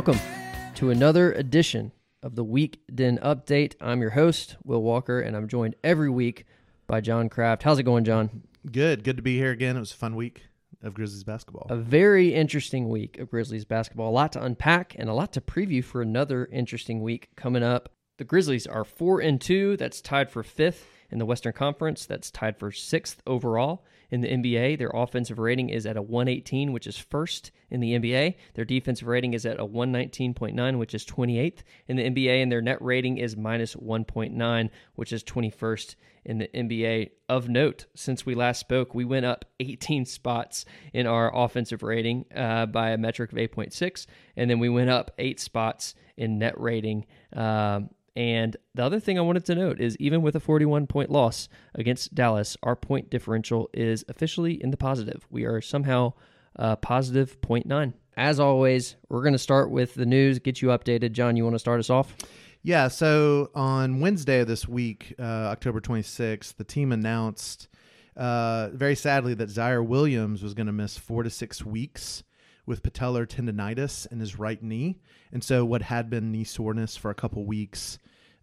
Welcome 0.00 0.26
to 0.76 0.88
another 0.88 1.30
edition 1.34 1.92
of 2.22 2.34
the 2.34 2.42
Weekden 2.42 3.20
Update. 3.20 3.74
I'm 3.82 4.00
your 4.00 4.12
host, 4.12 4.56
Will 4.64 4.82
Walker, 4.82 5.20
and 5.20 5.36
I'm 5.36 5.46
joined 5.46 5.74
every 5.84 6.08
week 6.08 6.46
by 6.86 7.02
John 7.02 7.28
Craft. 7.28 7.64
How's 7.64 7.78
it 7.78 7.82
going, 7.82 8.04
John? 8.04 8.44
Good. 8.72 9.04
Good 9.04 9.18
to 9.18 9.22
be 9.22 9.36
here 9.36 9.50
again. 9.50 9.76
It 9.76 9.80
was 9.80 9.92
a 9.92 9.96
fun 9.96 10.16
week 10.16 10.46
of 10.82 10.94
Grizzlies 10.94 11.22
basketball. 11.22 11.66
A 11.68 11.76
very 11.76 12.32
interesting 12.32 12.88
week 12.88 13.18
of 13.18 13.28
Grizzlies 13.28 13.66
basketball. 13.66 14.08
A 14.08 14.10
lot 14.10 14.32
to 14.32 14.42
unpack 14.42 14.96
and 14.98 15.10
a 15.10 15.12
lot 15.12 15.34
to 15.34 15.42
preview 15.42 15.84
for 15.84 16.00
another 16.00 16.48
interesting 16.50 17.02
week 17.02 17.28
coming 17.36 17.62
up. 17.62 17.90
The 18.16 18.24
Grizzlies 18.24 18.66
are 18.66 18.84
4 18.84 19.20
and 19.20 19.38
2. 19.38 19.76
That's 19.76 20.00
tied 20.00 20.30
for 20.30 20.42
5th 20.42 20.80
in 21.10 21.18
the 21.18 21.26
Western 21.26 21.52
Conference. 21.52 22.06
That's 22.06 22.30
tied 22.30 22.56
for 22.56 22.70
6th 22.70 23.16
overall 23.26 23.84
in 24.10 24.20
the 24.20 24.28
NBA. 24.28 24.78
Their 24.78 24.90
offensive 24.92 25.38
rating 25.38 25.68
is 25.70 25.86
at 25.86 25.96
a 25.96 26.02
118, 26.02 26.72
which 26.72 26.86
is 26.86 26.98
first 26.98 27.50
in 27.70 27.80
the 27.80 27.98
NBA. 27.98 28.34
Their 28.54 28.64
defensive 28.64 29.08
rating 29.08 29.34
is 29.34 29.46
at 29.46 29.60
a 29.60 29.66
119.9, 29.66 30.78
which 30.78 30.94
is 30.94 31.04
28th 31.04 31.58
in 31.88 31.96
the 31.96 32.10
NBA. 32.10 32.42
And 32.42 32.50
their 32.50 32.62
net 32.62 32.80
rating 32.82 33.18
is 33.18 33.36
minus 33.36 33.74
1.9, 33.74 34.70
which 34.94 35.12
is 35.12 35.22
21st 35.24 35.94
in 36.24 36.38
the 36.38 36.48
NBA. 36.48 37.10
Of 37.28 37.48
note, 37.48 37.86
since 37.94 38.26
we 38.26 38.34
last 38.34 38.58
spoke, 38.58 38.94
we 38.94 39.04
went 39.04 39.24
up 39.24 39.44
18 39.60 40.04
spots 40.04 40.64
in 40.92 41.06
our 41.06 41.34
offensive 41.34 41.82
rating 41.82 42.24
uh, 42.34 42.66
by 42.66 42.90
a 42.90 42.98
metric 42.98 43.32
of 43.32 43.38
8.6. 43.38 44.06
And 44.36 44.50
then 44.50 44.58
we 44.58 44.68
went 44.68 44.90
up 44.90 45.12
eight 45.18 45.38
spots 45.38 45.94
in 46.16 46.38
net 46.38 46.60
rating. 46.60 47.06
Um, 47.32 47.90
and 48.20 48.54
the 48.74 48.84
other 48.84 49.00
thing 49.00 49.18
I 49.18 49.22
wanted 49.22 49.46
to 49.46 49.54
note 49.54 49.80
is 49.80 49.96
even 49.96 50.20
with 50.20 50.36
a 50.36 50.40
41 50.40 50.86
point 50.88 51.08
loss 51.08 51.48
against 51.74 52.14
Dallas, 52.14 52.54
our 52.62 52.76
point 52.76 53.08
differential 53.08 53.70
is 53.72 54.04
officially 54.10 54.62
in 54.62 54.70
the 54.70 54.76
positive. 54.76 55.26
We 55.30 55.46
are 55.46 55.62
somehow 55.62 56.12
uh, 56.54 56.76
positive 56.76 57.40
0.9. 57.40 57.94
As 58.18 58.38
always, 58.38 58.96
we're 59.08 59.22
going 59.22 59.32
to 59.32 59.38
start 59.38 59.70
with 59.70 59.94
the 59.94 60.04
news, 60.04 60.38
get 60.38 60.60
you 60.60 60.68
updated. 60.68 61.12
John, 61.12 61.34
you 61.34 61.44
want 61.44 61.54
to 61.54 61.58
start 61.58 61.80
us 61.80 61.88
off? 61.88 62.14
Yeah. 62.62 62.88
So 62.88 63.50
on 63.54 64.00
Wednesday 64.00 64.40
of 64.40 64.48
this 64.48 64.68
week, 64.68 65.14
uh, 65.18 65.22
October 65.22 65.80
26th, 65.80 66.56
the 66.56 66.64
team 66.64 66.92
announced 66.92 67.68
uh, 68.18 68.68
very 68.74 68.96
sadly 68.96 69.32
that 69.32 69.48
Ziaire 69.48 69.86
Williams 69.86 70.42
was 70.42 70.52
going 70.52 70.66
to 70.66 70.74
miss 70.74 70.98
four 70.98 71.22
to 71.22 71.30
six 71.30 71.64
weeks 71.64 72.22
with 72.66 72.82
patellar 72.82 73.26
tendonitis 73.26 74.06
in 74.12 74.20
his 74.20 74.38
right 74.38 74.62
knee. 74.62 74.98
And 75.32 75.42
so 75.42 75.64
what 75.64 75.80
had 75.80 76.10
been 76.10 76.30
knee 76.30 76.44
soreness 76.44 76.98
for 76.98 77.10
a 77.10 77.14
couple 77.14 77.46
weeks 77.46 77.98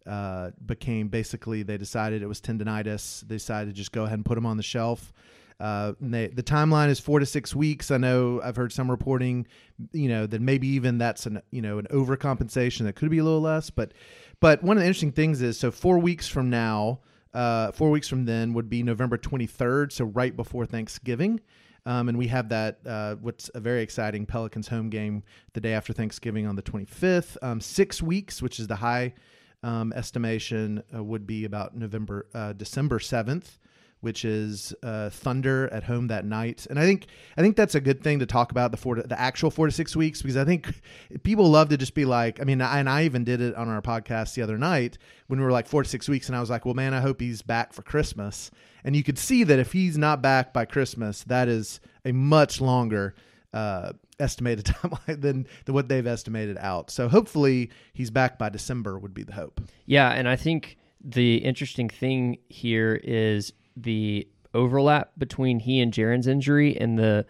uh, 0.07 0.51
became 0.65 1.07
basically 1.09 1.63
they 1.63 1.77
decided 1.77 2.21
it 2.21 2.27
was 2.27 2.41
tendonitis. 2.41 3.27
They 3.27 3.35
decided 3.35 3.73
to 3.73 3.77
just 3.77 3.91
go 3.91 4.03
ahead 4.03 4.15
and 4.15 4.25
put 4.25 4.37
him 4.37 4.45
on 4.45 4.57
the 4.57 4.63
shelf. 4.63 5.13
Uh, 5.59 5.93
they, 5.99 6.27
the 6.27 6.43
timeline 6.43 6.89
is 6.89 6.99
four 6.99 7.19
to 7.19 7.25
six 7.25 7.55
weeks. 7.55 7.89
I 7.89 7.97
know 7.97 8.39
I've 8.43 8.55
heard 8.55 8.71
some 8.71 8.91
reporting, 8.91 9.47
you 9.91 10.07
know, 10.07 10.27
that 10.27 10.39
maybe 10.39 10.67
even 10.67 10.97
that's 10.97 11.25
an 11.25 11.41
you 11.51 11.61
know 11.61 11.79
an 11.79 11.87
overcompensation 11.91 12.83
that 12.83 12.95
could 12.95 13.09
be 13.09 13.17
a 13.17 13.23
little 13.23 13.41
less. 13.41 13.69
But 13.69 13.93
but 14.39 14.63
one 14.63 14.77
of 14.77 14.81
the 14.81 14.87
interesting 14.87 15.11
things 15.11 15.41
is 15.41 15.57
so 15.57 15.71
four 15.71 15.97
weeks 15.97 16.27
from 16.27 16.49
now, 16.49 16.99
uh, 17.33 17.71
four 17.71 17.89
weeks 17.89 18.07
from 18.07 18.25
then 18.25 18.53
would 18.53 18.69
be 18.69 18.83
November 18.83 19.17
23rd, 19.17 19.91
so 19.91 20.05
right 20.05 20.35
before 20.35 20.65
Thanksgiving. 20.65 21.39
Um, 21.87 22.09
and 22.09 22.17
we 22.17 22.27
have 22.27 22.49
that, 22.49 22.79
uh, 22.85 23.15
what's 23.15 23.49
a 23.55 23.61
very 23.61 23.81
exciting 23.81 24.25
Pelicans 24.25 24.67
home 24.67 24.89
game 24.89 25.23
the 25.53 25.61
day 25.61 25.71
after 25.71 25.93
Thanksgiving 25.93 26.45
on 26.45 26.57
the 26.57 26.61
25th. 26.61 27.37
Um, 27.41 27.61
six 27.61 28.01
weeks, 28.01 28.41
which 28.41 28.59
is 28.59 28.67
the 28.67 28.75
high 28.75 29.13
um, 29.63 29.93
estimation, 29.93 30.83
uh, 30.95 31.03
would 31.03 31.25
be 31.27 31.45
about 31.45 31.75
November, 31.75 32.27
uh, 32.33 32.53
December 32.53 32.99
7th 32.99 33.57
which 34.01 34.23
is 34.25 34.75
uh, 34.83 35.09
Thunder 35.09 35.67
at 35.73 35.83
home 35.83 36.07
that 36.07 36.23
night. 36.23 36.67
And 36.69 36.79
I 36.79 36.83
think 36.83 37.07
I 37.35 37.41
think 37.41 37.55
that's 37.55 37.75
a 37.75 37.81
good 37.81 38.03
thing 38.03 38.19
to 38.19 38.25
talk 38.25 38.51
about 38.51 38.71
the 38.71 38.77
four 38.77 38.95
to, 38.95 39.03
the 39.03 39.19
actual 39.19 39.49
four 39.49 39.65
to 39.65 39.71
six 39.71 39.95
weeks 39.95 40.21
because 40.21 40.37
I 40.37 40.45
think 40.45 40.81
people 41.23 41.49
love 41.49 41.69
to 41.69 41.77
just 41.77 41.93
be 41.93 42.05
like 42.05 42.39
I 42.39 42.43
mean 42.43 42.61
and 42.61 42.89
I 42.89 43.05
even 43.05 43.23
did 43.23 43.41
it 43.41 43.55
on 43.55 43.67
our 43.69 43.81
podcast 43.81 44.35
the 44.35 44.43
other 44.43 44.57
night 44.57 44.97
when 45.27 45.39
we 45.39 45.45
were 45.45 45.51
like 45.51 45.67
four 45.67 45.83
to 45.83 45.89
six 45.89 46.07
weeks 46.07 46.27
and 46.27 46.35
I 46.35 46.39
was 46.39 46.49
like 46.49 46.65
well 46.65 46.75
man 46.75 46.93
I 46.93 47.01
hope 47.01 47.19
he's 47.19 47.41
back 47.41 47.73
for 47.73 47.81
Christmas 47.81 48.51
and 48.83 48.95
you 48.95 49.03
could 49.03 49.17
see 49.17 49.43
that 49.43 49.59
if 49.59 49.71
he's 49.71 49.97
not 49.97 50.21
back 50.21 50.53
by 50.53 50.65
Christmas 50.65 51.23
that 51.25 51.47
is 51.47 51.79
a 52.05 52.11
much 52.11 52.61
longer 52.61 53.15
uh, 53.53 53.93
estimated 54.19 54.65
timeline 54.65 55.21
than, 55.21 55.47
than 55.65 55.75
what 55.75 55.87
they've 55.87 56.07
estimated 56.07 56.57
out. 56.57 56.89
So 56.91 57.07
hopefully 57.09 57.69
he's 57.93 58.11
back 58.11 58.37
by 58.37 58.49
December 58.49 58.97
would 58.99 59.13
be 59.13 59.23
the 59.23 59.33
hope. 59.33 59.61
Yeah, 59.85 60.09
and 60.11 60.27
I 60.27 60.35
think 60.35 60.77
the 61.03 61.37
interesting 61.37 61.89
thing 61.89 62.37
here 62.49 62.99
is 63.03 63.53
the 63.75 64.27
overlap 64.53 65.11
between 65.17 65.59
he 65.59 65.79
and 65.79 65.93
Jaren's 65.93 66.27
injury 66.27 66.77
and 66.79 66.97
the 66.97 67.25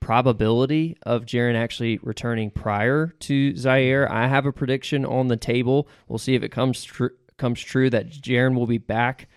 probability 0.00 0.96
of 1.04 1.24
Jaren 1.24 1.54
actually 1.54 1.98
returning 2.02 2.50
prior 2.50 3.08
to 3.20 3.52
Ziaire. 3.52 4.10
I 4.10 4.26
have 4.26 4.46
a 4.46 4.52
prediction 4.52 5.04
on 5.04 5.28
the 5.28 5.36
table. 5.36 5.88
We'll 6.08 6.18
see 6.18 6.34
if 6.34 6.42
it 6.42 6.50
comes 6.50 6.82
tr- 6.82 7.06
comes 7.38 7.60
true 7.60 7.90
that 7.90 8.10
Jaren 8.10 8.54
will 8.54 8.66
be 8.66 8.78
back 8.78 9.28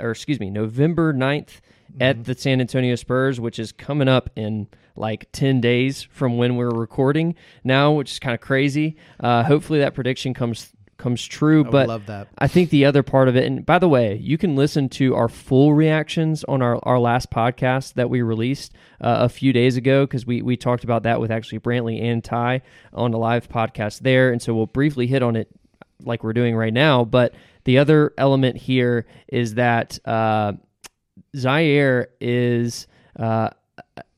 or 0.00 0.10
excuse 0.10 0.40
me, 0.40 0.50
November 0.50 1.14
9th 1.14 1.60
mm-hmm. 1.90 2.02
at 2.02 2.24
the 2.24 2.34
San 2.34 2.60
Antonio 2.60 2.94
Spurs, 2.94 3.40
which 3.40 3.58
is 3.58 3.72
coming 3.72 4.08
up 4.08 4.30
in 4.36 4.68
like 4.96 5.30
10 5.32 5.60
days 5.60 6.02
from 6.02 6.36
when 6.36 6.56
we're 6.56 6.70
recording 6.70 7.34
now, 7.64 7.92
which 7.92 8.12
is 8.12 8.18
kind 8.18 8.34
of 8.34 8.40
crazy. 8.40 8.96
Uh, 9.18 9.42
hopefully 9.42 9.80
that 9.80 9.94
prediction 9.94 10.34
comes 10.34 10.72
comes 11.00 11.24
true. 11.24 11.64
I 11.66 11.70
but 11.70 11.88
love 11.88 12.06
that. 12.06 12.28
I 12.38 12.46
think 12.46 12.70
the 12.70 12.84
other 12.84 13.02
part 13.02 13.28
of 13.28 13.34
it, 13.34 13.44
and 13.44 13.66
by 13.66 13.78
the 13.78 13.88
way, 13.88 14.16
you 14.16 14.38
can 14.38 14.54
listen 14.54 14.88
to 14.90 15.14
our 15.16 15.28
full 15.28 15.74
reactions 15.74 16.44
on 16.44 16.62
our, 16.62 16.78
our 16.84 17.00
last 17.00 17.30
podcast 17.30 17.94
that 17.94 18.10
we 18.10 18.22
released 18.22 18.72
uh, 19.00 19.18
a 19.20 19.28
few 19.28 19.52
days 19.52 19.76
ago 19.76 20.06
because 20.06 20.26
we, 20.26 20.42
we 20.42 20.56
talked 20.56 20.84
about 20.84 21.02
that 21.04 21.20
with 21.20 21.30
actually 21.30 21.58
Brantley 21.58 22.02
and 22.02 22.22
Ty 22.22 22.62
on 22.92 23.14
a 23.14 23.18
live 23.18 23.48
podcast 23.48 24.00
there. 24.00 24.30
And 24.30 24.40
so 24.40 24.54
we'll 24.54 24.66
briefly 24.66 25.06
hit 25.06 25.22
on 25.22 25.36
it 25.36 25.48
like 26.04 26.22
we're 26.22 26.34
doing 26.34 26.54
right 26.54 26.72
now. 26.72 27.04
But 27.04 27.34
the 27.64 27.78
other 27.78 28.12
element 28.16 28.56
here 28.56 29.06
is 29.28 29.54
that 29.54 29.98
uh, 30.06 30.52
Ziaire 31.34 32.06
is. 32.20 32.86
Uh, 33.18 33.50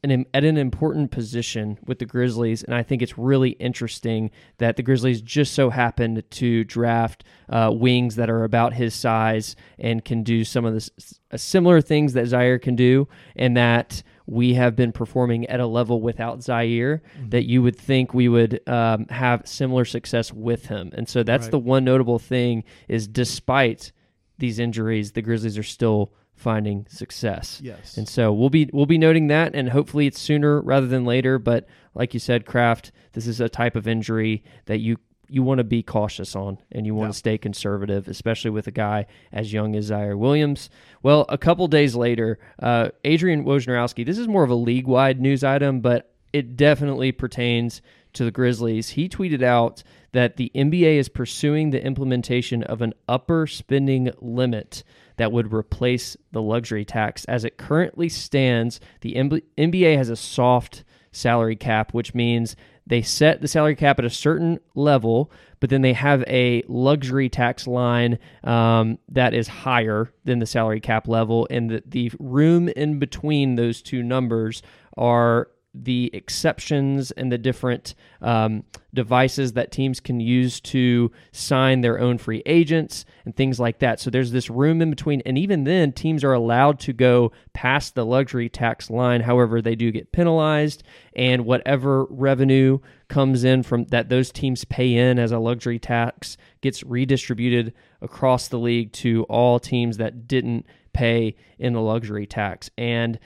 an, 0.04 0.26
at 0.34 0.44
an 0.44 0.56
important 0.56 1.10
position 1.10 1.78
with 1.86 1.98
the 1.98 2.06
Grizzlies, 2.06 2.64
and 2.64 2.74
I 2.74 2.82
think 2.82 3.02
it's 3.02 3.16
really 3.16 3.50
interesting 3.50 4.30
that 4.58 4.76
the 4.76 4.82
Grizzlies 4.82 5.22
just 5.22 5.54
so 5.54 5.70
happened 5.70 6.24
to 6.28 6.64
draft 6.64 7.24
uh, 7.48 7.70
wings 7.72 8.16
that 8.16 8.28
are 8.28 8.42
about 8.42 8.72
his 8.72 8.94
size 8.94 9.54
and 9.78 10.04
can 10.04 10.24
do 10.24 10.44
some 10.44 10.64
of 10.64 10.74
the 10.74 10.90
uh, 11.30 11.36
similar 11.36 11.80
things 11.80 12.14
that 12.14 12.24
Ziaire 12.24 12.60
can 12.60 12.74
do, 12.74 13.06
and 13.36 13.56
that 13.56 14.02
we 14.26 14.54
have 14.54 14.74
been 14.74 14.92
performing 14.92 15.46
at 15.46 15.60
a 15.60 15.66
level 15.66 16.00
without 16.00 16.40
Ziaire 16.40 17.00
mm-hmm. 17.00 17.28
that 17.30 17.48
you 17.48 17.62
would 17.62 17.76
think 17.76 18.12
we 18.12 18.28
would 18.28 18.60
um, 18.68 19.06
have 19.08 19.46
similar 19.46 19.84
success 19.84 20.32
with 20.32 20.66
him. 20.66 20.90
And 20.94 21.08
so 21.08 21.22
that's 21.22 21.44
right. 21.44 21.52
the 21.52 21.58
one 21.58 21.84
notable 21.84 22.18
thing 22.18 22.64
is 22.88 23.06
despite 23.06 23.92
these 24.38 24.58
injuries, 24.58 25.12
the 25.12 25.22
Grizzlies 25.22 25.58
are 25.58 25.62
still 25.62 26.12
finding 26.42 26.86
success. 26.88 27.60
Yes. 27.62 27.96
And 27.96 28.08
so 28.08 28.32
we'll 28.32 28.50
be 28.50 28.68
we'll 28.72 28.86
be 28.86 28.98
noting 28.98 29.28
that 29.28 29.54
and 29.54 29.70
hopefully 29.70 30.06
it's 30.06 30.20
sooner 30.20 30.60
rather 30.60 30.86
than 30.86 31.04
later, 31.04 31.38
but 31.38 31.66
like 31.94 32.12
you 32.12 32.20
said 32.20 32.44
Craft, 32.44 32.92
this 33.12 33.26
is 33.26 33.40
a 33.40 33.48
type 33.48 33.76
of 33.76 33.86
injury 33.86 34.42
that 34.66 34.78
you 34.78 34.98
you 35.28 35.42
want 35.42 35.58
to 35.58 35.64
be 35.64 35.82
cautious 35.82 36.36
on 36.36 36.58
and 36.72 36.84
you 36.84 36.94
want 36.94 37.08
yeah. 37.08 37.12
to 37.12 37.18
stay 37.18 37.38
conservative, 37.38 38.06
especially 38.06 38.50
with 38.50 38.66
a 38.66 38.70
guy 38.72 39.06
as 39.32 39.50
young 39.50 39.74
as 39.74 39.90
Ziaire 39.90 40.18
Williams. 40.18 40.68
Well, 41.02 41.24
a 41.30 41.38
couple 41.38 41.66
days 41.68 41.94
later, 41.94 42.38
uh, 42.58 42.90
Adrian 43.04 43.44
Wojnarowski, 43.44 44.04
this 44.04 44.18
is 44.18 44.28
more 44.28 44.42
of 44.42 44.50
a 44.50 44.54
league 44.54 44.86
wide 44.86 45.22
news 45.22 45.42
item, 45.42 45.80
but 45.80 46.12
it 46.34 46.54
definitely 46.56 47.12
pertains 47.12 47.80
to 48.12 48.24
the 48.24 48.30
Grizzlies. 48.30 48.90
He 48.90 49.08
tweeted 49.08 49.42
out 49.42 49.82
that 50.12 50.36
the 50.36 50.50
NBA 50.54 50.96
is 50.96 51.08
pursuing 51.08 51.70
the 51.70 51.82
implementation 51.82 52.62
of 52.62 52.82
an 52.82 52.92
upper 53.08 53.46
spending 53.46 54.10
limit 54.20 54.84
that 55.16 55.32
would 55.32 55.52
replace 55.52 56.16
the 56.32 56.42
luxury 56.42 56.84
tax. 56.84 57.24
As 57.26 57.44
it 57.44 57.56
currently 57.56 58.08
stands, 58.08 58.80
the 59.00 59.14
NBA 59.14 59.96
has 59.96 60.08
a 60.08 60.16
soft 60.16 60.84
salary 61.12 61.56
cap, 61.56 61.92
which 61.92 62.14
means 62.14 62.56
they 62.86 63.02
set 63.02 63.40
the 63.40 63.48
salary 63.48 63.76
cap 63.76 63.98
at 63.98 64.04
a 64.04 64.10
certain 64.10 64.58
level, 64.74 65.30
but 65.60 65.70
then 65.70 65.82
they 65.82 65.92
have 65.92 66.24
a 66.26 66.62
luxury 66.66 67.28
tax 67.28 67.66
line 67.66 68.18
um, 68.42 68.98
that 69.08 69.34
is 69.34 69.46
higher 69.46 70.12
than 70.24 70.40
the 70.40 70.46
salary 70.46 70.80
cap 70.80 71.06
level, 71.06 71.46
and 71.50 71.70
the, 71.70 71.82
the 71.86 72.12
room 72.18 72.68
in 72.68 72.98
between 72.98 73.54
those 73.54 73.82
two 73.82 74.02
numbers 74.02 74.62
are 74.96 75.48
the 75.74 76.10
exceptions 76.12 77.12
and 77.12 77.32
the 77.32 77.38
different 77.38 77.94
um, 78.20 78.62
devices 78.92 79.54
that 79.54 79.72
teams 79.72 80.00
can 80.00 80.20
use 80.20 80.60
to 80.60 81.10
sign 81.32 81.80
their 81.80 81.98
own 81.98 82.18
free 82.18 82.42
agents 82.44 83.06
and 83.24 83.34
things 83.34 83.58
like 83.58 83.78
that. 83.78 83.98
So 83.98 84.10
there's 84.10 84.32
this 84.32 84.50
room 84.50 84.82
in 84.82 84.90
between. 84.90 85.22
And 85.24 85.38
even 85.38 85.64
then, 85.64 85.92
teams 85.92 86.24
are 86.24 86.34
allowed 86.34 86.78
to 86.80 86.92
go 86.92 87.32
past 87.54 87.94
the 87.94 88.04
luxury 88.04 88.50
tax 88.50 88.90
line. 88.90 89.22
However, 89.22 89.62
they 89.62 89.74
do 89.74 89.90
get 89.90 90.12
penalized, 90.12 90.82
and 91.16 91.46
whatever 91.46 92.04
revenue 92.04 92.78
comes 93.08 93.44
in 93.44 93.62
from 93.62 93.84
that 93.86 94.08
those 94.08 94.30
teams 94.30 94.64
pay 94.64 94.94
in 94.94 95.18
as 95.18 95.32
a 95.32 95.38
luxury 95.38 95.78
tax 95.78 96.36
gets 96.60 96.82
redistributed 96.82 97.72
across 98.00 98.48
the 98.48 98.58
league 98.58 98.92
to 98.92 99.24
all 99.24 99.58
teams 99.58 99.96
that 99.96 100.26
didn't 100.26 100.66
pay 100.92 101.34
in 101.58 101.72
the 101.72 101.80
luxury 101.80 102.26
tax. 102.26 102.70
And 102.76 103.18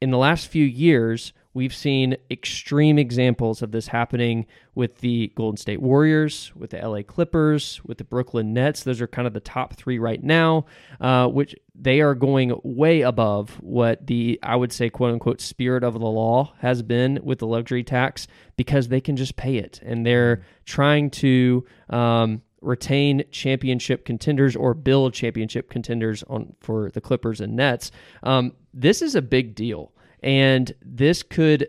in 0.00 0.10
the 0.10 0.18
last 0.18 0.48
few 0.48 0.64
years, 0.64 1.32
We've 1.52 1.74
seen 1.74 2.16
extreme 2.30 2.98
examples 2.98 3.60
of 3.60 3.72
this 3.72 3.88
happening 3.88 4.46
with 4.74 4.98
the 4.98 5.32
Golden 5.34 5.56
State 5.56 5.82
Warriors, 5.82 6.52
with 6.54 6.70
the 6.70 6.78
LA 6.78 7.02
Clippers, 7.02 7.80
with 7.84 7.98
the 7.98 8.04
Brooklyn 8.04 8.52
Nets. 8.52 8.84
Those 8.84 9.00
are 9.00 9.08
kind 9.08 9.26
of 9.26 9.34
the 9.34 9.40
top 9.40 9.74
three 9.74 9.98
right 9.98 10.22
now, 10.22 10.66
uh, 11.00 11.26
which 11.26 11.56
they 11.74 12.00
are 12.00 12.14
going 12.14 12.58
way 12.62 13.00
above 13.00 13.50
what 13.60 14.06
the, 14.06 14.38
I 14.42 14.54
would 14.54 14.72
say, 14.72 14.90
quote 14.90 15.12
unquote, 15.12 15.40
spirit 15.40 15.82
of 15.82 15.94
the 15.94 16.00
law 16.00 16.52
has 16.58 16.82
been 16.82 17.18
with 17.22 17.40
the 17.40 17.46
luxury 17.46 17.82
tax 17.82 18.28
because 18.56 18.88
they 18.88 19.00
can 19.00 19.16
just 19.16 19.34
pay 19.34 19.56
it. 19.56 19.80
And 19.84 20.06
they're 20.06 20.42
trying 20.64 21.10
to, 21.10 21.64
um, 21.88 22.42
retain 22.60 23.24
championship 23.30 24.04
contenders 24.04 24.54
or 24.54 24.74
build 24.74 25.14
championship 25.14 25.70
contenders 25.70 26.22
on 26.24 26.54
for 26.60 26.90
the 26.90 27.00
Clippers 27.00 27.40
and 27.40 27.56
Nets. 27.56 27.90
Um, 28.22 28.52
this 28.74 29.02
is 29.02 29.14
a 29.14 29.22
big 29.22 29.54
deal, 29.54 29.92
and 30.22 30.72
this 30.82 31.22
could 31.22 31.68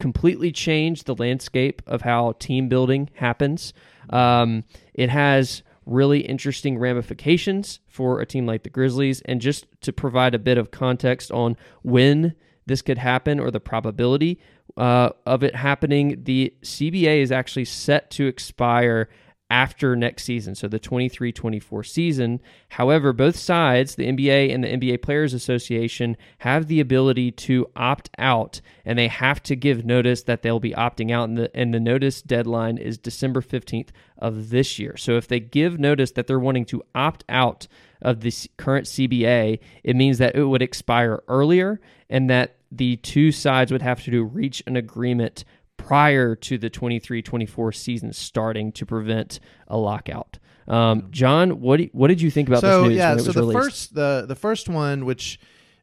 completely 0.00 0.52
change 0.52 1.04
the 1.04 1.14
landscape 1.14 1.82
of 1.86 2.02
how 2.02 2.32
team 2.38 2.68
building 2.68 3.10
happens. 3.14 3.72
Um, 4.10 4.64
it 4.94 5.10
has 5.10 5.62
really 5.86 6.20
interesting 6.20 6.78
ramifications 6.78 7.80
for 7.86 8.20
a 8.20 8.26
team 8.26 8.46
like 8.46 8.62
the 8.62 8.70
Grizzlies, 8.70 9.22
and 9.22 9.40
just 9.40 9.66
to 9.80 9.92
provide 9.92 10.34
a 10.34 10.38
bit 10.38 10.58
of 10.58 10.70
context 10.70 11.30
on 11.32 11.56
when 11.82 12.34
this 12.66 12.82
could 12.82 12.98
happen 12.98 13.40
or 13.40 13.50
the 13.50 13.60
probability 13.60 14.38
uh, 14.76 15.10
of 15.26 15.42
it 15.42 15.56
happening, 15.56 16.22
the 16.24 16.54
CBA 16.62 17.22
is 17.22 17.32
actually 17.32 17.64
set 17.64 18.10
to 18.12 18.26
expire 18.26 19.08
after 19.50 19.96
next 19.96 20.24
season, 20.24 20.54
so 20.54 20.68
the 20.68 20.78
23 20.78 21.32
24 21.32 21.82
season. 21.84 22.40
However, 22.70 23.12
both 23.12 23.36
sides, 23.36 23.94
the 23.94 24.06
NBA 24.06 24.54
and 24.54 24.62
the 24.62 24.68
NBA 24.68 25.02
Players 25.02 25.32
Association, 25.32 26.16
have 26.38 26.66
the 26.66 26.80
ability 26.80 27.30
to 27.32 27.70
opt 27.74 28.10
out, 28.18 28.60
and 28.84 28.98
they 28.98 29.08
have 29.08 29.42
to 29.44 29.56
give 29.56 29.86
notice 29.86 30.22
that 30.24 30.42
they'll 30.42 30.60
be 30.60 30.72
opting 30.72 31.10
out. 31.10 31.28
And 31.28 31.38
the, 31.38 31.56
and 31.56 31.72
the 31.72 31.80
notice 31.80 32.20
deadline 32.20 32.76
is 32.76 32.98
December 32.98 33.40
15th 33.40 33.88
of 34.18 34.50
this 34.50 34.78
year. 34.78 34.96
So 34.96 35.16
if 35.16 35.28
they 35.28 35.40
give 35.40 35.78
notice 35.78 36.10
that 36.12 36.26
they're 36.26 36.38
wanting 36.38 36.66
to 36.66 36.82
opt 36.94 37.24
out 37.28 37.66
of 38.02 38.20
the 38.20 38.32
current 38.58 38.86
CBA, 38.86 39.60
it 39.82 39.96
means 39.96 40.18
that 40.18 40.34
it 40.36 40.44
would 40.44 40.62
expire 40.62 41.22
earlier 41.26 41.80
and 42.10 42.28
that 42.28 42.56
the 42.70 42.96
two 42.96 43.32
sides 43.32 43.72
would 43.72 43.82
have 43.82 44.02
to 44.04 44.24
reach 44.24 44.62
an 44.66 44.76
agreement 44.76 45.44
prior 45.88 46.36
to 46.36 46.58
the 46.58 46.68
23-24 46.68 47.74
season 47.74 48.12
starting 48.12 48.70
to 48.72 48.84
prevent 48.84 49.40
a 49.68 49.76
lockout. 49.78 50.38
Um, 50.66 51.08
John, 51.10 51.62
what 51.62 51.78
do, 51.78 51.88
what 51.92 52.08
did 52.08 52.20
you 52.20 52.30
think 52.30 52.48
about 52.48 52.60
so, 52.60 52.82
this 52.82 52.88
news? 52.90 52.98
Yeah, 52.98 53.16
so 53.16 53.32
the 53.32 53.40
released? 53.40 53.58
first 53.58 53.94
the 53.94 54.26
the 54.28 54.34
first 54.34 54.68
one, 54.68 55.06
which 55.06 55.40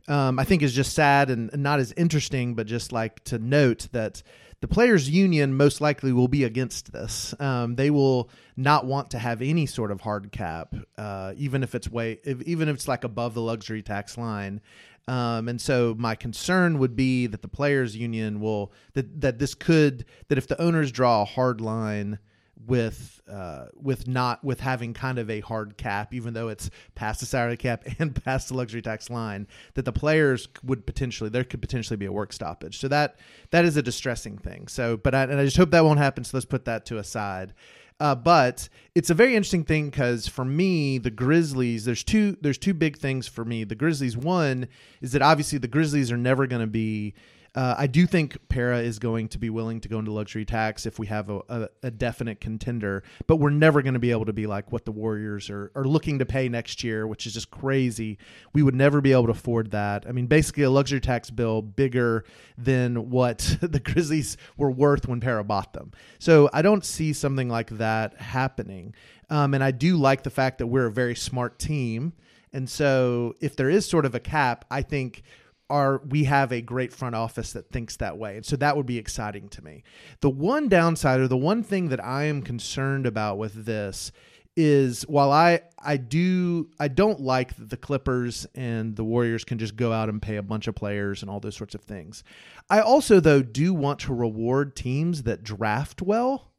um, 0.08 0.38
I 0.38 0.44
think 0.44 0.62
is 0.62 0.74
just 0.74 0.94
sad 0.94 1.32
and 1.32 1.50
not 1.56 1.80
as 1.80 1.92
interesting, 1.94 2.54
but 2.54 2.68
just 2.68 2.92
like 2.92 3.24
to 3.24 3.40
note 3.40 3.88
that 3.94 4.22
the 4.62 4.68
players' 4.68 5.10
union 5.10 5.58
most 5.58 5.82
likely 5.82 6.14
will 6.14 6.28
be 6.28 6.44
against 6.44 6.92
this. 6.94 7.34
Um, 7.40 7.76
they 7.76 7.90
will 7.90 8.30
not 8.56 8.86
want 8.86 9.12
to 9.12 9.20
have 9.20 9.42
any 9.42 9.66
sort 9.66 9.92
of 9.92 10.02
hard 10.02 10.32
cap, 10.32 10.76
uh, 11.00 11.34
even 11.36 11.64
if 11.64 11.76
it's 11.76 11.90
way, 11.90 12.20
if, 12.24 12.42
even 12.44 12.70
if 12.70 12.76
it's 12.76 12.88
like 12.88 13.04
above 13.04 13.34
the 13.34 13.42
luxury 13.42 13.82
tax 13.82 14.18
line. 14.18 14.62
Um, 15.08 15.48
and 15.48 15.62
so 15.62 15.96
my 15.98 16.16
concern 16.16 16.80
would 16.80 16.96
be 16.96 17.28
that 17.28 17.42
the 17.42 17.48
players' 17.48 17.96
union 17.96 18.40
will 18.40 18.74
that 18.94 19.22
that 19.22 19.38
this 19.40 19.54
could 19.54 20.06
that 20.30 20.38
if 20.38 20.48
the 20.48 20.60
owners 20.60 20.92
draw 20.92 21.22
a 21.22 21.26
hard 21.26 21.62
line 21.62 22.18
with 22.66 23.22
uh, 23.30 23.66
with 23.76 24.08
not 24.08 24.44
with 24.44 24.60
having 24.60 24.94
kind 24.94 25.20
of 25.20 25.30
a 25.30 25.42
hard 25.42 25.78
cap, 25.78 26.14
even 26.14 26.34
though 26.34 26.48
it's 26.48 26.70
past 26.96 27.20
the 27.20 27.26
salary 27.26 27.58
cap 27.58 27.84
and 28.00 28.24
past 28.24 28.50
the 28.50 28.56
luxury 28.56 28.82
tax 28.82 29.10
line, 29.10 29.48
that 29.76 29.86
the 29.86 29.92
players 29.92 30.48
would 30.64 30.86
potentially 30.86 31.30
there 31.30 31.44
could 31.44 31.62
potentially 31.62 31.98
be 31.98 32.06
a 32.06 32.12
work 32.12 32.34
stoppage. 32.34 32.80
So 32.80 32.88
that 32.88 33.20
that 33.52 33.66
is 33.66 33.78
a 33.78 33.82
distressing 33.82 34.38
thing. 34.38 34.68
So, 34.68 34.98
but 34.98 35.14
I, 35.14 35.24
and 35.24 35.40
I 35.40 35.46
just 35.46 35.58
hope 35.58 35.72
that 35.72 35.84
won't 35.84 36.00
happen. 36.00 36.24
So 36.24 36.38
let's 36.38 36.46
put 36.46 36.66
that 36.66 36.86
to 36.88 36.98
a 36.98 37.04
side. 37.04 37.54
Uh, 38.00 38.14
but 38.14 38.68
it's 38.94 39.10
a 39.10 39.14
very 39.14 39.36
interesting 39.36 39.64
thing 39.64 39.90
because 39.90 40.28
for 40.28 40.44
me, 40.44 40.98
the 40.98 41.12
Grizzlies, 41.12 41.86
there's 41.86 42.04
two 42.04 42.38
there's 42.42 42.58
two 42.58 42.74
big 42.74 42.98
things 42.98 43.28
for 43.28 43.46
me. 43.46 43.64
The 43.64 43.76
Grizzlies, 43.76 44.18
one 44.18 44.68
is 45.02 45.14
that 45.14 45.22
obviously 45.22 45.60
the 45.60 45.70
Grizzlies 45.70 46.12
are 46.12 46.18
never 46.18 46.46
going 46.46 46.62
to 46.62 46.68
be 46.68 47.14
uh, 47.56 47.74
I 47.78 47.88
do 47.88 48.06
think 48.06 48.38
Pera 48.50 48.80
is 48.80 49.00
going 49.00 49.30
to 49.30 49.38
be 49.38 49.50
willing 49.50 49.80
to 49.80 49.88
go 49.88 49.98
into 49.98 50.12
luxury 50.12 50.44
tax 50.44 50.86
if 50.86 51.00
we 51.00 51.08
have 51.08 51.30
a, 51.30 51.42
a, 51.48 51.70
a 51.84 51.92
definite 51.92 52.42
contender, 52.42 53.02
but 53.28 53.38
we're 53.38 53.50
never 53.50 53.82
going 53.82 53.94
to 53.94 54.00
be 54.00 54.12
able 54.12 54.26
to 54.26 54.34
be 54.34 54.46
like 54.46 54.74
what 54.74 54.84
the 54.84 54.92
Warriors 54.92 55.50
are, 55.50 55.72
are 55.74 55.86
looking 55.86 56.20
to 56.20 56.26
pay 56.26 56.50
next 56.50 56.84
year, 56.84 57.08
which 57.08 57.26
is 57.26 57.34
just 57.34 57.50
crazy. 57.52 58.18
We 58.52 58.62
would 58.62 58.76
never 58.76 59.00
be 59.00 59.14
able 59.14 59.28
to 59.28 59.32
afford 59.32 59.72
that. 59.72 60.06
I 60.06 60.12
mean, 60.12 60.28
basically, 60.28 60.64
a 60.64 60.70
luxury 60.70 61.00
tax 61.00 61.30
bill 61.30 61.62
bigger 61.62 62.26
than 62.58 63.10
what 63.10 63.58
the 63.62 63.80
Grizzlies 63.80 64.36
were 64.58 64.72
worth 64.72 65.08
when 65.08 65.22
Pera 65.22 65.46
bought 65.46 65.72
them. 65.72 65.92
So 66.20 66.50
I 66.52 66.62
don't 66.62 66.84
see 66.84 67.14
something 67.14 67.48
like 67.48 67.70
that 67.78 68.20
happening. 68.20 68.94
Um, 69.30 69.54
and 69.54 69.64
I 69.64 69.72
do 69.72 69.96
like 69.96 70.24
the 70.24 70.30
fact 70.30 70.58
that 70.58 70.68
we're 70.68 70.88
a 70.88 70.92
very 70.92 71.16
smart 71.16 71.58
team. 71.58 72.14
And 72.52 72.70
so 72.70 73.34
if 73.40 73.56
there 73.56 73.70
is 73.70 73.88
sort 73.88 74.06
of 74.06 74.14
a 74.14 74.20
cap, 74.20 74.66
I 74.70 74.82
think 74.82 75.24
are 75.70 76.02
we 76.08 76.26
have 76.26 76.52
a 76.52 76.62
great 76.62 76.94
front 76.94 77.16
office 77.16 77.54
that 77.54 77.72
thinks 77.72 77.98
that 77.98 78.18
way. 78.18 78.38
And 78.38 78.46
so 78.46 78.56
that 78.58 78.78
would 78.78 78.86
be 78.86 78.98
exciting 78.98 79.50
to 79.50 79.64
me. 79.64 79.84
The 80.22 80.30
one 80.30 80.70
downside 80.70 81.20
or 81.20 81.28
the 81.28 81.38
one 81.38 81.64
thing 81.64 81.90
that 81.90 82.04
I 82.04 82.26
am 82.26 82.42
concerned 82.42 83.06
about 83.06 83.38
with 83.38 83.66
this 83.66 84.12
is 84.58 85.04
while 85.04 85.32
I 85.32 85.62
I 85.78 85.98
do 85.98 86.70
I 86.80 86.88
don't 86.88 87.20
like 87.20 87.58
that 87.58 87.70
the 87.70 87.78
Clippers 87.78 88.48
and 88.56 88.96
the 88.96 89.04
Warriors 89.04 89.44
can 89.44 89.58
just 89.58 89.76
go 89.76 89.92
out 89.92 90.08
and 90.08 90.22
pay 90.22 90.38
a 90.38 90.44
bunch 90.44 90.68
of 90.68 90.76
players 90.76 91.22
and 91.22 91.30
all 91.30 91.40
those 91.40 91.58
sorts 91.58 91.76
of 91.76 91.82
things. 91.82 92.24
I 92.70 92.80
also 92.80 93.20
though 93.20 93.42
do 93.42 93.74
want 93.74 94.00
to 94.02 94.14
reward 94.14 94.76
teams 94.76 95.24
that 95.24 95.44
draft 95.44 96.02
well. 96.02 96.52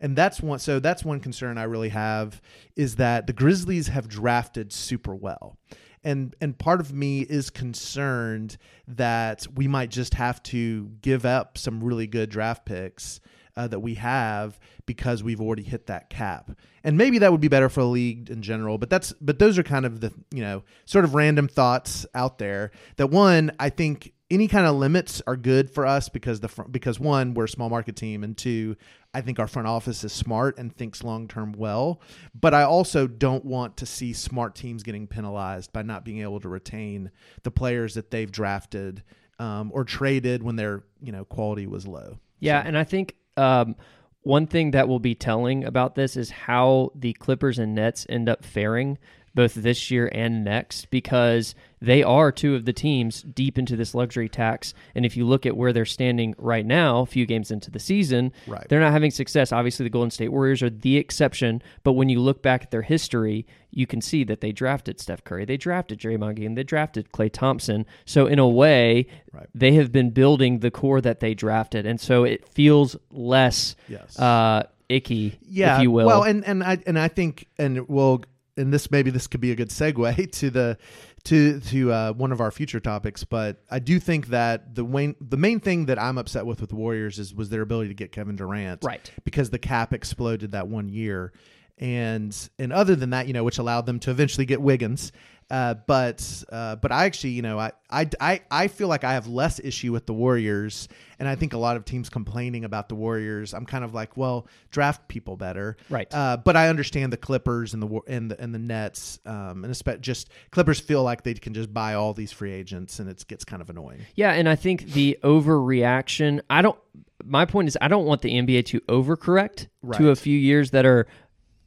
And 0.00 0.14
that's 0.14 0.40
one 0.40 0.58
so 0.58 0.78
that's 0.78 1.04
one 1.04 1.20
concern 1.20 1.58
I 1.58 1.64
really 1.64 1.88
have 1.88 2.40
is 2.76 2.96
that 2.96 3.26
the 3.26 3.32
Grizzlies 3.32 3.88
have 3.88 4.08
drafted 4.08 4.72
super 4.72 5.14
well 5.14 5.56
and 6.04 6.34
and 6.40 6.58
part 6.58 6.80
of 6.80 6.92
me 6.92 7.20
is 7.20 7.50
concerned 7.50 8.56
that 8.86 9.46
we 9.54 9.68
might 9.68 9.90
just 9.90 10.14
have 10.14 10.42
to 10.44 10.90
give 11.02 11.24
up 11.26 11.58
some 11.58 11.82
really 11.82 12.06
good 12.06 12.30
draft 12.30 12.64
picks 12.64 13.20
uh, 13.58 13.66
that 13.66 13.80
we 13.80 13.94
have 13.94 14.58
because 14.86 15.22
we've 15.22 15.40
already 15.40 15.64
hit 15.64 15.86
that 15.88 16.08
cap. 16.08 16.52
And 16.84 16.96
maybe 16.96 17.18
that 17.18 17.32
would 17.32 17.40
be 17.40 17.48
better 17.48 17.68
for 17.68 17.80
the 17.80 17.88
league 17.88 18.30
in 18.30 18.40
general, 18.40 18.78
but 18.78 18.88
that's 18.88 19.12
but 19.20 19.40
those 19.40 19.58
are 19.58 19.64
kind 19.64 19.84
of 19.84 20.00
the, 20.00 20.12
you 20.30 20.40
know, 20.40 20.62
sort 20.84 21.04
of 21.04 21.14
random 21.14 21.48
thoughts 21.48 22.06
out 22.14 22.38
there. 22.38 22.70
That 22.96 23.08
one, 23.08 23.50
I 23.58 23.70
think 23.70 24.12
any 24.30 24.46
kind 24.46 24.66
of 24.66 24.76
limits 24.76 25.22
are 25.26 25.36
good 25.36 25.70
for 25.70 25.86
us 25.86 26.08
because 26.08 26.40
the 26.40 26.48
because 26.70 27.00
one, 27.00 27.34
we're 27.34 27.44
a 27.44 27.48
small 27.48 27.70
market 27.70 27.96
team 27.96 28.22
and 28.22 28.36
two, 28.36 28.76
I 29.14 29.22
think 29.22 29.38
our 29.38 29.46
front 29.46 29.68
office 29.68 30.04
is 30.04 30.12
smart 30.12 30.58
and 30.58 30.74
thinks 30.74 31.02
long 31.02 31.28
term 31.28 31.52
well. 31.52 32.00
But 32.38 32.52
I 32.52 32.62
also 32.62 33.06
don't 33.06 33.44
want 33.44 33.78
to 33.78 33.86
see 33.86 34.12
smart 34.12 34.54
teams 34.54 34.82
getting 34.82 35.06
penalized 35.06 35.72
by 35.72 35.82
not 35.82 36.04
being 36.04 36.20
able 36.20 36.40
to 36.40 36.48
retain 36.48 37.10
the 37.42 37.50
players 37.50 37.94
that 37.94 38.10
they've 38.10 38.30
drafted 38.30 39.02
um, 39.38 39.70
or 39.72 39.84
traded 39.84 40.42
when 40.42 40.56
their 40.56 40.84
you 41.00 41.12
know 41.12 41.24
quality 41.24 41.66
was 41.66 41.86
low. 41.86 42.18
Yeah, 42.38 42.62
so. 42.62 42.68
and 42.68 42.78
I 42.78 42.84
think 42.84 43.14
um, 43.38 43.76
one 44.22 44.46
thing 44.46 44.72
that 44.72 44.88
will 44.88 45.00
be 45.00 45.14
telling 45.14 45.64
about 45.64 45.94
this 45.94 46.16
is 46.16 46.30
how 46.30 46.92
the 46.94 47.14
Clippers 47.14 47.58
and 47.58 47.74
Nets 47.74 48.04
end 48.10 48.28
up 48.28 48.44
faring 48.44 48.98
both 49.34 49.54
this 49.54 49.90
year 49.90 50.10
and 50.12 50.44
next 50.44 50.90
because 50.90 51.54
they 51.80 52.02
are 52.02 52.32
two 52.32 52.54
of 52.54 52.64
the 52.64 52.72
teams 52.72 53.22
deep 53.22 53.58
into 53.58 53.76
this 53.76 53.94
luxury 53.94 54.28
tax. 54.28 54.74
And 54.94 55.04
if 55.06 55.16
you 55.16 55.24
look 55.24 55.46
at 55.46 55.56
where 55.56 55.72
they're 55.72 55.84
standing 55.84 56.34
right 56.38 56.66
now, 56.66 57.00
a 57.00 57.06
few 57.06 57.26
games 57.26 57.50
into 57.50 57.70
the 57.70 57.78
season, 57.78 58.32
right. 58.46 58.66
they're 58.68 58.80
not 58.80 58.92
having 58.92 59.10
success. 59.10 59.52
Obviously, 59.52 59.84
the 59.84 59.90
Golden 59.90 60.10
State 60.10 60.30
Warriors 60.32 60.62
are 60.62 60.70
the 60.70 60.96
exception. 60.96 61.62
But 61.82 61.92
when 61.92 62.08
you 62.08 62.20
look 62.20 62.42
back 62.42 62.64
at 62.64 62.70
their 62.70 62.82
history, 62.82 63.46
you 63.70 63.86
can 63.86 64.00
see 64.00 64.24
that 64.24 64.40
they 64.40 64.52
drafted 64.52 65.00
Steph 65.00 65.24
Curry, 65.24 65.44
they 65.44 65.56
drafted 65.56 65.98
Draymond 65.98 66.36
Green, 66.36 66.54
they 66.54 66.62
drafted 66.62 67.12
Klay 67.12 67.30
Thompson. 67.32 67.86
So 68.04 68.26
in 68.26 68.38
a 68.38 68.48
way, 68.48 69.06
right. 69.32 69.46
they 69.54 69.74
have 69.74 69.92
been 69.92 70.10
building 70.10 70.60
the 70.60 70.70
core 70.70 71.00
that 71.00 71.20
they 71.20 71.34
drafted, 71.34 71.86
and 71.86 72.00
so 72.00 72.24
it 72.24 72.48
feels 72.48 72.96
less 73.10 73.76
yes. 73.88 74.18
uh, 74.18 74.64
icky, 74.88 75.38
yeah, 75.42 75.76
if 75.76 75.82
you 75.82 75.90
will. 75.90 76.06
Well, 76.06 76.22
and 76.22 76.44
and 76.46 76.62
I 76.64 76.78
and 76.86 76.98
I 76.98 77.08
think 77.08 77.46
and 77.58 77.88
we'll 77.88 78.22
and 78.58 78.72
this 78.72 78.90
maybe 78.90 79.10
this 79.10 79.26
could 79.26 79.40
be 79.40 79.52
a 79.52 79.56
good 79.56 79.70
segue 79.70 80.32
to 80.40 80.50
the 80.50 80.78
to 81.24 81.60
to 81.60 81.92
uh, 81.92 82.12
one 82.12 82.32
of 82.32 82.40
our 82.40 82.50
future 82.50 82.80
topics. 82.80 83.24
But 83.24 83.62
I 83.70 83.78
do 83.78 83.98
think 83.98 84.28
that 84.28 84.74
the 84.74 84.84
main 84.84 85.14
the 85.20 85.36
main 85.36 85.60
thing 85.60 85.86
that 85.86 85.98
I'm 85.98 86.18
upset 86.18 86.44
with 86.44 86.60
with 86.60 86.70
the 86.70 86.76
Warriors 86.76 87.18
is 87.18 87.34
was 87.34 87.48
their 87.48 87.62
ability 87.62 87.88
to 87.88 87.94
get 87.94 88.12
Kevin 88.12 88.36
Durant, 88.36 88.84
right? 88.84 89.10
Because 89.24 89.50
the 89.50 89.58
cap 89.58 89.92
exploded 89.92 90.52
that 90.52 90.68
one 90.68 90.88
year, 90.88 91.32
and 91.78 92.36
and 92.58 92.72
other 92.72 92.94
than 92.94 93.10
that, 93.10 93.26
you 93.26 93.32
know, 93.32 93.44
which 93.44 93.58
allowed 93.58 93.86
them 93.86 93.98
to 94.00 94.10
eventually 94.10 94.44
get 94.44 94.60
Wiggins. 94.60 95.12
Uh, 95.50 95.74
but 95.86 96.44
uh, 96.52 96.76
but 96.76 96.92
I 96.92 97.06
actually, 97.06 97.30
you 97.30 97.40
know, 97.40 97.58
I, 97.58 97.72
I, 97.90 98.08
I, 98.20 98.40
I 98.50 98.68
feel 98.68 98.86
like 98.88 99.02
I 99.02 99.14
have 99.14 99.26
less 99.26 99.58
issue 99.58 99.92
with 99.92 100.04
the 100.04 100.12
Warriors, 100.12 100.88
and 101.18 101.26
I 101.26 101.36
think 101.36 101.54
a 101.54 101.58
lot 101.58 101.78
of 101.78 101.86
teams 101.86 102.10
complaining 102.10 102.66
about 102.66 102.90
the 102.90 102.94
Warriors. 102.94 103.54
I'm 103.54 103.64
kind 103.64 103.82
of 103.82 103.94
like, 103.94 104.16
well, 104.18 104.46
draft 104.70 105.08
people 105.08 105.38
better, 105.38 105.78
Right. 105.88 106.06
Uh, 106.12 106.36
but 106.36 106.54
I 106.54 106.68
understand 106.68 107.14
the 107.14 107.16
Clippers 107.16 107.72
and 107.72 107.82
the 107.82 108.00
and 108.06 108.30
the 108.30 108.38
and 108.38 108.54
the 108.54 108.58
Nets, 108.58 109.20
um, 109.24 109.64
and 109.64 109.70
especially 109.70 110.00
just 110.02 110.28
Clippers 110.50 110.80
feel 110.80 111.02
like 111.02 111.22
they 111.22 111.32
can 111.32 111.54
just 111.54 111.72
buy 111.72 111.94
all 111.94 112.12
these 112.12 112.30
free 112.30 112.52
agents, 112.52 112.98
and 112.98 113.08
it 113.08 113.24
gets 113.26 113.44
kind 113.46 113.62
of 113.62 113.70
annoying. 113.70 114.00
Yeah, 114.16 114.32
and 114.32 114.50
I 114.50 114.54
think 114.54 114.92
the 114.92 115.18
overreaction. 115.22 116.40
I 116.50 116.60
don't. 116.60 116.78
My 117.24 117.46
point 117.46 117.68
is, 117.68 117.78
I 117.80 117.88
don't 117.88 118.04
want 118.04 118.20
the 118.20 118.32
NBA 118.32 118.66
to 118.66 118.80
overcorrect 118.82 119.68
to 119.94 120.10
a 120.10 120.16
few 120.16 120.38
years 120.38 120.70
that 120.72 120.84
are, 120.84 121.06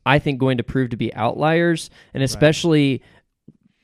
I 0.06 0.20
think, 0.20 0.40
going 0.40 0.58
to 0.58 0.64
prove 0.64 0.92
to 0.92 0.98
be 0.98 1.12
outliers, 1.16 1.90
and 2.14 2.22
especially. 2.22 3.02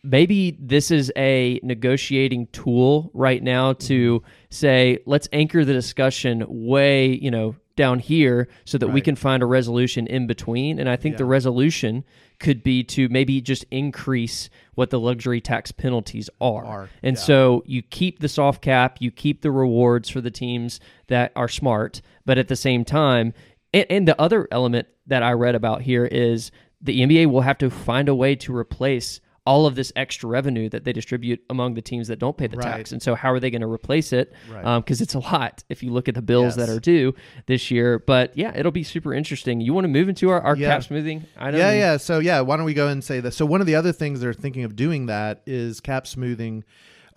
Maybe 0.09 0.57
this 0.59 0.91
is 0.91 1.11
a 1.17 1.59
negotiating 1.63 2.47
tool 2.47 3.11
right 3.13 3.41
now 3.41 3.73
mm-hmm. 3.73 3.87
to 3.87 4.23
say, 4.49 4.99
let's 5.05 5.27
anchor 5.33 5.65
the 5.65 5.73
discussion 5.73 6.45
way, 6.47 7.07
you 7.07 7.31
know, 7.31 7.55
down 7.77 7.99
here 7.99 8.49
so 8.65 8.77
that 8.79 8.87
we 8.87 8.99
can 8.99 9.15
find 9.15 9.41
a 9.41 9.45
resolution 9.45 10.07
in 10.07 10.27
between. 10.27 10.79
And 10.79 10.89
I 10.89 10.97
think 10.97 11.15
the 11.15 11.25
resolution 11.25 12.03
could 12.39 12.63
be 12.63 12.83
to 12.83 13.07
maybe 13.07 13.39
just 13.39 13.63
increase 13.71 14.49
what 14.75 14.89
the 14.89 14.99
luxury 14.99 15.39
tax 15.39 15.71
penalties 15.71 16.29
are. 16.41 16.65
Are, 16.65 16.89
And 17.01 17.15
yeah. 17.15 17.21
so 17.21 17.63
you 17.65 17.81
keep 17.81 18.19
the 18.19 18.27
soft 18.27 18.61
cap, 18.61 18.97
you 18.99 19.11
keep 19.11 19.41
the 19.41 19.51
rewards 19.51 20.09
for 20.09 20.19
the 20.19 20.31
teams 20.31 20.79
that 21.07 21.31
are 21.35 21.47
smart, 21.47 22.01
but 22.25 22.37
at 22.37 22.47
the 22.47 22.55
same 22.55 22.83
time, 22.83 23.33
and, 23.73 23.85
and 23.89 24.07
the 24.07 24.19
other 24.19 24.47
element 24.51 24.87
that 25.05 25.23
I 25.23 25.31
read 25.31 25.55
about 25.55 25.83
here 25.83 26.05
is 26.05 26.51
the 26.81 27.01
NBA 27.01 27.27
will 27.27 27.41
have 27.41 27.57
to 27.59 27.69
find 27.69 28.09
a 28.09 28.15
way 28.15 28.35
to 28.35 28.55
replace 28.55 29.21
all 29.47 29.65
of 29.65 29.73
this 29.75 29.91
extra 29.95 30.27
revenue 30.29 30.67
that 30.69 30.83
they 30.83 30.91
distribute 30.93 31.41
among 31.49 31.73
the 31.73 31.81
teams 31.81 32.07
that 32.09 32.19
don't 32.19 32.37
pay 32.37 32.45
the 32.47 32.57
Right. 32.57 32.77
tax. 32.77 32.91
And 32.91 33.01
so, 33.01 33.15
how 33.15 33.31
are 33.31 33.39
they 33.39 33.49
going 33.49 33.61
to 33.61 33.67
replace 33.67 34.11
it? 34.13 34.33
Right. 34.53 34.63
Um, 34.65 34.81
because 34.81 34.99
it's 35.01 35.13
a 35.15 35.19
lot 35.19 35.63
if 35.69 35.81
you 35.81 35.89
look 35.91 36.07
at 36.09 36.15
the 36.15 36.21
bills 36.21 36.55
that 36.57 36.69
are 36.69 36.79
due 36.79 37.15
this 37.47 37.71
year. 37.71 37.97
But 37.97 38.37
yeah, 38.37 38.51
it'll 38.55 38.71
be 38.71 38.83
super 38.83 39.13
interesting. 39.13 39.61
You 39.61 39.73
want 39.73 39.85
to 39.85 39.89
move 39.89 40.09
into 40.09 40.29
our, 40.29 40.41
our 40.41 40.55
Yeah. 40.55 40.69
cap 40.69 40.83
smoothing? 40.83 41.25
I 41.37 41.49
Yeah, 41.51 41.71
yeah. 41.71 41.97
So 41.97 42.19
yeah, 42.19 42.41
why 42.41 42.57
don't 42.57 42.65
we 42.65 42.73
go 42.73 42.87
and 42.89 43.03
say 43.03 43.19
that? 43.21 43.33
So 43.33 43.45
one 43.45 43.61
of 43.61 43.67
the 43.67 43.75
other 43.75 43.91
things 43.93 44.19
they're 44.19 44.33
thinking 44.33 44.63
of 44.65 44.75
doing 44.75 45.05
that 45.07 45.41
is 45.47 45.79
cap 45.79 46.05
smoothing 46.05 46.63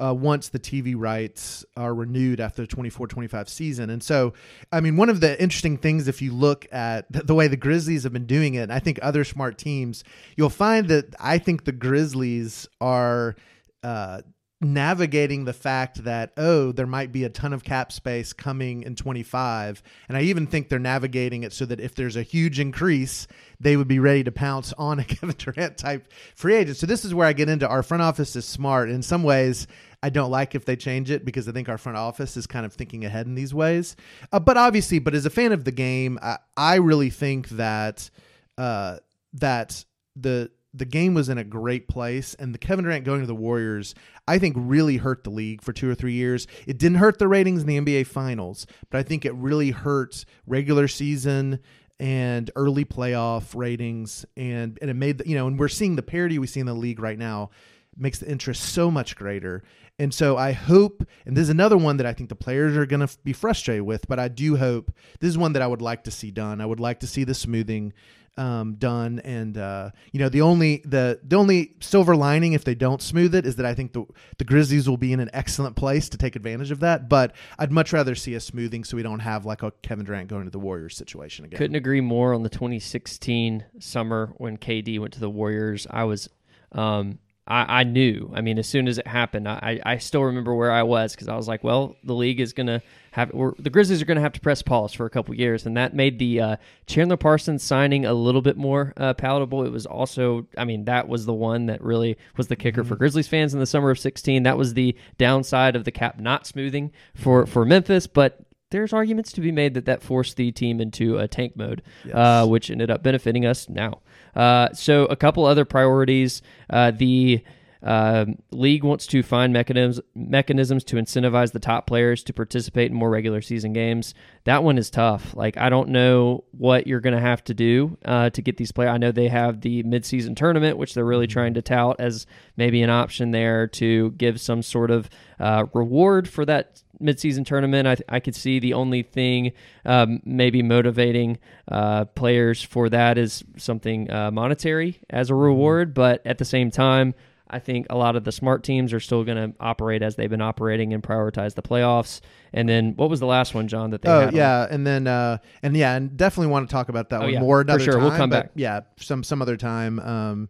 uh, 0.01 0.15
once 0.15 0.49
the 0.49 0.59
TV 0.59 0.95
rights 0.97 1.65
are 1.77 1.95
renewed 1.95 2.41
after 2.41 2.63
the 2.63 2.69
24-25 2.69 3.49
season. 3.49 3.91
And 3.91 4.03
so, 4.03 4.33
I 4.73 4.81
mean, 4.81 4.97
one 4.97 5.09
of 5.09 5.21
the 5.21 5.41
interesting 5.41 5.77
things 5.77 6.09
if 6.09 6.23
you 6.23 6.33
look 6.33 6.67
at 6.73 7.07
the 7.11 7.35
way 7.35 7.49
the 7.49 7.57
Grizzlies 7.57 8.05
have 8.05 8.13
been 8.13 8.27
doing 8.27 8.55
it, 8.55 8.63
and 8.63 8.73
I 8.73 8.79
think 8.79 8.99
other 9.03 9.25
smart 9.25 9.59
teams, 9.59 10.05
you'll 10.37 10.51
find 10.51 10.89
that 10.89 11.15
I 11.21 11.39
think 11.39 11.65
the 11.65 11.73
Grizzlies 11.73 12.69
are 12.81 13.37
uh, 13.83 14.23
navigating 14.63 15.47
the 15.47 15.55
fact 15.55 16.05
that 16.05 16.33
oh 16.37 16.71
there 16.71 16.87
might 16.87 17.13
be 17.13 17.25
a 17.25 17.31
ton 17.31 17.55
of 17.55 17.65
cap 17.65 17.91
space 17.91 18.35
coming 18.35 18.83
in 18.83 18.95
25 18.95 19.83
and 20.07 20.19
i 20.19 20.21
even 20.21 20.47
think 20.47 20.69
they're 20.69 20.79
navigating 20.79 21.45
it 21.45 21.53
so 21.55 21.65
that 21.65 21.81
if 21.81 21.95
there's 21.95 22.15
a 22.15 22.23
huge 22.23 22.61
increase 22.61 23.27
they 23.59 23.77
would 23.77 23.89
be 23.89 23.99
ready 23.99 24.23
to 24.23 24.31
pounce 24.31 24.75
on 24.75 24.99
a 24.99 25.05
kevin 25.07 25.35
durant 25.39 25.77
type 25.77 26.13
free 26.35 26.57
agent. 26.57 26.77
So 26.77 26.87
this 26.87 27.05
is 27.05 27.15
where 27.15 27.27
i 27.27 27.33
get 27.33 27.49
into 27.49 27.69
our 27.69 27.83
front 27.83 28.03
office 28.03 28.35
is 28.37 28.45
smart. 28.45 28.91
In 28.91 29.03
some 29.03 29.23
ways 29.23 29.67
i 30.03 30.11
don't 30.11 30.31
like 30.31 30.55
if 30.55 30.65
they 30.65 30.77
change 30.77 31.11
it 31.11 31.25
because 31.25 31.49
i 31.49 31.53
think 31.53 31.69
our 31.69 31.79
front 31.79 31.99
office 31.99 32.37
is 32.37 32.47
kind 32.47 32.67
of 32.67 32.73
thinking 32.73 33.05
ahead 33.05 33.27
in 33.27 33.35
these 33.35 33.55
ways 33.55 33.97
uh, 34.33 34.41
but 34.41 34.57
obviously 34.57 34.99
but 34.99 35.15
as 35.15 35.27
a 35.27 35.31
fan 35.31 35.53
of 35.53 35.65
the 35.65 35.73
game 35.73 36.19
i, 36.23 36.39
I 36.57 36.77
really 36.77 37.11
think 37.11 37.49
that 37.51 38.11
uh, 38.59 38.99
that 39.35 39.85
the 40.17 40.51
the 40.73 40.85
game 40.85 41.15
was 41.15 41.29
in 41.29 41.39
a 41.39 41.45
great 41.45 41.89
place 41.89 42.35
and 42.35 42.55
the 42.55 42.59
Kevin 42.59 42.85
Durant 42.85 43.05
going 43.05 43.21
to 43.21 43.27
the 43.27 43.35
Warriors 43.35 43.95
I 44.29 44.39
think 44.39 44.55
really 44.57 44.99
hurt 44.99 45.25
the 45.25 45.31
league 45.31 45.63
for 45.63 45.73
2 45.73 45.91
or 45.91 45.95
3 45.97 46.13
years. 46.13 46.47
It 46.67 46.79
didn't 46.79 46.99
hurt 46.99 47.19
the 47.19 47.27
ratings 47.27 47.63
in 47.63 47.67
the 47.67 47.79
NBA 47.79 48.07
finals, 48.07 48.67
but 48.89 48.99
I 48.99 49.03
think 49.03 49.25
it 49.25 49.35
really 49.35 49.73
hurt 49.73 50.25
regular 50.47 50.87
season 50.87 51.59
and 51.99 52.51
early 52.55 52.85
playoff 52.85 53.55
ratings 53.55 54.25
and 54.37 54.79
and 54.81 54.91
it 54.91 54.95
made 54.95 55.19
the, 55.19 55.29
you 55.29 55.37
know 55.37 55.47
and 55.47 55.59
we're 55.59 55.69
seeing 55.69 55.97
the 55.97 56.03
parity 56.03 56.39
we 56.39 56.47
see 56.47 56.61
in 56.61 56.67
the 56.67 56.75
league 56.75 57.01
right 57.01 57.19
now 57.19 57.51
makes 57.97 58.19
the 58.19 58.31
interest 58.31 58.63
so 58.63 58.91
much 58.91 59.17
greater. 59.17 59.63
And 60.01 60.15
so 60.15 60.39
I 60.39 60.53
hope, 60.53 61.07
and 61.27 61.37
this 61.37 61.43
is 61.43 61.49
another 61.51 61.77
one 61.77 61.99
that 61.99 62.07
I 62.07 62.15
think 62.15 62.31
the 62.31 62.35
players 62.35 62.75
are 62.75 62.87
going 62.87 63.07
to 63.07 63.19
be 63.23 63.35
frustrated 63.35 63.83
with, 63.83 64.09
but 64.09 64.19
I 64.19 64.29
do 64.29 64.57
hope 64.57 64.91
this 65.21 65.29
is 65.29 65.37
one 65.37 65.53
that 65.53 65.61
I 65.61 65.67
would 65.67 65.83
like 65.83 66.05
to 66.05 66.11
see 66.11 66.31
done. 66.31 66.63
I 66.63 66.65
would 66.65 66.81
like 66.81 67.01
to 67.01 67.07
see 67.07 67.23
the 67.23 67.35
smoothing 67.35 67.93
um, 68.39 68.77
done, 68.77 69.21
and 69.25 69.59
uh, 69.59 69.91
you 70.13 70.21
know 70.21 70.31
the 70.31 70.41
only 70.41 70.83
the 70.87 71.21
the 71.23 71.37
only 71.37 71.75
silver 71.81 72.17
lining 72.17 72.55
if 72.55 72.65
they 72.65 72.75
don't 72.75 73.03
smooth 73.03 73.35
it 73.35 73.45
is 73.45 73.57
that 73.57 73.67
I 73.67 73.75
think 73.75 73.93
the 73.93 74.07
the 74.39 74.45
Grizzlies 74.45 74.89
will 74.89 74.97
be 74.97 75.13
in 75.13 75.21
an 75.21 75.29
excellent 75.35 75.77
place 75.77 76.09
to 76.09 76.17
take 76.17 76.35
advantage 76.35 76.71
of 76.71 76.81
that. 76.81 77.11
But 77.11 77.35
I'd 77.59 77.71
much 77.71 77.93
rather 77.93 78.15
see 78.15 78.33
a 78.33 78.41
smoothing 78.41 78.85
so 78.85 78.97
we 78.97 79.03
don't 79.03 79.21
have 79.21 79.45
like 79.45 79.63
a 79.63 79.71
Kevin 79.83 80.07
Durant 80.07 80.29
going 80.29 80.45
to 80.45 80.51
the 80.51 80.59
Warriors 80.59 80.97
situation 80.97 81.45
again. 81.45 81.59
Couldn't 81.59 81.77
agree 81.77 82.01
more 82.01 82.33
on 82.33 82.43
the 82.43 82.49
2016 82.49 83.67
summer 83.81 84.33
when 84.39 84.57
KD 84.57 84.99
went 84.99 85.13
to 85.13 85.21
the 85.21 85.29
Warriors. 85.29 85.87
I 85.91 86.05
was, 86.05 86.31
um, 86.73 87.19
I, 87.47 87.81
I 87.81 87.85
knew. 87.85 88.31
I 88.35 88.43
mean, 88.43 88.59
as 88.59 88.69
soon 88.69 88.87
as 88.87 88.99
it 88.99 89.07
happened, 89.07 89.49
I, 89.49 89.81
I 89.85 89.99
still 89.99 90.23
remember 90.23 90.55
where 90.55 90.71
I 90.71 90.83
was 90.83 91.13
because 91.13 91.29
I 91.29 91.37
was 91.37 91.49
like, 91.49 91.65
well, 91.65 91.97
the 92.05 92.15
league 92.15 92.41
is 92.41 92.53
gonna 92.53 92.81
have, 93.13 93.31
or 93.35 93.55
the 93.59 93.71
Grizzlies 93.71 94.01
are 94.01 94.05
gonna 94.05 94.21
have 94.21 94.33
to 94.35 94.41
press 94.41 94.63
pause 94.63 94.93
for 94.93 95.07
a 95.07 95.11
couple 95.11 95.35
years, 95.35 95.67
and 95.67 95.77
that 95.77 95.95
made 95.95 96.19
the 96.19 96.41
uh, 96.41 96.57
Chandler 96.87 97.17
Parsons 97.17 97.63
signing 97.63 98.05
a 98.05 98.15
little 98.15 98.43
bit 98.43 98.57
more 98.57 98.93
uh, 98.97 99.15
palatable. 99.15 99.65
It 99.65 99.73
was 99.73 99.87
also, 99.87 100.47
I 100.57 100.65
mean, 100.65 100.85
that 100.85 101.09
was 101.09 101.27
the 101.27 101.35
one 101.35 101.67
that 101.67 101.83
really 101.83 102.17
was 102.37 102.47
the 102.47 102.57
kicker 102.57 102.85
for 102.85 102.97
Grizzlies 102.97 103.29
fans 103.29 103.53
in 103.53 103.61
the 103.61 103.67
summer 103.67 103.91
of 103.91 103.99
16. 103.99 104.45
That 104.45 104.57
was 104.59 104.75
the 104.75 104.97
downside 105.19 105.75
of 105.75 105.85
the 105.85 105.93
cap 105.93 106.21
not 106.21 106.47
smoothing 106.47 106.93
for 107.15 107.47
for 107.47 107.65
Memphis, 107.65 108.07
but 108.07 108.41
there's 108.71 108.93
arguments 108.93 109.33
to 109.33 109.41
be 109.41 109.51
made 109.51 109.75
that 109.75 109.87
that 109.87 110.03
forced 110.03 110.37
the 110.37 110.53
team 110.53 110.81
into 110.81 111.19
a 111.19 111.27
tank 111.27 111.57
mode, 111.57 111.83
uh, 112.13 112.47
which 112.47 112.71
ended 112.71 112.91
up 112.91 113.03
benefiting 113.03 113.45
us 113.45 113.69
now. 113.69 114.01
Uh, 114.35 114.73
so 114.73 115.05
a 115.07 115.17
couple 115.17 115.45
other 115.45 115.65
priorities. 115.65 116.43
Uh, 116.69 116.91
the 116.91 117.43
um 117.83 118.37
league 118.51 118.85
wants 118.85 119.07
to 119.07 119.23
find 119.23 119.55
mechanisms 119.55 120.05
mechanisms 120.15 120.85
to 120.85 120.97
incentivize 120.97 121.53
the 121.53 121.59
top 121.59 121.87
players 121.87 122.23
to 122.23 122.33
participate 122.35 122.91
in 122.91 122.97
more 122.97 123.09
regular 123.09 123.41
season 123.41 123.73
games. 123.73 124.13
That 124.45 124.63
one 124.63 124.77
is 124.77 124.91
tough. 124.91 125.35
Like 125.35 125.57
I 125.57 125.71
don't 125.71 125.89
know 125.89 126.45
what 126.51 126.87
you're 126.87 127.01
going 127.01 127.15
to 127.15 127.21
have 127.23 127.43
to 127.45 127.55
do 127.55 127.97
uh, 128.05 128.29
to 128.31 128.43
get 128.43 128.59
these 128.59 128.71
players. 128.71 128.91
I 128.91 128.99
know 128.99 129.13
they 129.13 129.29
have 129.29 129.63
the 129.63 129.83
midseason 129.85 130.37
tournament, 130.37 130.77
which 130.77 130.93
they're 130.93 131.07
really 131.07 131.27
trying 131.27 131.55
to 131.55 131.63
tout 131.63 131.97
as 131.99 132.27
maybe 132.55 132.83
an 132.83 132.91
option 132.91 133.31
there 133.31 133.67
to 133.69 134.11
give 134.11 134.43
some 134.43 134.63
sort 134.63 134.91
of 134.91 135.09
uh, 135.39 135.65
reward 135.73 136.29
for 136.29 136.45
that 136.45 136.83
midseason 137.01 137.45
tournament. 137.47 137.87
I, 137.89 137.97
I 138.17 138.21
could 138.21 138.35
see 138.35 138.59
the 138.59 138.75
only 138.75 139.03
thing 139.03 139.53
um, 139.85 140.21
maybe 140.25 140.63
motivating 140.63 141.39
uh, 141.69 142.05
players 142.07 142.63
for 142.63 142.89
that 142.89 143.19
is 143.19 143.45
something 143.57 144.11
uh, 144.11 144.31
monetary 144.31 145.01
as 145.11 145.31
a 145.31 145.35
reward, 145.35 145.95
but 145.95 146.25
at 146.27 146.39
the 146.39 146.45
same 146.45 146.71
time. 146.71 147.15
I 147.53 147.59
think 147.59 147.89
a 147.91 147.97
lot 147.97 148.15
of 148.15 148.23
the 148.23 148.31
smart 148.31 148.63
teams 148.63 148.93
are 148.93 149.01
still 149.01 149.25
going 149.25 149.37
to 149.51 149.57
operate 149.59 150.03
as 150.03 150.15
they've 150.15 150.31
been 150.31 150.41
operating 150.41 150.95
and 150.95 151.03
prioritize 151.03 151.57
the 151.57 151.63
playoffs. 151.63 152.21
And 152.53 152.69
then 152.69 152.93
what 152.95 153.11
was 153.11 153.19
the 153.19 153.27
last 153.27 153.57
one, 153.57 153.67
John? 153.67 153.91
That 153.91 154.03
they 154.03 154.09
Oh 154.09 154.21
had 154.21 154.29
on? 154.29 154.35
yeah, 154.37 154.69
and 154.71 154.87
then 154.87 155.09
uh, 155.09 155.39
and 155.61 155.77
yeah, 155.77 155.97
and 155.97 156.17
definitely 156.17 156.53
want 156.53 156.69
to 156.69 156.73
talk 156.73 156.89
about 156.91 157.11
that 157.11 157.19
Oh, 157.19 157.25
one 157.25 157.33
yeah, 157.33 157.41
more 157.41 157.57
for 157.57 157.63
another 157.63 157.83
sure. 157.83 157.95
time. 157.95 158.03
We'll 158.05 158.17
come 158.17 158.31
back. 158.31 158.53
Yeah, 158.55 158.83
some 158.99 159.25
some 159.25 159.43
other 159.43 159.57
time. 159.57 159.99
Um, 159.99 160.49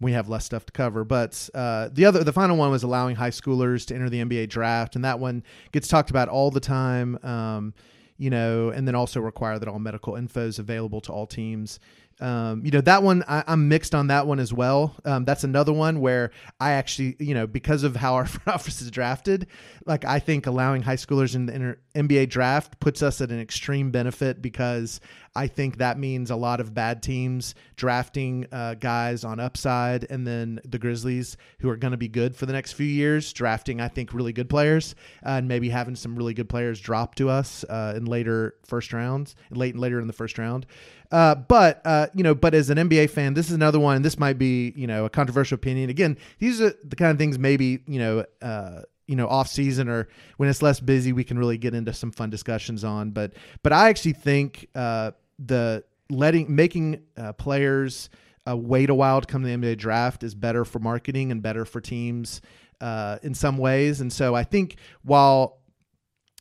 we 0.00 0.12
have 0.12 0.28
less 0.28 0.44
stuff 0.44 0.64
to 0.66 0.72
cover, 0.72 1.04
but 1.04 1.48
uh, 1.54 1.88
the 1.92 2.06
other 2.06 2.24
the 2.24 2.32
final 2.32 2.56
one 2.56 2.70
was 2.70 2.82
allowing 2.82 3.16
high 3.16 3.30
schoolers 3.30 3.86
to 3.86 3.94
enter 3.94 4.08
the 4.08 4.22
NBA 4.22 4.48
draft, 4.48 4.96
and 4.96 5.04
that 5.04 5.18
one 5.18 5.42
gets 5.72 5.88
talked 5.88 6.10
about 6.10 6.28
all 6.28 6.50
the 6.50 6.60
time. 6.60 7.18
Um, 7.22 7.74
you 8.16 8.28
know, 8.28 8.68
and 8.68 8.86
then 8.86 8.94
also 8.94 9.18
require 9.18 9.58
that 9.58 9.66
all 9.66 9.78
medical 9.78 10.14
info 10.14 10.46
is 10.46 10.58
available 10.58 11.00
to 11.00 11.12
all 11.12 11.26
teams. 11.26 11.80
Um, 12.20 12.64
you 12.64 12.70
know 12.70 12.82
that 12.82 13.02
one 13.02 13.24
I, 13.26 13.42
I'm 13.46 13.68
mixed 13.68 13.94
on 13.94 14.08
that 14.08 14.26
one 14.26 14.38
as 14.38 14.52
well. 14.52 14.94
Um, 15.04 15.24
that's 15.24 15.44
another 15.44 15.72
one 15.72 16.00
where 16.00 16.30
I 16.60 16.72
actually, 16.72 17.16
you 17.18 17.34
know, 17.34 17.46
because 17.46 17.82
of 17.82 17.96
how 17.96 18.14
our 18.14 18.26
front 18.26 18.48
office 18.48 18.82
is 18.82 18.90
drafted, 18.90 19.46
like 19.86 20.04
I 20.04 20.18
think 20.18 20.46
allowing 20.46 20.82
high 20.82 20.96
schoolers 20.96 21.34
in 21.34 21.46
the 21.46 21.54
inter- 21.54 21.78
NBA 21.94 22.28
draft 22.28 22.78
puts 22.78 23.02
us 23.02 23.20
at 23.20 23.30
an 23.30 23.40
extreme 23.40 23.90
benefit 23.90 24.42
because 24.42 25.00
I 25.34 25.46
think 25.46 25.78
that 25.78 25.98
means 25.98 26.30
a 26.30 26.36
lot 26.36 26.60
of 26.60 26.74
bad 26.74 27.02
teams 27.02 27.54
drafting 27.76 28.46
uh, 28.50 28.74
guys 28.74 29.24
on 29.24 29.38
upside, 29.38 30.10
and 30.10 30.26
then 30.26 30.60
the 30.64 30.78
Grizzlies, 30.78 31.36
who 31.60 31.70
are 31.70 31.76
going 31.76 31.92
to 31.92 31.96
be 31.96 32.08
good 32.08 32.34
for 32.34 32.46
the 32.46 32.52
next 32.52 32.72
few 32.72 32.86
years, 32.86 33.32
drafting 33.32 33.80
I 33.80 33.88
think 33.88 34.12
really 34.12 34.32
good 34.32 34.50
players, 34.50 34.94
uh, 35.24 35.30
and 35.30 35.46
maybe 35.46 35.68
having 35.68 35.94
some 35.94 36.16
really 36.16 36.34
good 36.34 36.48
players 36.48 36.80
drop 36.80 37.14
to 37.16 37.28
us 37.28 37.64
uh, 37.64 37.94
in 37.96 38.06
later 38.06 38.56
first 38.64 38.92
rounds, 38.92 39.36
late 39.50 39.74
and 39.74 39.80
later 39.80 40.00
in 40.00 40.08
the 40.08 40.12
first 40.12 40.36
round. 40.36 40.66
Uh, 41.10 41.34
but 41.34 41.80
uh, 41.84 42.06
you 42.14 42.22
know, 42.22 42.34
but 42.34 42.54
as 42.54 42.70
an 42.70 42.78
NBA 42.78 43.10
fan, 43.10 43.34
this 43.34 43.48
is 43.48 43.52
another 43.52 43.80
one. 43.80 44.02
This 44.02 44.18
might 44.18 44.38
be 44.38 44.72
you 44.76 44.86
know 44.86 45.04
a 45.04 45.10
controversial 45.10 45.56
opinion. 45.56 45.90
Again, 45.90 46.16
these 46.38 46.60
are 46.60 46.72
the 46.84 46.96
kind 46.96 47.10
of 47.10 47.18
things 47.18 47.38
maybe 47.38 47.82
you 47.86 47.98
know. 47.98 48.24
Uh, 48.40 48.82
you 49.06 49.16
know, 49.16 49.26
off 49.26 49.48
season 49.48 49.88
or 49.88 50.06
when 50.36 50.48
it's 50.48 50.62
less 50.62 50.78
busy, 50.78 51.12
we 51.12 51.24
can 51.24 51.36
really 51.36 51.58
get 51.58 51.74
into 51.74 51.92
some 51.92 52.12
fun 52.12 52.30
discussions 52.30 52.84
on. 52.84 53.10
But 53.10 53.32
but 53.64 53.72
I 53.72 53.88
actually 53.88 54.12
think 54.12 54.68
uh, 54.72 55.10
the 55.44 55.82
letting 56.08 56.54
making 56.54 57.02
uh, 57.16 57.32
players 57.32 58.08
uh, 58.48 58.56
wait 58.56 58.88
a 58.88 58.94
while 58.94 59.20
to 59.20 59.26
come 59.26 59.42
to 59.42 59.48
the 59.48 59.56
NBA 59.56 59.78
draft 59.78 60.22
is 60.22 60.36
better 60.36 60.64
for 60.64 60.78
marketing 60.78 61.32
and 61.32 61.42
better 61.42 61.64
for 61.64 61.80
teams 61.80 62.40
uh, 62.80 63.18
in 63.22 63.34
some 63.34 63.58
ways. 63.58 64.00
And 64.00 64.12
so 64.12 64.34
I 64.34 64.44
think 64.44 64.76
while 65.02 65.58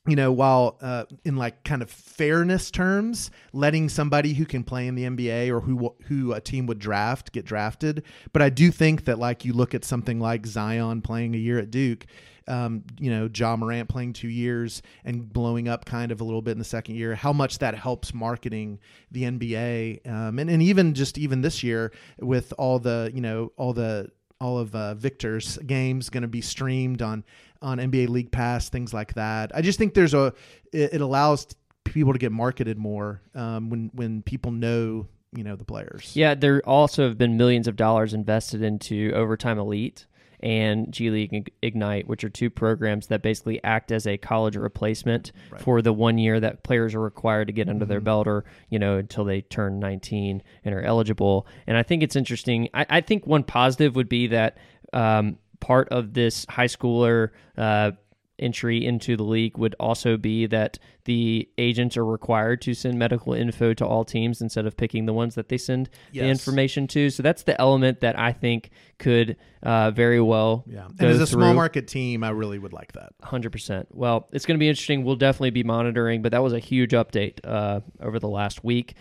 you 0.07 0.15
know, 0.15 0.31
while 0.31 0.77
uh, 0.81 1.05
in 1.25 1.35
like 1.35 1.63
kind 1.63 1.81
of 1.81 1.89
fairness 1.89 2.71
terms, 2.71 3.31
letting 3.53 3.89
somebody 3.89 4.33
who 4.33 4.45
can 4.45 4.63
play 4.63 4.87
in 4.87 4.95
the 4.95 5.03
NBA 5.03 5.49
or 5.49 5.59
who 5.59 5.95
who 6.03 6.33
a 6.33 6.41
team 6.41 6.65
would 6.67 6.79
draft 6.79 7.31
get 7.31 7.45
drafted, 7.45 8.03
but 8.31 8.41
I 8.41 8.49
do 8.49 8.71
think 8.71 9.05
that 9.05 9.19
like 9.19 9.45
you 9.45 9.53
look 9.53 9.75
at 9.75 9.83
something 9.83 10.19
like 10.19 10.45
Zion 10.45 11.01
playing 11.01 11.35
a 11.35 11.37
year 11.37 11.59
at 11.59 11.69
Duke, 11.69 12.05
um, 12.49 12.83
you 12.99 13.11
know, 13.11 13.29
Ja 13.33 13.55
Morant 13.55 13.87
playing 13.87 14.13
two 14.13 14.27
years 14.27 14.81
and 15.05 15.31
blowing 15.31 15.67
up 15.67 15.85
kind 15.85 16.11
of 16.11 16.19
a 16.19 16.23
little 16.23 16.41
bit 16.41 16.51
in 16.51 16.59
the 16.59 16.65
second 16.65 16.95
year, 16.95 17.13
how 17.13 17.31
much 17.31 17.59
that 17.59 17.75
helps 17.75 18.13
marketing 18.13 18.79
the 19.11 19.23
NBA, 19.23 20.07
um, 20.09 20.39
and 20.39 20.49
and 20.49 20.63
even 20.63 20.93
just 20.93 21.17
even 21.17 21.41
this 21.41 21.61
year 21.61 21.91
with 22.19 22.51
all 22.57 22.79
the 22.79 23.11
you 23.13 23.21
know 23.21 23.51
all 23.55 23.73
the 23.73 24.09
all 24.41 24.58
of 24.58 24.74
uh, 24.74 24.96
Victor's 24.96 25.58
games 25.60 26.10
going 26.10 26.22
to 26.22 26.27
be 26.27 26.41
streamed 26.41 27.01
on 27.01 27.24
on 27.62 27.77
NBA 27.77 28.08
League 28.08 28.31
Pass, 28.31 28.69
things 28.69 28.93
like 28.93 29.13
that. 29.15 29.51
I 29.53 29.62
just 29.62 29.77
think 29.77 29.93
there's 29.93 30.13
a 30.13 30.34
it, 30.72 30.93
it 30.93 31.01
allows 31.01 31.48
people 31.84 32.13
to 32.13 32.19
get 32.19 32.31
marketed 32.31 32.77
more 32.77 33.22
um, 33.36 33.69
when 33.69 33.91
when 33.93 34.22
people 34.22 34.51
know 34.51 35.08
you 35.34 35.43
know 35.43 35.55
the 35.55 35.65
players. 35.65 36.15
Yeah, 36.15 36.36
there 36.36 36.62
also 36.65 37.08
have 37.08 37.17
been 37.17 37.38
millions 37.38 37.67
of 37.67 37.75
dollars 37.75 38.13
invested 38.13 38.62
into 38.62 39.12
Overtime 39.13 39.60
Elite 39.60 40.05
and 40.41 40.91
G 40.91 41.10
League 41.10 41.51
Ignite, 41.62 42.08
which 42.08 42.24
are 42.24 42.29
two 42.29 42.50
programs 42.50 43.08
that 43.08 43.22
basically 43.22 43.63
act 43.63 43.91
as 43.91 44.08
a 44.08 44.17
college 44.17 44.55
replacement 44.55 45.31
right. 45.51 45.62
for 45.62 45.81
the 45.81 45.93
one 45.93 46.17
year 46.17 46.39
that 46.39 46.63
players 46.63 46.96
are 46.96 47.01
required 47.01 47.48
to 47.48 47.53
get 47.53 47.69
under 47.69 47.86
mm-hmm. 47.86 47.91
their 47.91 48.01
belt 48.01 48.27
or, 48.27 48.46
you 48.69 48.79
know, 48.79 48.98
until 48.98 49.25
they 49.25 49.41
turn 49.41 49.79
19 49.79 50.41
and 50.65 50.75
are 50.75 50.81
eligible. 50.81 51.48
And 51.67 51.77
I 51.77 51.84
think 51.84 52.03
it's 52.03 52.15
interesting. 52.15 52.69
I, 52.74 52.86
I 52.89 53.01
think 53.01 53.27
one 53.27 53.43
positive 53.43 53.96
would 53.96 54.10
be 54.10 54.27
that 54.27 54.58
um, 54.93 55.38
part 55.60 55.89
of 55.89 56.13
this 56.13 56.46
high 56.50 56.65
schooler 56.65 57.29
uh, 57.58 57.91
entry 58.39 58.86
into 58.86 59.15
the 59.15 59.24
league 59.24 59.58
would 59.58 59.75
also 59.79 60.17
be 60.17 60.46
that 60.48 60.79
the 61.05 61.50
agents 61.58 61.98
are 61.98 62.05
required 62.05 62.62
to 62.62 62.74
send 62.74 62.98
medical 62.98 63.34
info 63.34 63.74
to 63.74 63.86
all 63.86 64.05
teams 64.05 64.41
instead 64.41 64.65
of 64.65 64.77
picking 64.77 65.05
the 65.05 65.13
ones 65.13 65.36
that 65.36 65.50
they 65.50 65.58
send 65.58 65.89
yes. 66.12 66.24
the 66.24 66.29
information 66.29 66.88
to. 66.88 67.10
So 67.10 67.24
that's 67.24 67.43
the 67.43 67.60
element 67.60 68.01
that 68.01 68.17
I 68.17 68.31
think 68.31 68.69
could 68.98 69.38
uh, 69.63 69.91
very 69.91 70.22
well. 70.22 70.63
Yeah, 70.67 70.88
and 70.88 71.01
as 71.01 71.19
a 71.19 71.25
through. 71.25 71.41
small 71.41 71.53
market 71.53 71.88
team, 71.88 72.24
I 72.24 72.29
really 72.29 72.60
would 72.60 72.74
like 72.74 72.93
that. 72.93 73.13
Hundred 73.24 73.51
percent. 73.51 73.88
Well, 73.91 74.27
it's 74.31 74.46
going 74.46 74.58
to 74.58 74.60
be 74.60 74.69
interesting. 74.69 75.03
We'll 75.03 75.15
definitely 75.15 75.51
be 75.51 75.63
monitoring, 75.63 76.22
but 76.22 76.31
that 76.31 76.43
was 76.43 76.53
a 76.53 76.60
huge 76.60 76.91
update 76.91 77.39
uh, 77.43 77.81
over 78.01 78.19
the 78.19 78.29
last 78.29 78.63
week. 78.63 78.96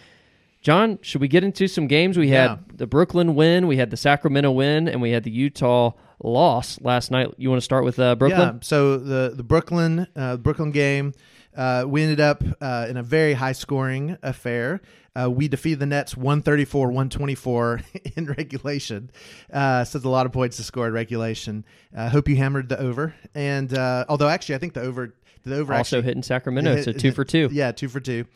John, 0.60 0.98
should 1.02 1.20
we 1.20 1.28
get 1.28 1.44
into 1.44 1.68
some 1.68 1.86
games? 1.86 2.18
We 2.18 2.28
had 2.30 2.50
yeah. 2.50 2.56
the 2.74 2.86
Brooklyn 2.86 3.34
win, 3.34 3.68
we 3.68 3.76
had 3.76 3.90
the 3.90 3.96
Sacramento 3.96 4.50
win, 4.50 4.88
and 4.88 5.00
we 5.00 5.10
had 5.10 5.22
the 5.22 5.30
Utah 5.30 5.92
loss 6.22 6.80
last 6.80 7.10
night. 7.10 7.28
You 7.36 7.50
want 7.50 7.58
to 7.58 7.64
start 7.64 7.84
with 7.84 7.98
uh, 7.98 8.16
Brooklyn? 8.16 8.40
Yeah. 8.54 8.58
So 8.62 8.98
the 8.98 9.32
the 9.34 9.42
Brooklyn 9.42 10.06
uh, 10.16 10.36
Brooklyn 10.36 10.70
game, 10.70 11.14
uh, 11.56 11.84
we 11.86 12.02
ended 12.02 12.20
up 12.20 12.42
uh, 12.60 12.86
in 12.88 12.96
a 12.96 13.02
very 13.02 13.34
high 13.34 13.52
scoring 13.52 14.16
affair. 14.22 14.80
Uh, 15.18 15.28
we 15.28 15.48
defeated 15.48 15.80
the 15.80 15.86
Nets 15.86 16.16
134 16.16 16.86
124 16.88 17.80
in 18.16 18.26
regulation. 18.26 19.10
Uh, 19.52 19.84
so 19.84 19.98
a 19.98 20.08
lot 20.08 20.26
of 20.26 20.32
points 20.32 20.58
to 20.58 20.62
score 20.62 20.86
in 20.86 20.92
regulation. 20.92 21.64
I 21.96 22.08
hope 22.08 22.28
you 22.28 22.36
hammered 22.36 22.68
the 22.68 22.78
over. 22.78 23.14
And 23.34 23.76
although 24.08 24.28
actually, 24.28 24.54
I 24.54 24.58
think 24.58 24.74
the 24.74 24.82
over 24.82 25.14
the 25.44 25.56
over 25.56 25.74
also 25.74 25.98
actually, 25.98 26.06
hit 26.06 26.16
in 26.16 26.22
Sacramento, 26.22 26.76
hit, 26.76 26.84
so 26.84 26.92
two 26.92 27.12
for 27.12 27.24
two. 27.24 27.48
Yeah, 27.50 27.72
two 27.72 27.88
for 27.88 28.00
two. 28.00 28.26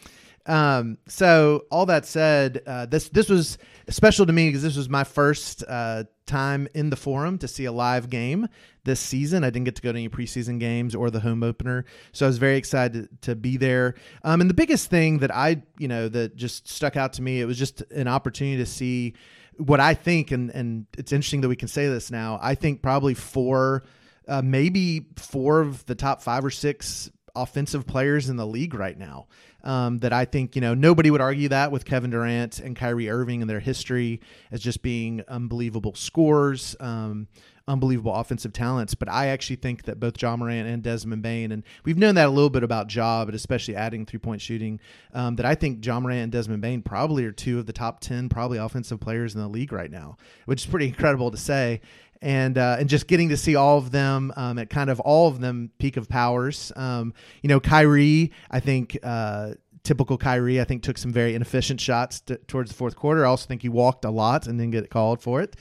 Um, 0.47 0.99
so 1.07 1.67
all 1.71 1.87
that 1.87 2.05
said, 2.05 2.62
uh, 2.67 2.87
this 2.87 3.09
this 3.11 3.29
was 3.29 3.59
special 3.89 4.27
to 4.27 4.33
me 4.33 4.49
because 4.49 4.62
this 4.62 4.77
was 4.77 4.89
my 4.89 5.05
first 5.05 5.62
uh, 5.69 6.05
time 6.26 6.69
in 6.75 6.91
the 6.91 6.97
forum 6.97 7.38
to 7.38 7.49
see 7.49 7.64
a 7.64 7.73
live 7.73 8.11
game 8.11 8.49
this 8.85 9.00
season. 9.00 9.45
I 9.45 9.50
didn't 9.50 9.64
get 9.64 9.76
to 9.76 9.83
go 9.83 9.93
to 9.93 9.99
any 9.99 10.09
preseason 10.09 10.59
games 10.59 10.95
or 10.95 11.11
the 11.11 11.21
home 11.21 11.43
opener, 11.43 11.85
so 12.12 12.26
I 12.26 12.29
was 12.29 12.38
very 12.38 12.57
excited 12.57 13.09
to, 13.23 13.31
to 13.31 13.37
be 13.37 13.57
there. 13.57 13.95
Um, 14.25 14.41
and 14.41 14.50
the 14.50 14.55
biggest 14.55 14.91
thing 14.91 15.19
that 15.19 15.35
I, 15.35 15.62
you 15.79 15.88
know, 15.88 16.09
that 16.09 16.37
just 16.37 16.68
stuck 16.68 16.97
out 16.97 17.14
to 17.14 17.23
me, 17.23 17.40
it 17.40 17.44
was 17.44 17.59
just 17.59 17.81
an 17.92 18.09
opportunity 18.09 18.59
to 18.59 18.66
see 18.66 19.14
what 19.57 19.81
I 19.81 19.94
think, 19.94 20.31
and 20.31 20.51
and 20.51 20.87
it's 20.97 21.12
interesting 21.12 21.42
that 21.42 21.49
we 21.49 21.57
can 21.57 21.68
say 21.68 21.87
this 21.87 22.11
now. 22.11 22.38
I 22.42 22.55
think 22.55 22.83
probably 22.83 23.14
four, 23.14 23.85
uh, 24.27 24.42
maybe 24.42 25.07
four 25.16 25.61
of 25.61 25.85
the 25.87 25.94
top 25.94 26.23
five 26.23 26.44
or 26.44 26.51
six 26.51 27.11
offensive 27.35 27.87
players 27.87 28.29
in 28.29 28.37
the 28.37 28.47
league 28.47 28.75
right 28.75 28.99
now. 28.99 29.27
Um, 29.64 29.98
that 29.98 30.12
I 30.12 30.25
think, 30.25 30.57
you 30.57 30.61
know, 30.61 30.75
nobody 30.75 31.09
would 31.11 31.20
argue 31.20 31.48
that 31.51 31.70
with 31.70 31.85
Kevin 31.85 32.11
Durant 32.11 32.59
and 32.59 32.75
Kyrie 32.75 33.09
Irving 33.09 33.42
and 33.42 33.48
their 33.48 33.61
history 33.61 34.20
as 34.51 34.61
just 34.61 34.83
being 34.83 35.22
unbelievable 35.29 35.94
scores, 35.94 36.75
um, 36.81 37.29
unbelievable 37.68 38.14
offensive 38.14 38.53
talents. 38.53 38.94
But 38.94 39.09
I 39.09 39.29
actually 39.29 39.57
think 39.57 39.85
that 39.85 40.01
both 40.01 40.20
Ja 40.20 40.37
Morant 40.37 40.68
and 40.68 40.83
Desmond 40.83 41.22
Bane, 41.22 41.53
and 41.53 41.62
we've 41.85 41.98
known 41.98 42.14
that 42.16 42.27
a 42.27 42.31
little 42.31 42.51
bit 42.51 42.62
about 42.62 42.92
Ja, 42.94 43.25
but 43.25 43.35
especially 43.35 43.77
adding 43.77 44.07
three 44.07 44.18
point 44.18 44.40
shooting, 44.40 44.81
um, 45.14 45.37
that 45.37 45.46
I 45.46 45.55
think 45.55 45.85
Ja 45.85 46.01
Morant 46.01 46.25
and 46.25 46.33
Desmond 46.33 46.62
Bane 46.62 46.83
probably 46.83 47.25
are 47.25 47.33
two 47.33 47.59
of 47.59 47.66
the 47.66 47.72
top 47.72 48.01
10 48.01 48.29
probably 48.29 48.59
offensive 48.59 49.01
players 49.01 49.35
in 49.35 49.40
the 49.40 49.48
league 49.48 49.72
right 49.72 49.90
now, 49.90 50.16
which 50.46 50.64
is 50.64 50.70
pretty 50.70 50.88
incredible 50.88 51.31
to 51.31 51.37
say 51.37 51.81
and 52.23 52.57
uh, 52.57 52.77
and 52.79 52.89
just 52.89 53.09
getting 53.09 53.29
to 53.29 53.37
see 53.37 53.57
all 53.57 53.77
of 53.77 53.91
them 53.91 54.33
um, 54.37 54.59
at 54.59 54.71
kind 54.71 54.89
of 54.89 55.01
all 55.01 55.29
of 55.29 55.41
them 55.41 55.71
peak 55.79 55.97
of 55.99 56.09
powers. 56.09 56.73
Um, 56.77 57.13
you 57.43 57.49
know, 57.49 57.61
Kyrie, 57.61 58.33
I 58.51 58.61
think. 58.61 58.97
Uh, 59.03 59.55
typical 59.85 60.17
Kyrie, 60.17 60.61
I 60.61 60.65
think 60.65 60.85
took 60.85 60.97
some 60.97 61.13
very 61.13 61.35
inefficient 61.35 61.81
shots 61.81 62.21
t- 62.21 62.37
towards 62.47 62.71
the 62.71 62.77
fourth 62.77 62.95
quarter. 62.95 63.27
I 63.27 63.29
also 63.29 63.49
think 63.49 63.63
he 63.63 63.69
walked 63.69 64.05
a 64.05 64.11
lot 64.11 64.47
and 64.47 64.57
didn't 64.57 64.71
get 64.71 64.91
called 64.91 65.21
for 65.21 65.43
it. 65.43 65.57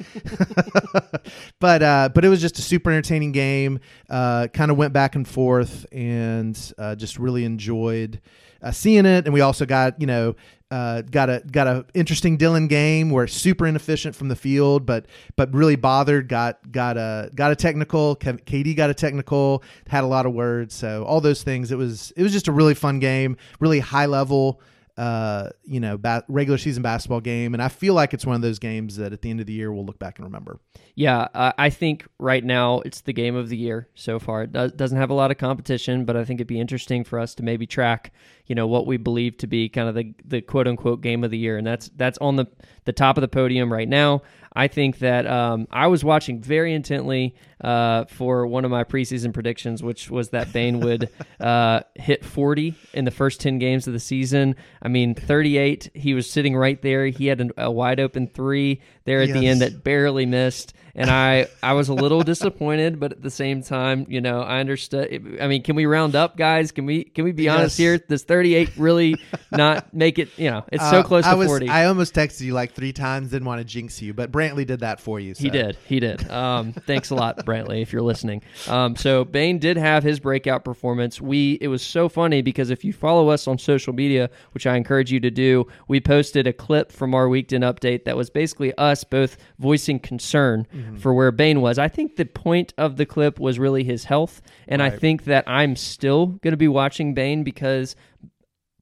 but 1.60 1.82
uh, 1.82 2.10
but 2.14 2.24
it 2.24 2.30
was 2.30 2.40
just 2.40 2.60
a 2.60 2.62
super 2.62 2.92
entertaining 2.92 3.32
game. 3.32 3.80
Uh, 4.08 4.48
kind 4.54 4.70
of 4.70 4.78
went 4.78 4.94
back 4.94 5.16
and 5.16 5.28
forth, 5.28 5.88
and 5.92 6.74
uh, 6.78 6.94
just 6.96 7.18
really 7.18 7.46
enjoyed 7.46 8.22
uh, 8.62 8.72
seeing 8.72 9.06
it. 9.06 9.26
And 9.26 9.34
we 9.34 9.42
also 9.42 9.66
got 9.66 10.00
you 10.00 10.08
know 10.08 10.36
uh, 10.72 11.02
got 11.02 11.30
a 11.30 11.44
got 11.52 11.68
a 11.68 11.86
interesting 11.94 12.38
Dillon 12.38 12.68
game 12.68 13.10
where 13.10 13.28
super 13.28 13.68
inefficient 13.68 14.16
from 14.16 14.30
the 14.30 14.36
field, 14.36 14.86
but 14.86 15.06
but 15.36 15.54
really 15.54 15.76
bothered. 15.76 16.30
Got 16.30 16.72
got 16.72 16.98
a 16.98 17.30
got 17.36 17.52
a 17.52 17.56
technical. 17.56 18.16
KD 18.16 18.76
got 18.76 18.90
a 18.90 18.94
technical. 18.94 19.64
Had 19.88 20.04
a 20.04 20.08
lot 20.08 20.26
of 20.26 20.34
words. 20.34 20.74
So 20.74 21.04
all 21.04 21.20
those 21.20 21.44
things. 21.44 21.72
It 21.72 21.78
was 21.78 22.12
it 22.16 22.24
was 22.24 22.32
just 22.32 22.48
a 22.48 22.52
really 22.52 22.74
fun 22.74 23.00
game. 23.00 23.36
Really 23.60 23.80
high 23.80 24.06
level 24.06 24.62
uh, 24.98 25.50
you 25.64 25.80
know, 25.80 25.98
ba- 25.98 26.24
regular 26.28 26.58
season 26.58 26.84
basketball 26.84 27.22
game. 27.22 27.54
And 27.54 27.62
I 27.62 27.70
feel 27.70 27.94
like 27.94 28.14
it's 28.14 28.26
one 28.26 28.36
of 28.36 28.42
those 28.42 28.60
games 28.60 28.98
that 28.98 29.14
at 29.14 29.22
the 29.22 29.30
end 29.30 29.40
of 29.40 29.46
the 29.46 29.54
year 29.54 29.72
we'll 29.72 29.86
look 29.86 30.00
back 30.00 30.18
and 30.18 30.26
remember. 30.26 30.60
Yeah, 30.96 31.28
I 31.34 31.70
think 31.70 32.06
right 32.20 32.44
now 32.44 32.82
it's 32.82 33.02
the 33.02 33.14
game 33.14 33.36
of 33.36 33.50
the 33.50 33.58
year 33.58 33.88
so 33.96 34.20
far. 34.20 34.44
It 34.44 34.52
does, 34.52 34.74
doesn't 34.74 34.98
have 34.98 35.10
a 35.10 35.14
lot 35.14 35.32
of 35.32 35.38
competition, 35.38 36.04
but 36.04 36.18
I 36.18 36.26
think 36.26 36.40
it'd 36.40 36.48
be 36.48 36.60
interesting 36.60 37.04
for 37.04 37.18
us 37.18 37.34
to 37.36 37.44
maybe 37.44 37.66
track, 37.66 38.14
you 38.46 38.56
know, 38.56 38.68
what 38.68 38.86
we 38.86 38.98
believe 38.98 39.38
to 39.38 39.48
be 39.48 39.70
kind 39.70 39.88
of 39.88 39.96
the, 39.96 40.14
the 40.26 40.42
quote 40.42 40.68
unquote 40.68 41.02
game 41.02 41.24
of 41.24 41.32
the 41.32 41.38
year. 41.38 41.58
And 41.58 41.66
that's 41.66 41.90
that's 41.96 42.18
on 42.18 42.36
the, 42.36 42.46
the 42.84 42.94
top 42.94 43.18
of 43.18 43.22
the 43.22 43.30
podium 43.30 43.72
right 43.72 43.88
now. 43.88 44.22
I 44.54 44.68
think 44.68 45.00
that 45.00 45.26
um, 45.26 45.68
I 45.72 45.88
was 45.88 46.04
watching 46.04 46.42
very 46.42 46.74
intently 46.74 47.36
uh, 47.62 48.06
for 48.06 48.46
one 48.46 48.66
of 48.66 48.72
my 48.72 48.84
preseason 48.84 49.34
predictions, 49.34 49.82
which 49.82 50.10
was 50.10 50.30
that 50.30 50.52
Bane 50.52 50.82
would 50.82 51.10
uh, 51.40 51.82
hit 51.96 52.26
40 52.26 52.76
in 52.94 53.06
the 53.06 53.12
first 53.12 53.40
10 53.40 53.60
games 53.60 53.88
of 53.88 53.94
the 53.94 54.00
season. 54.00 54.56
I 54.82 54.90
mean, 54.90 55.16
38, 55.16 55.92
he 55.94 56.14
was 56.14 56.30
sitting 56.30 56.56
right 56.56 56.82
there. 56.82 57.06
He 57.08 57.28
had 57.28 57.40
an, 57.40 57.52
a 57.58 57.72
wide 57.72 58.00
open 58.00 58.28
three 58.28 58.82
there 59.06 59.22
at 59.22 59.30
yes. 59.30 59.40
the 59.40 59.48
end 59.48 59.62
that 59.62 59.84
barely 59.84 60.26
missed 60.26 60.74
and 60.96 61.10
I 61.10 61.48
I 61.64 61.74
was 61.74 61.90
a 61.90 61.94
little 61.94 62.22
disappointed, 62.22 63.00
but 63.00 63.12
at 63.12 63.22
the 63.22 63.30
same 63.30 63.64
time, 63.64 64.06
you 64.10 64.22
know, 64.22 64.42
I 64.42 64.60
understood. 64.60 65.38
I 65.42 65.48
mean, 65.48 65.64
can 65.64 65.76
we 65.76 65.86
round 65.86 66.16
up, 66.16 66.38
guys? 66.38 66.72
Can 66.72 66.86
we 66.86 67.04
can 67.04 67.24
we 67.24 67.32
be 67.32 67.44
yes. 67.44 67.58
honest 67.58 67.78
here? 67.78 67.98
Does 67.98 68.24
38 68.24 68.78
really 68.78 69.16
not 69.52 69.94
make 69.94 70.20
it? 70.20 70.30
You 70.38 70.52
know, 70.52 70.66
it's 70.72 70.84
uh, 70.84 70.92
so 70.92 71.04
close 71.04 71.26
I 71.26 71.32
to 71.32 71.38
was, 71.38 71.48
40. 71.48 71.70
I 71.70 71.86
almost 71.86 72.14
texted 72.14 72.42
you 72.42 72.54
like 72.54 72.74
three 72.74 72.94
times, 72.94 73.32
didn't 73.32 73.46
want 73.46 73.60
to 73.60 73.66
jinx 73.66 74.02
you, 74.02 74.14
but 74.14 74.32
Brantley 74.32 74.66
did 74.66 74.82
that 74.82 75.00
for 75.00 75.20
you. 75.20 75.34
So. 75.34 75.44
He 75.44 75.50
did, 75.50 75.78
he 75.86 76.00
did. 76.00 76.30
Um, 76.30 76.74
thanks 76.74 77.10
a 77.10 77.16
lot, 77.16 77.38
Brantley, 77.46 77.82
if 77.82 77.94
you're 77.94 78.02
listening. 78.02 78.42
Um, 78.68 78.96
so 78.96 79.24
Bane 79.24 79.60
did 79.60 79.78
have 79.78 80.04
his 80.04 80.20
breakout 80.20 80.64
performance. 80.64 81.22
We 81.22 81.58
it 81.62 81.68
was 81.68 81.82
so 81.82 82.10
funny 82.10 82.42
because 82.42 82.70
if 82.70 82.84
you 82.84 82.94
follow 82.94 83.30
us 83.30 83.48
on 83.48 83.58
social 83.58 83.94
media, 83.94 84.30
which 84.52 84.68
I 84.68 84.76
encourage 84.76 85.12
you 85.12 85.20
to 85.22 85.32
do, 85.32 85.68
we 85.88 86.00
posted 86.00 86.48
a 86.48 86.54
clip 86.54 86.92
from 86.92 87.14
our 87.16 87.30
weekend 87.30 87.64
update 87.64 88.06
that 88.06 88.18
was 88.18 88.30
basically 88.30 88.74
us 88.78 89.04
both 89.04 89.38
voicing 89.60 90.00
concern 90.00 90.68
mm-hmm. 90.82 90.98
for 90.98 91.14
where 91.14 91.32
Bane 91.32 91.62
was. 91.62 91.78
I 91.80 91.88
think 91.88 92.16
the 92.16 92.26
point 92.26 92.74
of 92.78 92.98
the 92.98 93.06
clip 93.06 93.40
was 93.40 93.60
really 93.60 93.84
his 93.84 94.06
health, 94.06 94.42
and 94.68 94.82
right. 94.82 94.94
I 94.94 94.98
think 94.98 95.26
that 95.26 95.44
I'm 95.48 95.76
still 95.76 96.28
going 96.28 96.52
to 96.52 96.58
be 96.58 96.68
watching 96.68 97.14
Bane 97.14 97.44
because 97.44 97.96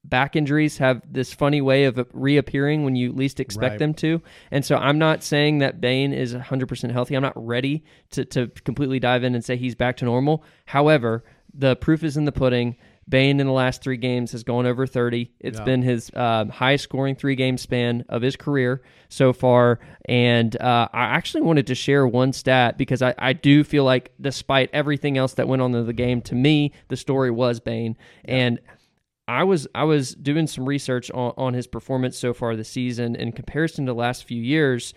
back 0.04 0.34
injuries 0.36 0.78
have 0.78 1.02
this 1.10 1.32
funny 1.32 1.60
way 1.60 1.84
of 1.84 2.06
reappearing 2.12 2.84
when 2.84 2.96
you 2.96 3.12
least 3.12 3.40
expect 3.40 3.72
right. 3.72 3.78
them 3.78 3.94
to. 3.94 4.22
And 4.50 4.64
so 4.64 4.76
I'm 4.76 4.98
not 4.98 5.22
saying 5.22 5.58
that 5.58 5.80
Bane 5.80 6.12
is 6.12 6.34
100% 6.34 6.90
healthy. 6.90 7.14
I'm 7.14 7.22
not 7.22 7.46
ready 7.46 7.84
to, 8.12 8.24
to 8.26 8.48
completely 8.64 8.98
dive 8.98 9.24
in 9.24 9.34
and 9.34 9.44
say 9.44 9.56
he's 9.56 9.74
back 9.74 9.96
to 9.98 10.04
normal. 10.04 10.42
However, 10.66 11.24
the 11.52 11.76
proof 11.76 12.02
is 12.02 12.16
in 12.16 12.24
the 12.24 12.32
pudding. 12.32 12.76
Bane 13.08 13.40
in 13.40 13.46
the 13.46 13.52
last 13.52 13.82
three 13.82 13.96
games 13.96 14.32
has 14.32 14.44
gone 14.44 14.66
over 14.66 14.86
30. 14.86 15.32
It's 15.40 15.58
Yeah. 15.58 15.64
been 15.64 15.82
his 15.82 16.10
um, 16.14 16.48
highest 16.48 16.84
scoring 16.84 17.16
three 17.16 17.34
game 17.34 17.58
span 17.58 18.04
of 18.08 18.22
his 18.22 18.36
career 18.36 18.82
so 19.08 19.32
far. 19.32 19.80
And 20.08 20.54
uh, 20.60 20.88
I 20.92 21.02
actually 21.06 21.42
wanted 21.42 21.66
to 21.68 21.74
share 21.74 22.06
one 22.06 22.32
stat 22.32 22.78
because 22.78 23.02
I, 23.02 23.14
I 23.18 23.32
do 23.32 23.64
feel 23.64 23.82
like, 23.84 24.12
despite 24.20 24.70
everything 24.72 25.18
else 25.18 25.34
that 25.34 25.48
went 25.48 25.60
on 25.62 25.74
in 25.74 25.86
the 25.86 25.92
game, 25.92 26.20
to 26.22 26.34
me, 26.34 26.72
the 26.88 26.96
story 26.96 27.30
was 27.32 27.58
Bane. 27.58 27.96
And 28.24 28.60
I 29.26 29.44
was 29.44 29.66
I 29.74 29.84
was 29.84 30.14
doing 30.14 30.46
some 30.48 30.68
research 30.68 31.10
on, 31.12 31.32
on 31.36 31.54
his 31.54 31.66
performance 31.68 32.16
so 32.16 32.32
far 32.34 32.56
this 32.56 32.68
season 32.68 33.14
in 33.14 33.30
comparison 33.32 33.86
to 33.86 33.92
the 33.92 33.98
last 33.98 34.24
few 34.24 34.42
years. 34.42 34.92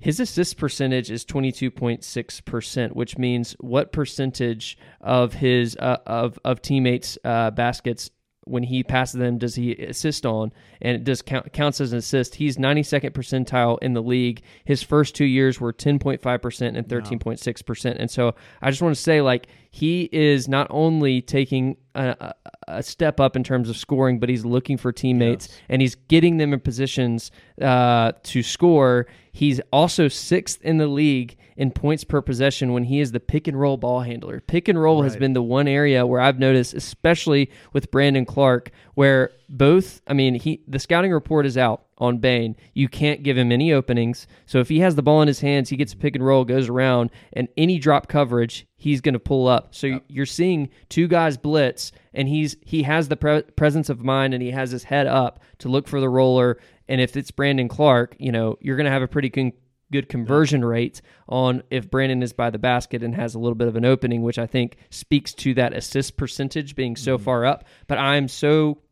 His 0.00 0.18
assist 0.18 0.56
percentage 0.56 1.10
is 1.10 1.24
22.6%, 1.24 2.92
which 2.92 3.18
means 3.18 3.54
what 3.60 3.92
percentage 3.92 4.78
of 5.00 5.34
his 5.34 5.76
uh, 5.76 5.98
of 6.06 6.38
of 6.44 6.62
teammates 6.62 7.18
uh, 7.24 7.50
baskets 7.50 8.10
when 8.44 8.62
he 8.62 8.82
passes 8.82 9.18
them 9.20 9.38
does 9.38 9.54
he 9.54 9.72
assist 9.74 10.24
on 10.24 10.52
and 10.80 10.96
it 10.96 11.04
does 11.04 11.22
count 11.22 11.52
counts 11.52 11.80
as 11.80 11.92
an 11.92 11.98
assist. 11.98 12.34
He's 12.34 12.56
92nd 12.56 13.10
percentile 13.10 13.78
in 13.82 13.92
the 13.92 14.02
league. 14.02 14.42
His 14.64 14.82
first 14.82 15.14
2 15.14 15.24
years 15.24 15.60
were 15.60 15.72
10.5% 15.72 16.76
and 16.76 16.88
13.6%. 16.88 17.96
And 17.98 18.10
so 18.10 18.34
I 18.62 18.70
just 18.70 18.82
want 18.82 18.96
to 18.96 19.00
say 19.00 19.20
like 19.20 19.48
he 19.70 20.08
is 20.10 20.48
not 20.48 20.66
only 20.70 21.22
taking 21.22 21.76
a, 21.94 22.16
a, 22.18 22.34
a 22.68 22.82
step 22.82 23.20
up 23.20 23.36
in 23.36 23.44
terms 23.44 23.68
of 23.68 23.76
scoring, 23.76 24.18
but 24.18 24.28
he's 24.28 24.44
looking 24.44 24.76
for 24.76 24.90
teammates 24.90 25.48
and 25.68 25.80
he's 25.82 25.94
getting 25.94 26.38
them 26.38 26.52
in 26.52 26.60
positions 26.60 27.30
uh, 27.60 28.12
to 28.24 28.42
score. 28.42 29.06
He's 29.32 29.60
also 29.72 30.08
sixth 30.08 30.60
in 30.62 30.78
the 30.78 30.86
league 30.86 31.36
in 31.56 31.70
points 31.70 32.04
per 32.04 32.22
possession 32.22 32.72
when 32.72 32.84
he 32.84 33.00
is 33.00 33.12
the 33.12 33.20
pick 33.20 33.46
and 33.46 33.58
roll 33.58 33.76
ball 33.76 34.00
handler. 34.00 34.40
Pick 34.40 34.68
and 34.68 34.80
roll 34.80 35.02
has 35.02 35.16
been 35.16 35.34
the 35.34 35.42
one 35.42 35.68
area 35.68 36.06
where 36.06 36.20
I've 36.20 36.38
noticed, 36.38 36.72
especially 36.72 37.50
with 37.74 37.90
Brandon 37.90 38.24
Clarke, 38.24 38.70
where 38.94 39.30
both, 39.48 40.00
I 40.06 40.14
mean, 40.14 40.36
he 40.36 40.62
the 40.66 40.78
scouting 40.78 41.12
report 41.12 41.44
is 41.44 41.58
out 41.58 41.84
on 41.98 42.16
Bane. 42.16 42.56
You 42.72 42.88
can't 42.88 43.22
give 43.22 43.36
him 43.36 43.52
any 43.52 43.72
openings. 43.72 44.26
So 44.46 44.58
if 44.58 44.70
he 44.70 44.80
has 44.80 44.94
the 44.94 45.02
ball 45.02 45.20
in 45.20 45.28
his 45.28 45.40
hands, 45.40 45.68
he 45.68 45.76
gets 45.76 45.92
a 45.92 45.96
pick 45.98 46.14
and 46.14 46.24
roll, 46.24 46.44
goes 46.44 46.68
around, 46.68 47.10
and 47.34 47.46
any 47.58 47.78
drop 47.78 48.08
coverage, 48.08 48.66
he's 48.76 49.02
going 49.02 49.12
to 49.12 49.18
pull 49.18 49.46
up. 49.46 49.74
So 49.74 50.00
you're 50.08 50.24
seeing 50.24 50.70
two 50.88 51.08
guys 51.08 51.36
blitz, 51.36 51.92
and 52.14 52.26
he's 52.26 52.56
he 52.64 52.84
has 52.84 53.08
the 53.08 53.16
pre- 53.16 53.42
presence 53.42 53.90
of 53.90 54.00
mind 54.00 54.32
and 54.32 54.42
he 54.42 54.50
has 54.50 54.70
his 54.70 54.84
head 54.84 55.06
up 55.06 55.40
to 55.58 55.68
look 55.68 55.86
for 55.86 56.00
the 56.00 56.08
roller. 56.08 56.58
And 56.90 57.00
if 57.00 57.16
it's 57.16 57.30
Brandon 57.30 57.68
Clarke, 57.68 58.16
you 58.18 58.32
know 58.32 58.58
you're 58.60 58.76
going 58.76 58.84
to 58.84 58.90
have 58.90 59.02
a 59.02 59.08
pretty 59.08 59.30
con- 59.30 59.52
good 59.92 60.08
conversion 60.08 60.64
rate 60.64 61.00
on 61.28 61.62
if 61.70 61.90
Brandon 61.90 62.22
is 62.22 62.32
by 62.32 62.50
the 62.50 62.58
basket 62.58 63.02
and 63.02 63.14
has 63.14 63.34
a 63.34 63.38
little 63.38 63.54
bit 63.54 63.68
of 63.68 63.76
an 63.76 63.84
opening, 63.84 64.22
which 64.22 64.38
I 64.38 64.46
think 64.46 64.76
speaks 64.90 65.32
to 65.34 65.54
that 65.54 65.72
assist 65.72 66.16
percentage 66.16 66.76
being 66.76 66.96
so 66.96 67.16
mm-hmm. 67.16 67.24
far 67.24 67.46
up. 67.46 67.64
But 67.86 67.98
I'm 67.98 68.28
so 68.28 68.82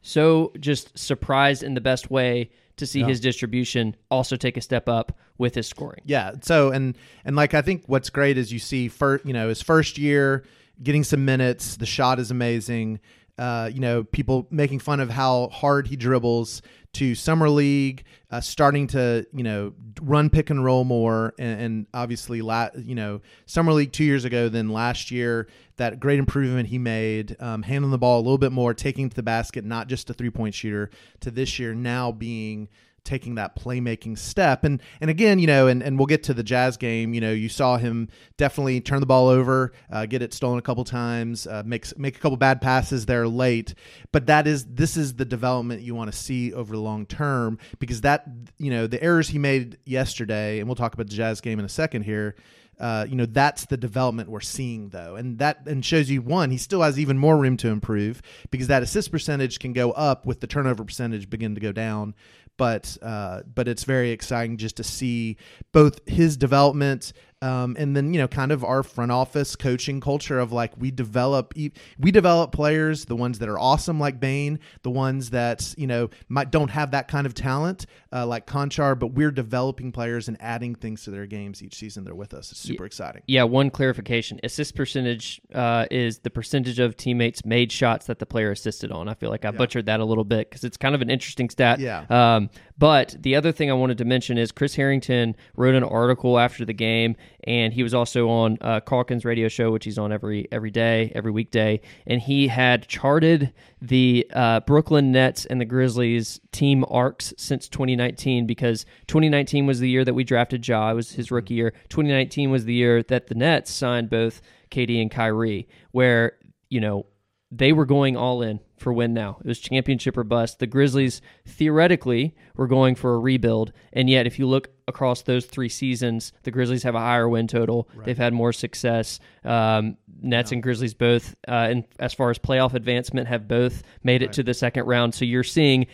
so 0.00 0.52
just 0.58 0.98
surprised 0.98 1.62
in 1.62 1.74
the 1.74 1.80
best 1.80 2.10
way 2.10 2.50
to 2.76 2.86
see 2.86 3.02
his 3.02 3.20
distribution 3.20 3.94
also 4.10 4.34
take 4.34 4.56
a 4.56 4.60
step 4.60 4.88
up 4.88 5.16
with 5.38 5.54
his 5.54 5.68
scoring. 5.68 6.00
Yeah. 6.04 6.32
So 6.40 6.70
and 6.70 6.96
and 7.24 7.36
like 7.36 7.54
I 7.54 7.62
think 7.62 7.84
what's 7.86 8.10
great 8.10 8.38
is 8.38 8.52
you 8.52 8.58
see 8.58 8.88
first, 8.88 9.24
you 9.26 9.32
know, 9.32 9.48
his 9.48 9.62
first 9.62 9.98
year 9.98 10.44
getting 10.82 11.04
some 11.04 11.24
minutes. 11.24 11.76
The 11.76 11.86
shot 11.86 12.18
is 12.18 12.30
amazing. 12.30 13.00
Uh, 13.38 13.70
you 13.72 13.80
know, 13.80 14.04
people 14.04 14.46
making 14.50 14.78
fun 14.78 15.00
of 15.00 15.10
how 15.10 15.48
hard 15.48 15.86
he 15.86 15.96
dribbles 15.96 16.62
to 16.92 17.14
summer 17.14 17.48
league, 17.48 18.04
uh, 18.30 18.40
starting 18.40 18.86
to 18.86 19.26
you 19.32 19.42
know 19.42 19.72
run 20.02 20.28
pick 20.28 20.50
and 20.50 20.62
roll 20.64 20.84
more, 20.84 21.34
and, 21.38 21.60
and 21.60 21.86
obviously, 21.94 22.42
la- 22.42 22.68
you 22.76 22.94
know, 22.94 23.20
summer 23.46 23.72
league 23.72 23.92
two 23.92 24.04
years 24.04 24.24
ago 24.24 24.48
than 24.48 24.68
last 24.68 25.10
year. 25.10 25.48
That 25.76 25.98
great 25.98 26.18
improvement 26.18 26.68
he 26.68 26.78
made, 26.78 27.36
um, 27.40 27.62
handling 27.62 27.90
the 27.92 27.98
ball 27.98 28.18
a 28.18 28.22
little 28.22 28.38
bit 28.38 28.52
more, 28.52 28.74
taking 28.74 29.08
to 29.08 29.16
the 29.16 29.22
basket, 29.22 29.64
not 29.64 29.88
just 29.88 30.10
a 30.10 30.14
three 30.14 30.30
point 30.30 30.54
shooter. 30.54 30.90
To 31.20 31.30
this 31.30 31.58
year 31.58 31.74
now 31.74 32.12
being 32.12 32.68
taking 33.04 33.34
that 33.36 33.56
playmaking 33.56 34.18
step. 34.18 34.64
And 34.64 34.80
and 35.00 35.10
again, 35.10 35.38
you 35.38 35.46
know, 35.46 35.66
and, 35.66 35.82
and 35.82 35.98
we'll 35.98 36.06
get 36.06 36.22
to 36.24 36.34
the 36.34 36.42
Jazz 36.42 36.76
game. 36.76 37.14
You 37.14 37.20
know, 37.20 37.32
you 37.32 37.48
saw 37.48 37.76
him 37.76 38.08
definitely 38.36 38.80
turn 38.80 39.00
the 39.00 39.06
ball 39.06 39.28
over, 39.28 39.72
uh, 39.90 40.06
get 40.06 40.22
it 40.22 40.32
stolen 40.32 40.58
a 40.58 40.62
couple 40.62 40.84
times, 40.84 41.46
uh, 41.46 41.62
make 41.64 41.96
make 41.98 42.16
a 42.16 42.20
couple 42.20 42.36
bad 42.36 42.60
passes 42.60 43.06
there 43.06 43.26
late. 43.26 43.74
But 44.12 44.26
that 44.26 44.46
is 44.46 44.64
this 44.66 44.96
is 44.96 45.14
the 45.14 45.24
development 45.24 45.82
you 45.82 45.94
want 45.94 46.12
to 46.12 46.16
see 46.16 46.52
over 46.52 46.74
the 46.74 46.82
long 46.82 47.06
term 47.06 47.58
because 47.78 48.02
that 48.02 48.26
you 48.58 48.70
know 48.70 48.86
the 48.86 49.02
errors 49.02 49.28
he 49.28 49.38
made 49.38 49.78
yesterday, 49.84 50.58
and 50.58 50.68
we'll 50.68 50.76
talk 50.76 50.94
about 50.94 51.08
the 51.08 51.14
Jazz 51.14 51.40
game 51.40 51.58
in 51.58 51.64
a 51.64 51.70
second 51.70 52.02
here. 52.02 52.36
Uh, 52.82 53.06
you 53.08 53.14
know 53.14 53.26
that's 53.26 53.66
the 53.66 53.76
development 53.76 54.28
we're 54.28 54.40
seeing 54.40 54.88
though. 54.88 55.14
And 55.14 55.38
that 55.38 55.66
and 55.66 55.84
shows 55.84 56.10
you 56.10 56.20
one 56.20 56.50
he 56.50 56.58
still 56.58 56.82
has 56.82 56.98
even 56.98 57.16
more 57.16 57.38
room 57.38 57.56
to 57.58 57.68
improve 57.68 58.20
because 58.50 58.66
that 58.66 58.82
assist 58.82 59.12
percentage 59.12 59.60
can 59.60 59.72
go 59.72 59.92
up 59.92 60.26
with 60.26 60.40
the 60.40 60.48
turnover 60.48 60.84
percentage 60.84 61.30
begin 61.30 61.54
to 61.54 61.60
go 61.60 61.70
down. 61.70 62.16
But 62.56 62.98
uh, 63.00 63.42
but 63.54 63.68
it's 63.68 63.84
very 63.84 64.10
exciting 64.10 64.56
just 64.56 64.76
to 64.78 64.84
see 64.84 65.36
both 65.70 66.00
his 66.08 66.36
development 66.36 67.12
um, 67.42 67.76
and 67.78 67.94
then 67.96 68.14
you 68.14 68.20
know 68.20 68.28
kind 68.28 68.52
of 68.52 68.64
our 68.64 68.82
front 68.82 69.12
office 69.12 69.56
coaching 69.56 70.00
culture 70.00 70.38
of 70.38 70.52
like 70.52 70.72
we 70.78 70.90
develop 70.90 71.52
we 71.54 72.10
develop 72.10 72.52
players 72.52 73.04
the 73.06 73.16
ones 73.16 73.40
that 73.40 73.48
are 73.48 73.58
awesome 73.58 73.98
like 74.00 74.20
Bane 74.20 74.58
the 74.82 74.90
ones 74.90 75.30
that 75.30 75.74
you 75.76 75.86
know 75.86 76.08
might 76.28 76.50
don't 76.50 76.70
have 76.70 76.92
that 76.92 77.08
kind 77.08 77.26
of 77.26 77.34
talent 77.34 77.86
uh, 78.12 78.26
like 78.26 78.46
Konchar 78.46 78.98
but 78.98 79.08
we're 79.08 79.30
developing 79.30 79.92
players 79.92 80.28
and 80.28 80.36
adding 80.40 80.74
things 80.74 81.02
to 81.04 81.10
their 81.10 81.26
games 81.26 81.62
each 81.62 81.74
season 81.74 82.04
they're 82.04 82.14
with 82.14 82.32
us 82.32 82.50
it's 82.52 82.60
super 82.60 82.84
exciting 82.84 83.22
Yeah, 83.26 83.44
one 83.44 83.70
clarification. 83.70 84.38
Assist 84.44 84.74
percentage 84.76 85.40
uh, 85.54 85.86
is 85.90 86.20
the 86.20 86.30
percentage 86.30 86.78
of 86.78 86.96
teammates 86.96 87.44
made 87.44 87.72
shots 87.72 88.06
that 88.06 88.18
the 88.20 88.26
player 88.26 88.50
assisted 88.52 88.92
on. 88.92 89.08
I 89.08 89.14
feel 89.14 89.30
like 89.30 89.44
I 89.44 89.50
butchered 89.50 89.86
that 89.86 90.00
a 90.00 90.04
little 90.04 90.24
bit 90.24 90.48
because 90.48 90.62
it's 90.64 90.76
kind 90.76 90.94
of 90.94 91.02
an 91.02 91.10
interesting 91.10 91.50
stat. 91.50 91.80
Yeah. 91.80 92.04
Um, 92.08 92.50
but 92.78 93.16
the 93.20 93.36
other 93.36 93.52
thing 93.52 93.70
I 93.70 93.74
wanted 93.74 93.98
to 93.98 94.04
mention 94.04 94.38
is 94.38 94.52
Chris 94.52 94.74
Harrington 94.74 95.36
wrote 95.56 95.74
an 95.74 95.84
article 95.84 96.38
after 96.38 96.64
the 96.64 96.72
game, 96.72 97.16
and 97.44 97.72
he 97.72 97.82
was 97.82 97.94
also 97.94 98.28
on 98.28 98.58
uh, 98.60 98.80
Calkins 98.80 99.24
radio 99.24 99.48
show, 99.48 99.70
which 99.70 99.84
he's 99.84 99.98
on 99.98 100.12
every 100.12 100.46
every 100.52 100.70
day, 100.70 101.10
every 101.14 101.30
weekday, 101.30 101.80
and 102.06 102.20
he 102.20 102.48
had 102.48 102.86
charted 102.86 103.52
the 103.80 104.26
uh, 104.32 104.60
Brooklyn 104.60 105.12
Nets 105.12 105.44
and 105.46 105.60
the 105.60 105.64
Grizzlies 105.64 106.40
team 106.52 106.84
arcs 106.88 107.34
since 107.36 107.68
2019 107.68 108.46
because 108.46 108.84
2019 109.08 109.66
was 109.66 109.80
the 109.80 109.88
year 109.88 110.04
that 110.04 110.14
we 110.14 110.24
drafted 110.24 110.66
Ja. 110.66 110.90
It 110.90 110.94
was 110.94 111.12
his 111.12 111.30
rookie 111.30 111.54
year. 111.54 111.72
2019 111.88 112.50
was 112.50 112.64
the 112.64 112.74
year 112.74 113.02
that 113.04 113.26
the 113.26 113.34
Nets 113.34 113.72
signed 113.72 114.08
both 114.08 114.40
KD 114.70 115.00
and 115.00 115.10
Kyrie, 115.10 115.68
where 115.90 116.38
you 116.68 116.80
know 116.80 117.06
they 117.54 117.70
were 117.72 117.84
going 117.84 118.16
all 118.16 118.40
in 118.40 118.60
for 118.78 118.94
win 118.94 119.12
now. 119.12 119.36
It 119.40 119.46
was 119.46 119.58
championship 119.58 120.16
or 120.16 120.24
bust. 120.24 120.58
The 120.58 120.66
Grizzlies 120.66 121.20
theoretically 121.46 122.34
were 122.56 122.66
going 122.66 122.94
for 122.94 123.14
a 123.14 123.18
rebuild, 123.18 123.72
and 123.92 124.08
yet 124.08 124.26
if 124.26 124.38
you 124.38 124.46
look 124.48 124.68
across 124.88 125.22
those 125.22 125.44
three 125.44 125.68
seasons, 125.68 126.32
the 126.44 126.50
Grizzlies 126.50 126.82
have 126.84 126.94
a 126.94 127.00
higher 127.00 127.28
win 127.28 127.46
total. 127.46 127.88
They've 128.04 128.16
had 128.16 128.32
more 128.32 128.54
success. 128.54 129.20
Um, 129.44 129.98
Nets 130.22 130.50
and 130.50 130.62
Grizzlies 130.62 130.94
both, 130.94 131.36
uh, 131.46 131.68
and 131.70 131.84
as 131.98 132.14
far 132.14 132.30
as 132.30 132.38
playoff 132.38 132.72
advancement, 132.72 133.28
have 133.28 133.46
both 133.46 133.82
made 134.02 134.22
it 134.22 134.32
to 134.34 134.42
the 134.42 134.54
second 134.54 134.86
round. 134.86 135.14
So 135.14 135.26
you're 135.26 135.44
seeing 135.44 135.86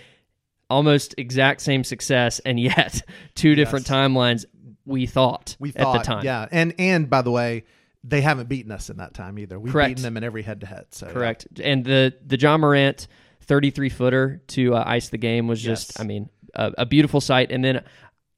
almost 0.71 1.17
exact 1.19 1.61
same 1.61 1.83
success, 1.83 2.39
and 2.41 2.61
yet 2.61 3.03
two 3.35 3.57
different 3.57 3.87
timelines. 3.87 4.45
We 4.87 5.07
thought 5.07 5.57
we 5.59 5.73
thought 5.73 5.97
at 5.97 5.99
the 5.99 6.05
time. 6.07 6.25
yeah 6.25 6.47
and 6.51 6.75
and 6.79 7.11
by 7.11 7.21
the 7.21 7.31
way 7.31 7.65
they 8.05 8.21
haven't 8.21 8.49
beaten 8.49 8.71
us 8.71 8.91
in 8.91 8.99
that 8.99 9.13
time 9.15 9.39
either 9.39 9.59
we've 9.59 9.73
Correct. 9.73 9.91
beaten 9.91 10.03
them 10.03 10.17
in 10.17 10.25
every 10.25 10.43
head 10.43 10.61
to 10.61 10.67
head 10.67 10.87
so 10.91 11.07
yeah. 11.07 11.13
Correct. 11.13 11.47
And 11.63 11.85
the 11.85 12.15
the 12.25 12.39
Ja 12.39 12.57
Morant 12.57 13.09
33 13.43 13.89
footer 13.89 14.43
to 14.49 14.75
uh, 14.75 14.85
ice 14.87 15.09
the 15.09 15.17
game 15.19 15.49
was 15.49 15.61
just, 15.63 15.93
Yes. 15.95 16.01
I 16.01 16.05
mean, 16.05 16.29
a, 16.55 16.73
a 16.79 16.87
beautiful 16.87 17.21
sight. 17.21 17.51
And 17.51 17.65
then 17.65 17.83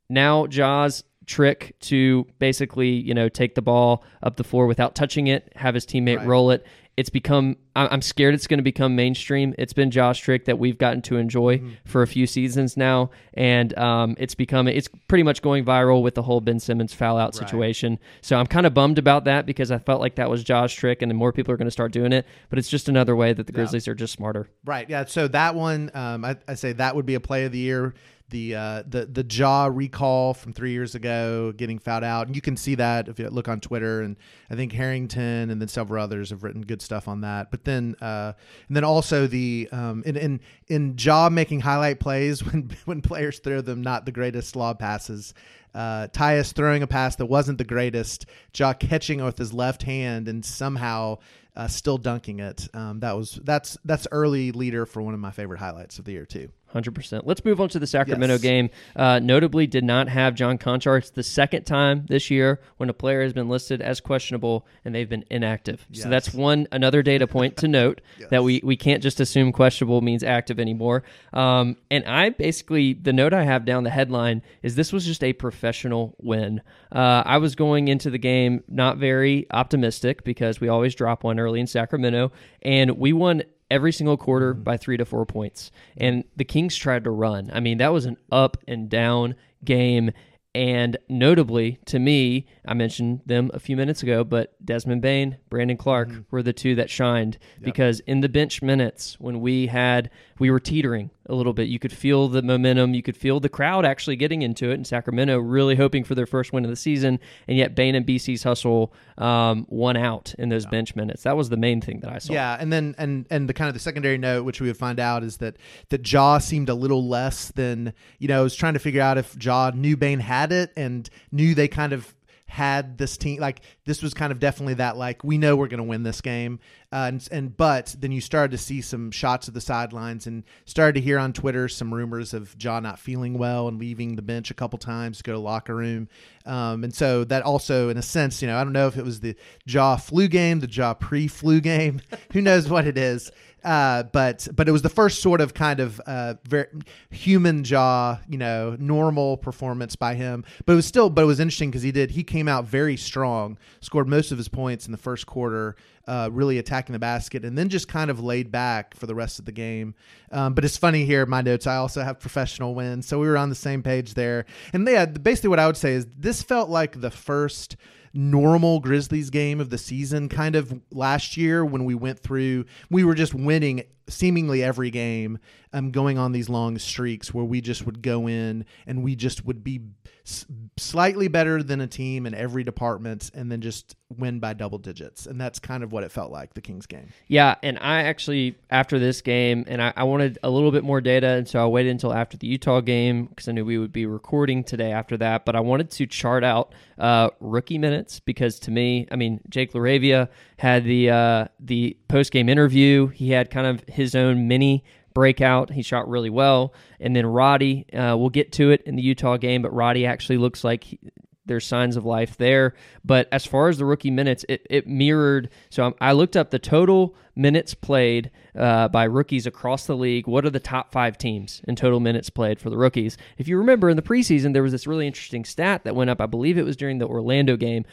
now 0.09 0.47
Ja's 0.47 1.03
trick 1.27 1.75
to 1.81 2.27
basically, 2.39 2.91
you 2.91 3.13
know, 3.13 3.29
take 3.29 3.55
the 3.57 3.63
ball 3.63 4.05
up 4.23 4.37
the 4.37 4.45
floor 4.45 4.67
without 4.67 4.95
touching 4.95 5.27
it, 5.27 5.53
have 5.57 5.75
his 5.75 5.85
teammate 5.85 6.19
Right. 6.19 6.27
roll 6.27 6.51
it. 6.53 6.65
It's 6.97 7.09
become. 7.09 7.57
I'm 7.75 8.03
scared 8.03 8.35
it's 8.35 8.47
going 8.47 8.59
to 8.59 8.63
become 8.65 8.95
mainstream. 8.95 9.55
It's 9.57 9.73
been 9.73 9.91
Ja's 9.91 10.19
trick 10.19 10.45
that 10.45 10.59
we've 10.59 10.77
gotten 10.77 11.01
to 11.03 11.17
enjoy 11.17 11.59
Mm-hmm. 11.59 11.71
for 11.87 12.03
a 12.03 12.07
few 12.07 12.27
seasons 12.27 12.77
now, 12.77 13.11
and 13.35 13.77
um, 13.79 14.17
it's 14.19 14.35
become. 14.35 14.69
It's 14.69 14.89
pretty 15.09 15.23
much 15.23 15.41
going 15.41 15.65
viral 15.65 16.03
with 16.03 16.15
the 16.15 16.23
whole 16.23 16.41
Ben 16.43 16.61
Simmons 16.61 16.93
foul 16.93 17.17
out 17.17 17.35
situation. 17.35 17.99
So 18.21 18.37
I'm 18.37 18.47
kind 18.47 18.67
of 18.67 18.75
bummed 18.75 18.99
about 18.99 19.25
that 19.25 19.47
because 19.47 19.71
I 19.71 19.79
felt 19.79 20.01
like 20.01 20.17
that 20.17 20.29
was 20.29 20.45
Ja's 20.45 20.73
trick, 20.75 21.01
and 21.01 21.11
then 21.11 21.17
more 21.17 21.33
people 21.33 21.55
are 21.55 21.57
going 21.57 21.69
to 21.69 21.71
start 21.73 21.93
doing 21.93 22.13
it. 22.13 22.27
But 22.51 22.59
it's 22.59 22.69
just 22.69 22.89
another 22.89 23.17
way 23.17 23.33
that 23.33 23.47
the 23.47 23.53
Grizzlies 23.53 23.89
are 23.89 23.95
just 23.95 24.13
smarter. 24.13 24.51
Right. 24.67 24.89
Yeah. 24.91 25.07
So 25.07 25.27
that 25.29 25.55
one, 25.55 25.91
um, 25.95 26.25
I, 26.25 26.37
I 26.47 26.55
say 26.55 26.73
that 26.75 26.97
would 26.97 27.07
be 27.07 27.15
a 27.15 27.21
play 27.21 27.45
of 27.47 27.53
the 27.53 27.59
year. 27.59 27.95
The 28.31 28.55
uh, 28.55 28.83
the 28.87 29.07
the 29.07 29.25
jaw 29.25 29.67
recall 29.67 30.35
from 30.35 30.53
three 30.53 30.73
years 30.73 30.95
ago, 30.95 31.53
getting 31.53 31.79
fouled 31.79 32.05
out, 32.05 32.27
and 32.27 32.37
you 32.37 32.43
can 32.43 32.57
see 32.57 32.75
that 32.77 33.09
if 33.09 33.19
you 33.19 33.29
look 33.29 33.49
on 33.49 33.61
Twitter, 33.61 34.03
and 34.03 34.17
I 34.51 34.55
think 34.55 34.73
Herrington 34.73 35.51
and 35.51 35.61
then 35.61 35.69
several 35.69 36.03
others 36.03 36.31
have 36.31 36.43
written 36.43 36.63
good 36.63 36.81
stuff 36.81 37.09
on 37.09 37.23
that. 37.23 37.51
But 37.51 37.65
then, 37.65 37.97
uh, 38.01 38.33
and 38.69 38.77
then 38.77 38.85
also 38.85 39.27
the 39.27 39.69
um, 39.73 40.03
in 40.07 40.17
in 40.17 40.41
in 40.69 40.97
Ja 40.99 41.29
making 41.29 41.61
highlight 41.61 42.01
plays 42.01 42.45
when 42.53 42.71
when 42.85 43.03
players 43.03 43.39
throw 43.41 43.61
them 43.61 43.83
not 43.83 44.07
the 44.07 44.13
greatest 44.13 44.57
lob 44.57 44.79
passes. 44.79 45.35
Uh, 45.75 46.09
Tyus 46.09 46.53
throwing 46.53 46.83
a 46.83 46.87
pass 46.87 47.15
that 47.17 47.27
wasn't 47.27 47.59
the 47.59 47.65
greatest, 47.65 48.27
Ja 48.57 48.73
catching 48.73 49.23
with 49.25 49.39
his 49.39 49.53
left 49.53 49.85
hand 49.85 50.27
and 50.27 50.45
somehow 50.45 51.19
uh, 51.57 51.69
still 51.69 51.99
dunking 51.99 52.41
it. 52.41 52.69
Um, 52.75 53.01
that 53.01 53.17
was 53.17 53.39
that's 53.45 53.77
that's 53.85 54.07
early 54.13 54.53
leader 54.53 54.87
for 54.87 55.03
one 55.03 55.15
of 55.15 55.21
my 55.21 55.31
favorite 55.31 55.59
highlights 55.59 55.99
of 55.99 56.05
the 56.05 56.13
year 56.13 56.27
too. 56.27 56.51
Hundred 56.73 56.95
percent. 56.95 57.27
Let's 57.27 57.45
move 57.45 57.61
on 57.61 57.69
to 57.71 57.81
the 57.81 57.87
Sacramento 57.87 58.35
Yes. 58.35 58.43
game. 58.43 58.71
Uh, 58.95 59.19
notably, 59.19 59.67
did 59.67 59.83
not 59.83 60.09
have 60.09 60.37
John 60.37 60.57
Konchar. 60.57 60.99
It's 60.99 61.11
the 61.11 61.25
second 61.25 61.65
time 61.65 62.07
this 62.09 62.31
year 62.31 62.61
when 62.77 62.89
a 62.89 62.93
player 62.93 63.23
has 63.23 63.33
been 63.33 63.49
listed 63.49 63.83
as 63.83 64.01
questionable 64.01 64.67
and 64.85 64.95
they've 64.95 65.09
been 65.09 65.25
inactive. 65.31 65.85
So 65.93 66.09
that's 66.09 66.33
one 66.33 66.69
another 66.71 67.03
data 67.03 67.27
point 67.27 67.57
to 67.59 67.69
note 67.69 68.01
that 68.31 68.45
we 68.45 68.61
we 68.63 68.77
can't 68.77 69.03
just 69.03 69.19
assume 69.19 69.51
questionable 69.51 70.01
means 70.01 70.23
active 70.23 70.61
anymore. 70.61 71.03
Um, 71.33 71.77
and 71.91 72.05
I 72.05 72.29
basically 72.31 72.93
the 72.93 73.13
note 73.13 73.33
I 73.35 73.43
have 73.43 73.65
down 73.65 73.83
the 73.83 73.91
headline 73.91 74.43
is 74.63 74.77
this 74.77 74.93
was 74.93 75.05
just 75.05 75.25
a 75.25 75.33
professional 75.33 76.15
win. 76.21 76.61
Uh, 76.93 77.25
I 77.27 77.39
was 77.39 77.57
going 77.57 77.89
into 77.89 78.11
the 78.11 78.19
game 78.19 78.63
not 78.69 78.99
very 78.99 79.47
optimistic 79.51 80.23
because 80.23 80.61
we 80.61 80.69
always 80.69 80.95
drop 80.95 81.25
one 81.25 81.41
early 81.41 81.59
in 81.59 81.67
Sacramento, 81.67 82.31
and 82.63 82.93
we 82.93 83.13
won 83.13 83.43
every 83.71 83.93
single 83.93 84.17
quarter 84.17 84.55
mm-hmm. 84.55 84.63
by 84.63 84.77
three 84.77 84.97
to 84.97 85.05
four 85.05 85.25
points. 85.27 85.71
And 85.97 86.25
the 86.37 86.45
Kings 86.45 86.77
tried 86.77 87.05
to 87.05 87.11
run. 87.11 87.51
I 87.53 87.61
mean, 87.61 87.79
that 87.79 87.93
was 87.93 88.07
an 88.07 88.17
up 88.31 88.57
and 88.67 88.89
down 88.89 89.37
game. 89.65 90.13
And 90.53 90.97
notably, 91.09 91.79
to 91.87 92.01
me, 92.01 92.47
I 92.67 92.75
mentioned 92.75 93.21
them 93.25 93.53
a 93.55 93.61
few 93.61 93.77
minutes 93.77 94.03
ago, 94.03 94.25
but 94.25 94.55
Desmond 94.65 95.01
Bane, 95.01 95.39
Brandon 95.49 95.77
Clarke 95.77 96.09
mm-hmm. 96.09 96.21
were 96.33 96.43
the 96.43 96.53
two 96.53 96.75
that 96.75 96.91
shined 96.91 97.39
because 97.61 98.01
in 98.01 98.21
the 98.21 98.29
bench 98.29 98.61
minutes, 98.61 99.17
when 99.21 99.41
we 99.41 99.69
had, 99.69 100.11
we 100.41 100.51
were 100.51 100.59
teetering 100.59 101.11
a 101.27 101.35
little 101.35 101.53
bit, 101.53 101.69
you 101.69 101.79
could 101.79 101.93
feel 101.93 102.27
the 102.27 102.43
momentum, 102.43 102.95
you 102.95 103.03
could 103.03 103.17
feel 103.17 103.39
the 103.39 103.49
crowd 103.49 103.85
actually 103.85 104.17
getting 104.17 104.43
into 104.43 104.71
it 104.71 104.75
in 104.75 104.85
Sacramento, 104.85 105.39
really 105.39 105.77
hoping 105.77 106.03
for 106.03 106.15
their 106.15 106.27
first 106.27 106.53
win 106.53 106.65
of 106.65 106.71
the 106.71 106.77
season. 106.77 107.21
And 107.47 107.57
yet, 107.57 107.75
Bane 107.75 107.95
and 107.95 108.07
BC's 108.07 108.43
hustle 108.43 108.93
um, 109.19 109.67
won 109.69 109.97
out 109.97 110.35
in 110.39 110.49
those 110.49 110.67
bench 110.67 110.97
minutes. 110.97 111.23
That 111.23 111.37
was 111.37 111.51
the 111.51 111.57
main 111.57 111.81
thing 111.81 112.01
that 112.01 112.11
I 112.11 112.19
saw. 112.19 112.33
Yeah, 112.33 112.57
and 112.59 112.73
then 112.73 112.95
and 112.99 113.27
and 113.31 113.49
the 113.49 113.55
kind 113.55 113.69
of 113.69 113.75
the 113.75 113.81
secondary 113.81 114.19
note, 114.19 114.45
which 114.45 114.61
we 114.61 114.67
would 114.67 114.79
find 114.79 114.99
out, 114.99 115.23
is 115.23 115.37
that 115.37 115.57
that 115.91 116.11
Ja 116.11 116.39
seemed 116.39 116.69
a 116.69 116.75
little 116.75 117.07
less 117.07 117.53
than 117.53 117.93
you 118.19 118.27
know. 118.27 118.41
I 118.41 118.43
was 118.43 118.57
trying 118.57 118.75
to 118.75 118.81
figure 118.81 119.03
out 119.03 119.19
if 119.19 119.37
Ja 119.41 119.71
knew 119.75 119.97
Bane 119.97 120.21
had 120.21 120.53
it 120.53 120.73
and 120.75 121.09
knew 121.31 121.55
they 121.55 121.69
kind 121.69 121.93
of 121.93 122.15
had 122.51 122.99
this 122.99 123.17
team 123.17 123.41
like 123.41 123.63
this 123.85 124.03
was 124.03 124.13
kind 124.13 124.33
of 124.33 124.41
definitely 124.41 124.75
that 124.75 124.97
like 124.97 125.23
we 125.23 125.39
know 125.39 125.55
we're 125.55 125.69
going 125.69 125.79
to 125.79 125.85
win 125.85 126.03
this 126.03 126.21
game. 126.21 126.59
Uh, 126.93 127.07
and 127.07 127.29
and 127.31 127.57
but 127.57 127.95
then 127.99 128.11
you 128.11 128.21
started 128.21 128.51
to 128.51 128.59
see 128.59 128.81
some 128.81 129.13
shots 129.13 129.47
of 129.47 129.55
the 129.55 129.61
sidelines 129.61 130.27
and 130.27 130.43
started 130.65 130.95
to 130.95 131.01
hear 131.01 131.19
on 131.19 131.33
Twitter 131.33 131.69
some 131.69 131.95
rumors 131.95 132.35
of 132.35 132.57
Ja 132.61 132.81
not 132.81 132.99
feeling 132.99 133.35
well 133.39 133.69
and 133.69 133.79
leaving 133.79 134.17
the 134.17 134.23
bench 134.23 134.51
a 134.51 134.55
couple 134.55 134.79
times 134.79 135.19
to 135.19 135.23
go 135.23 135.33
to 135.33 135.39
locker 135.39 135.77
room. 135.77 136.09
Um, 136.45 136.83
and 136.83 136.93
so 136.93 137.23
that 137.25 137.45
also 137.45 137.89
in 137.89 137.97
a 137.97 138.03
sense 138.03 138.43
you 138.43 138.49
know 138.49 138.57
I 138.57 138.65
don't 138.65 138.73
know 138.73 138.89
if 138.89 138.97
it 138.97 139.05
was 139.05 139.21
the 139.21 139.37
Ja 139.67 139.97
flu 139.97 140.27
game 140.27 140.59
the 140.59 140.69
Ja 140.69 140.95
pre 140.95 141.29
flu 141.29 141.61
game 141.61 142.01
who 142.33 142.41
knows 142.41 142.69
what 142.69 142.87
it 142.87 142.99
is 142.99 143.31
uh, 143.65 144.05
but 144.05 144.49
but 144.55 144.69
it 144.69 144.73
was 144.73 144.83
the 144.83 144.89
first 144.89 145.21
sort 145.21 145.41
of 145.41 145.55
kind 145.55 145.81
of 145.81 146.01
uh, 146.07 146.35
very 146.45 146.67
human 147.11 147.65
Ja, 147.65 148.19
you 148.29 148.39
know, 148.39 148.77
normal 148.79 149.37
performance 149.37 149.97
by 149.97 150.15
him. 150.15 150.45
But 150.65 150.75
it 150.75 150.77
was 150.77 150.87
still, 150.87 151.11
but 151.11 151.23
it 151.23 151.27
was 151.27 151.41
interesting 151.41 151.71
because 151.71 151.83
he 151.83 151.93
did 151.93 152.11
he 152.11 152.25
came 152.25 152.49
out 152.49 152.65
very 152.65 152.97
strong, 152.97 153.59
scored 153.81 154.09
most 154.09 154.33
of 154.33 154.39
his 154.39 154.49
points 154.49 154.87
in 154.87 154.93
the 154.93 154.99
first 154.99 155.27
quarter, 155.27 155.77
uh, 156.07 156.31
really 156.33 156.59
attacking 156.59 156.93
the 156.93 156.99
basket, 156.99 157.45
and 157.45 157.57
then 157.57 157.69
just 157.69 157.89
kind 157.89 158.11
of 158.11 158.21
laid 158.21 158.51
back 158.51 158.95
for 158.95 159.07
the 159.07 159.15
rest 159.15 159.39
of 159.39 159.45
the 159.45 159.53
game. 159.53 159.95
Um, 160.33 160.55
but 160.55 160.65
it's 160.65 160.77
funny 160.77 161.05
here, 161.05 161.27
my 161.27 161.43
notes. 161.43 161.67
I 161.67 161.77
also 161.77 162.03
have 162.03 162.19
professional 162.19 162.75
wins, 162.75 163.07
so 163.07 163.19
we 163.19 163.29
were 163.29 163.39
on 163.39 163.49
the 163.49 163.55
same 163.55 163.83
page 163.83 164.15
there. 164.15 164.47
And 164.73 164.87
yeah, 164.89 165.07
basically 165.07 165.49
what 165.49 165.59
I 165.59 165.67
would 165.67 165.77
say 165.77 165.93
is 165.93 166.07
this 166.17 166.43
felt 166.43 166.71
like 166.71 167.01
the 167.01 167.11
first 167.11 167.77
normal 168.13 168.81
Grizzlies 168.81 169.31
game 169.31 169.61
of 169.61 169.71
the 169.71 169.79
season, 169.79 170.29
kind 170.29 170.57
of 170.57 170.81
last 170.91 171.37
year 171.37 171.65
when 171.65 171.85
we 171.85 171.95
went 171.95 172.21
through, 172.21 172.65
we 172.91 173.05
were 173.05 173.15
just 173.15 173.35
winning 173.35 173.85
seemingly 174.11 174.63
every 174.63 174.91
game, 174.91 175.39
um, 175.73 175.91
going 175.91 176.19
on 176.19 176.33
these 176.33 176.49
long 176.49 176.79
streaks 176.79 177.33
where 177.33 177.45
we 177.45 177.61
just 177.61 177.87
would 177.87 178.03
go 178.03 178.29
in 178.29 178.65
and 178.87 179.03
we 179.03 179.15
just 179.15 179.45
would 179.45 179.63
be 179.63 179.81
s- 180.27 180.47
slightly 180.77 181.29
better 181.29 181.63
than 181.63 181.81
a 181.81 181.87
team 181.87 182.27
in 182.27 182.35
every 182.35 182.65
department 182.65 183.31
and 183.35 183.51
then 183.51 183.61
just 183.61 183.97
win 184.17 184.41
by 184.41 184.53
double 184.53 184.79
digits. 184.79 185.27
And 185.27 185.41
that's 185.41 185.59
kind 185.59 185.85
of 185.85 185.93
what 185.93 186.03
it 186.03 186.11
felt 186.11 186.33
like 186.33 186.55
the 186.55 186.61
Kings 186.61 186.87
game. 186.87 187.09
Yeah, 187.29 187.55
and 187.63 187.79
I 187.79 188.03
actually 188.03 188.57
after 188.71 188.99
this 188.99 189.21
game, 189.21 189.65
and 189.69 189.81
I, 189.81 189.93
I 189.97 190.05
wanted 190.05 190.39
a 190.43 190.51
little 190.51 190.73
bit 190.73 190.83
more 190.83 191.01
data, 191.01 191.29
and 191.29 191.47
so 191.47 191.63
I 191.63 191.67
waited 191.67 191.91
until 191.91 192.13
after 192.13 192.37
the 192.37 192.49
Utah 192.49 192.81
game 192.81 193.27
because 193.27 193.49
I 193.49 193.53
knew 193.53 193.65
we 193.65 193.79
would 193.79 193.93
be 193.93 194.07
recording 194.07 194.65
today 194.65 194.93
after 194.93 195.17
that. 195.19 195.45
But 195.45 195.55
I 195.55 195.61
wanted 195.61 195.91
to 195.93 196.07
chart 196.07 196.43
out 196.43 196.75
uh, 196.99 197.31
rookie 197.39 197.79
minutes 197.79 198.19
because 198.21 198.59
to 198.61 198.71
me, 198.71 199.07
I 199.11 199.17
mean, 199.17 199.41
Jake 199.49 199.73
Laravia 199.73 200.29
had 200.59 200.85
the 200.85 201.11
uh, 201.11 201.45
the 201.61 201.97
post 202.09 202.33
game 202.33 202.49
interview. 202.49 203.07
He 203.09 203.31
had 203.31 203.51
kind 203.51 203.67
of 203.67 203.85
his 204.01 204.15
own 204.15 204.49
mini 204.49 204.83
breakout. 205.15 205.71
He 205.71 205.83
shot 205.83 206.09
really 206.09 206.31
well, 206.31 206.75
and 206.99 207.15
then 207.15 207.27
Roddy. 207.27 207.87
Uh, 207.93 208.17
we'll 208.17 208.31
get 208.31 208.53
to 208.53 208.71
it 208.71 208.83
in 208.83 208.97
the 208.97 209.03
Utah 209.03 209.37
game, 209.37 209.63
but 209.63 209.73
Roddy 209.73 210.07
actually 210.07 210.39
looks 210.39 210.65
like. 210.65 210.85
He, 210.85 210.99
there's 211.47 211.67
signs 211.67 211.97
of 211.97 212.05
life 212.05 212.37
there. 212.37 212.75
But 213.05 213.29
as 213.33 213.45
far 213.45 213.69
as 213.69 213.79
the 213.79 213.85
rookie 213.85 214.11
minutes, 214.11 214.45
it, 214.49 214.65
it 214.71 214.87
mirrored. 214.87 215.51
So 215.69 215.85
I'm, 215.85 215.95
I 216.01 216.13
looked 216.13 216.37
up 216.37 216.51
the 216.51 216.61
total 216.61 217.17
minutes 217.35 217.75
played 217.75 218.31
uh, 218.57 218.87
by 218.89 219.05
rookies 219.05 219.47
across 219.49 219.87
the 219.87 219.97
league. 219.97 220.29
What 220.29 220.45
are 220.45 220.51
the 220.51 220.61
top 220.61 220.93
five 220.93 221.19
teams 221.19 221.61
in 221.67 221.75
total 221.75 221.99
minutes 221.99 222.31
played 222.31 222.61
for 222.61 222.71
the 222.71 222.79
rookies? 222.79 223.17
If 223.37 223.49
you 223.49 223.59
remember 223.59 223.91
in 223.91 223.97
the 223.97 224.03
preseason, 224.03 224.53
there 224.53 224.63
was 224.63 224.71
this 224.71 224.87
really 224.87 225.09
interesting 225.09 225.45
stat 225.45 225.83
that 225.85 225.97
went 225.97 226.11
up. 226.11 226.21
I 226.21 226.27
believe 226.27 226.57
it 226.57 226.65
was 226.65 226.77
during 226.77 226.99
the 226.99 227.09
Orlando 227.09 227.57
game 227.57 227.85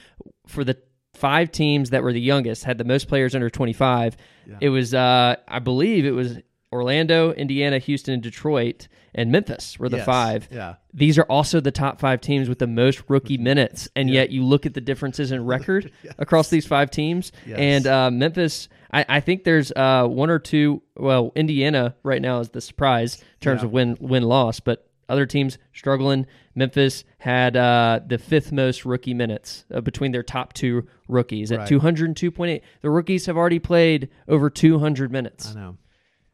for 0.46 0.63
the 0.63 0.78
five 1.17 1.51
teams 1.51 1.89
that 1.89 2.03
were 2.03 2.13
the 2.13 2.21
youngest, 2.21 2.63
had 2.63 2.77
the 2.77 2.84
most 2.86 3.08
players 3.08 3.36
under 3.36 3.49
25. 3.49 4.15
It 4.62 4.69
was, 4.69 4.93
uh, 4.93 5.36
I 5.47 5.60
believe 5.60 6.06
it 6.06 6.12
was 6.12 6.38
Orlando, 6.71 7.32
Indiana, 7.34 7.80
Houston, 7.80 8.13
and 8.13 8.23
Detroit, 8.23 8.88
and 9.15 9.32
Memphis 9.32 9.80
were 9.80 9.89
the 9.89 9.97
Yes. 9.97 10.06
five 10.06 10.47
Yeah. 10.51 10.75
these 10.93 11.17
are 11.17 11.23
also 11.23 11.60
the 11.60 11.71
top 11.71 11.99
five 11.99 12.19
teams 12.21 12.49
with 12.49 12.60
the 12.60 12.67
most 12.67 13.01
rookie 13.08 13.38
minutes, 13.38 13.89
and 13.95 14.10
yet 14.10 14.30
you 14.32 14.43
look 14.43 14.65
at 14.65 14.73
the 14.73 14.82
differences 14.82 15.32
in 15.32 15.45
record 15.56 15.91
across 16.17 16.49
these 16.49 16.65
five 16.67 16.91
teams. 16.91 17.32
Yes. 17.47 17.58
And 17.58 17.88
uh, 17.88 18.12
Memphis, 18.12 18.67
I, 18.91 19.06
I 19.08 19.19
think 19.21 19.43
there's 19.43 19.71
uh, 19.71 20.06
one 20.08 20.30
or 20.30 20.39
two. 20.39 20.82
Well, 20.95 21.32
Indiana 21.36 21.95
right 22.03 22.21
now 22.21 22.39
is 22.41 22.49
the 22.49 22.62
surprise 22.62 23.15
in 23.15 23.23
terms 23.41 23.62
Yeah. 23.62 23.65
of 23.67 23.71
win 23.71 23.97
win 23.99 24.23
loss, 24.23 24.60
but 24.60 24.87
other 25.10 25.26
teams 25.26 25.58
struggling. 25.74 26.26
Memphis 26.56 27.04
had 27.20 27.56
uh, 27.56 28.00
the 28.06 28.17
fifth 28.17 28.52
most 28.52 28.86
rookie 28.86 29.13
minutes 29.13 29.65
uh, 29.74 29.82
between 29.82 30.12
their 30.12 30.24
top 30.24 30.54
two 30.54 30.88
rookies 31.08 31.52
at 31.52 31.60
Right. 31.60 31.70
202.8. 31.70 32.62
The 32.82 32.89
rookies 32.89 33.26
have 33.28 33.38
already 33.38 33.60
played 33.60 34.10
over 34.28 34.50
200 34.50 35.12
minutes. 35.12 35.56
I 35.56 35.60
know. 35.60 35.78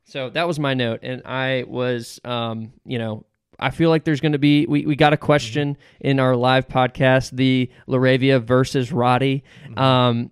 So 0.06 0.30
that 0.32 0.48
was 0.48 0.60
my 0.60 0.74
note, 0.74 1.00
and 1.04 1.22
I 1.26 1.64
was, 1.66 2.20
um, 2.26 2.74
you 2.86 3.00
know, 3.00 3.26
I 3.58 3.70
feel 3.70 3.90
like 3.90 4.04
there's 4.04 4.20
going 4.20 4.34
to 4.34 4.38
be 4.40 4.66
we, 4.66 4.86
we 4.86 4.96
got 4.98 5.14
a 5.14 5.18
question 5.18 5.78
in 6.02 6.20
our 6.20 6.36
live 6.36 6.68
podcast, 6.68 7.32
the 7.32 7.72
Laravia 7.88 8.42
versus 8.44 8.92
Roddy. 8.92 9.44
Um, 9.78 10.32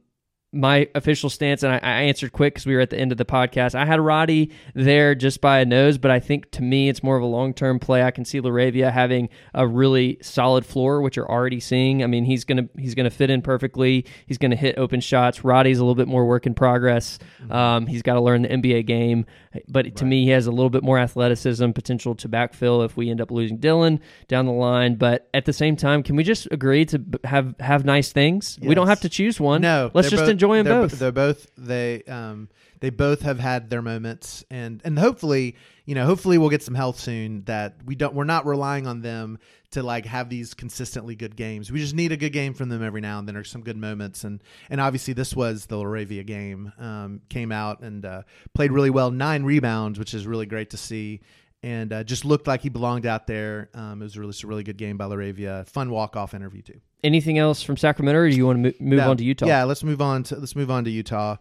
my 0.53 0.89
official 0.95 1.29
stance, 1.29 1.63
and 1.63 1.73
I, 1.73 1.77
I 1.77 2.01
answered 2.03 2.33
quick 2.33 2.53
because 2.55 2.65
we 2.65 2.75
were 2.75 2.81
at 2.81 2.89
the 2.89 2.99
end 2.99 3.13
of 3.13 3.17
the 3.17 3.25
podcast. 3.25 3.73
I 3.73 3.85
had 3.85 4.01
Roddy 4.01 4.51
there 4.75 5.15
just 5.15 5.39
by 5.39 5.59
a 5.59 5.65
nose, 5.65 5.97
but 5.97 6.11
I 6.11 6.19
think 6.19 6.51
to 6.51 6.61
me 6.61 6.89
it's 6.89 7.01
more 7.01 7.15
of 7.15 7.23
a 7.23 7.27
long 7.27 7.53
term 7.53 7.79
play. 7.79 8.03
I 8.03 8.11
can 8.11 8.25
see 8.25 8.41
Laravia 8.41 8.91
having 8.91 9.29
a 9.53 9.65
really 9.65 10.17
solid 10.21 10.65
floor, 10.65 11.01
which 11.01 11.15
you're 11.15 11.29
already 11.29 11.61
seeing. 11.61 12.03
I 12.03 12.07
mean, 12.07 12.25
he's 12.25 12.43
gonna 12.43 12.67
he's 12.77 12.95
gonna 12.95 13.09
fit 13.09 13.29
in 13.29 13.41
perfectly. 13.41 14.05
He's 14.25 14.37
gonna 14.37 14.57
hit 14.57 14.77
open 14.77 14.99
shots. 14.99 15.45
Roddy's 15.45 15.79
a 15.79 15.83
little 15.83 15.95
bit 15.95 16.09
more 16.09 16.25
work 16.25 16.45
in 16.45 16.53
progress. 16.53 17.17
Um, 17.49 17.87
he's 17.87 18.01
got 18.01 18.15
to 18.15 18.21
learn 18.21 18.41
the 18.41 18.49
NBA 18.49 18.85
game, 18.85 19.25
but 19.69 19.95
to 19.95 20.05
me, 20.05 20.25
he 20.25 20.31
has 20.31 20.47
a 20.47 20.51
little 20.51 20.69
bit 20.69 20.83
more 20.83 20.99
athleticism 20.99 21.71
potential 21.71 22.13
to 22.15 22.27
backfill 22.27 22.83
if 22.85 22.97
we 22.97 23.09
end 23.09 23.21
up 23.21 23.31
losing 23.31 23.57
Dillon 23.57 24.01
down 24.27 24.47
the 24.47 24.51
line. 24.51 24.95
But 24.95 25.29
at 25.33 25.45
the 25.45 25.53
same 25.53 25.77
time, 25.77 26.03
can 26.03 26.17
we 26.17 26.23
just 26.25 26.47
agree 26.51 26.83
to 26.87 27.01
have 27.23 27.55
have 27.61 27.85
nice 27.85 28.11
things? 28.11 28.59
We 28.61 28.75
don't 28.75 28.87
have 28.87 28.99
to 29.01 29.09
choose 29.09 29.39
one. 29.39 29.61
No, 29.61 29.91
let's 29.93 30.09
just 30.09 30.23
both- 30.23 30.40
they're, 30.65 30.81
both. 30.81 30.99
They're 30.99 31.11
both 31.11 31.47
they 31.57 32.03
um 32.03 32.49
they 32.79 32.89
both 32.89 33.21
have 33.21 33.39
had 33.39 33.69
their 33.69 33.81
moments, 33.81 34.43
and 34.49 34.81
and 34.83 34.97
hopefully 34.97 35.55
you 35.85 35.95
know 35.95 36.05
hopefully 36.05 36.37
we'll 36.37 36.49
get 36.49 36.63
some 36.63 36.75
health 36.75 36.99
soon. 36.99 37.43
That 37.45 37.75
we 37.85 37.95
don't 37.95 38.13
we're 38.13 38.23
not 38.23 38.45
relying 38.45 38.87
on 38.87 39.01
them 39.01 39.39
to 39.71 39.83
like 39.83 40.05
have 40.05 40.29
these 40.29 40.53
consistently 40.53 41.15
good 41.15 41.35
games. 41.35 41.71
We 41.71 41.79
just 41.79 41.95
need 41.95 42.11
a 42.11 42.17
good 42.17 42.33
game 42.33 42.53
from 42.53 42.69
them 42.69 42.83
every 42.83 43.01
now 43.01 43.19
and 43.19 43.27
then, 43.27 43.37
or 43.37 43.43
some 43.43 43.61
good 43.61 43.77
moments. 43.77 44.23
And 44.23 44.43
and 44.69 44.81
obviously 44.81 45.13
this 45.13 45.35
was 45.35 45.65
the 45.65 45.77
Laravia 45.77 46.25
game. 46.25 46.73
Um, 46.77 47.21
came 47.29 47.51
out 47.51 47.81
and 47.81 48.05
uh, 48.05 48.23
played 48.53 48.71
really 48.71 48.89
well, 48.89 49.11
nine 49.11 49.43
rebounds, 49.43 49.97
which 49.97 50.13
is 50.13 50.27
really 50.27 50.45
great 50.45 50.71
to 50.71 50.77
see. 50.77 51.21
And 51.63 51.93
uh, 51.93 52.03
just 52.03 52.25
looked 52.25 52.47
like 52.47 52.61
he 52.61 52.69
belonged 52.69 53.05
out 53.05 53.27
there. 53.27 53.69
Um, 53.75 54.01
it 54.01 54.05
was 54.05 54.17
really, 54.17 54.33
a 54.43 54.47
really 54.47 54.63
good 54.63 54.77
game 54.77 54.97
by 54.97 55.05
Laravia. 55.05 55.67
Fun 55.67 55.91
walk 55.91 56.15
off 56.15 56.33
interview 56.33 56.61
too. 56.63 56.81
Anything 57.03 57.37
else 57.37 57.61
from 57.61 57.77
Sacramento, 57.77 58.19
or 58.19 58.29
do 58.29 58.35
you 58.35 58.45
want 58.47 58.63
to 58.63 58.73
move 58.79 58.97
No, 58.97 59.09
on 59.11 59.17
to 59.17 59.23
Utah? 59.23 59.45
Yeah, 59.45 59.63
let's 59.65 59.83
move 59.83 60.01
on 60.01 60.23
to 60.23 60.35
let's 60.37 60.55
move 60.55 60.71
on 60.71 60.83
to 60.85 60.89
Utah. 60.91 61.37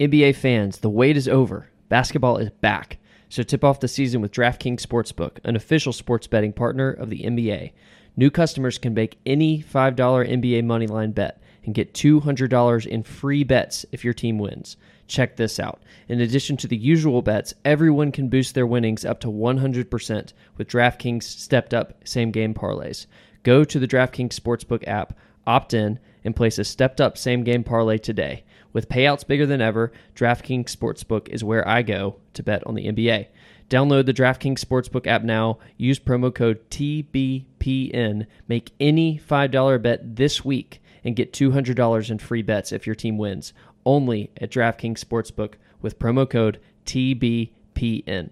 NBA 0.00 0.34
fans, 0.36 0.78
the 0.78 0.90
wait 0.90 1.16
is 1.16 1.28
over. 1.28 1.68
Basketball 1.88 2.38
is 2.38 2.50
back. 2.50 2.98
So 3.28 3.42
tip 3.42 3.64
off 3.64 3.80
the 3.80 3.88
season 3.88 4.20
with 4.20 4.32
DraftKings 4.32 4.80
Sportsbook, 4.80 5.38
an 5.44 5.56
official 5.56 5.92
sports 5.92 6.26
betting 6.26 6.52
partner 6.52 6.90
of 6.90 7.08
the 7.10 7.22
NBA. 7.22 7.72
New 8.16 8.30
customers 8.30 8.76
can 8.78 8.92
make 8.92 9.18
any 9.24 9.62
$5 9.62 9.94
NBA 9.96 10.64
moneyline 10.64 11.14
bet. 11.14 11.40
and 11.64 11.74
get 11.74 11.94
$200 11.94 12.86
in 12.86 13.02
free 13.04 13.44
bets 13.44 13.86
if 13.92 14.04
your 14.04 14.12
team 14.12 14.36
wins. 14.38 14.76
Check 15.12 15.36
this 15.36 15.60
out. 15.60 15.82
In 16.08 16.22
addition 16.22 16.56
to 16.56 16.66
the 16.66 16.74
usual 16.74 17.20
bets, 17.20 17.52
everyone 17.66 18.12
can 18.12 18.30
boost 18.30 18.54
their 18.54 18.66
winnings 18.66 19.04
up 19.04 19.20
to 19.20 19.28
100% 19.28 20.32
with 20.56 20.68
DraftKings 20.68 21.24
stepped 21.24 21.74
up 21.74 21.92
same 22.08 22.30
game 22.30 22.54
parlays. 22.54 23.04
Go 23.42 23.62
to 23.62 23.78
the 23.78 23.86
DraftKings 23.86 24.40
Sportsbook 24.40 24.88
app, 24.88 25.12
opt 25.46 25.74
in, 25.74 25.98
and 26.24 26.34
place 26.34 26.58
a 26.58 26.64
stepped 26.64 26.98
up 26.98 27.18
same 27.18 27.44
game 27.44 27.62
parlay 27.62 27.98
today. 27.98 28.44
With 28.72 28.88
payouts 28.88 29.26
bigger 29.26 29.44
than 29.44 29.60
ever, 29.60 29.92
DraftKings 30.16 30.74
Sportsbook 30.74 31.28
is 31.28 31.44
where 31.44 31.68
I 31.68 31.82
go 31.82 32.16
to 32.32 32.42
bet 32.42 32.66
on 32.66 32.74
the 32.74 32.86
NBA. 32.86 33.26
Download 33.68 34.06
the 34.06 34.14
DraftKings 34.14 34.64
Sportsbook 34.64 35.06
app 35.06 35.24
now. 35.24 35.58
Use 35.76 35.98
promo 35.98 36.34
code 36.34 36.70
TBPN. 36.70 38.26
Make 38.48 38.72
any 38.80 39.18
$5 39.18 39.82
bet 39.82 40.16
this 40.16 40.42
week 40.42 40.82
and 41.04 41.16
get 41.16 41.32
$200 41.32 42.10
in 42.10 42.18
free 42.18 42.42
bets 42.42 42.72
if 42.72 42.86
your 42.86 42.94
team 42.94 43.18
wins. 43.18 43.52
Only 43.84 44.30
at 44.40 44.50
DraftKings 44.50 44.98
Sportsbook 44.98 45.54
with 45.80 45.98
promo 45.98 46.28
code 46.28 46.60
TBPN. 46.86 48.30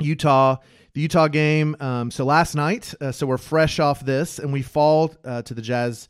Utah, 0.00 0.56
the 0.94 1.00
Utah 1.00 1.28
game. 1.28 1.76
Um, 1.80 2.10
so 2.10 2.24
last 2.24 2.54
night, 2.54 2.94
uh, 3.00 3.12
so 3.12 3.26
we're 3.26 3.38
fresh 3.38 3.78
off 3.78 4.04
this, 4.04 4.38
and 4.38 4.52
we 4.52 4.62
fall 4.62 5.14
uh, 5.24 5.42
to 5.42 5.54
the 5.54 5.62
Jazz 5.62 6.08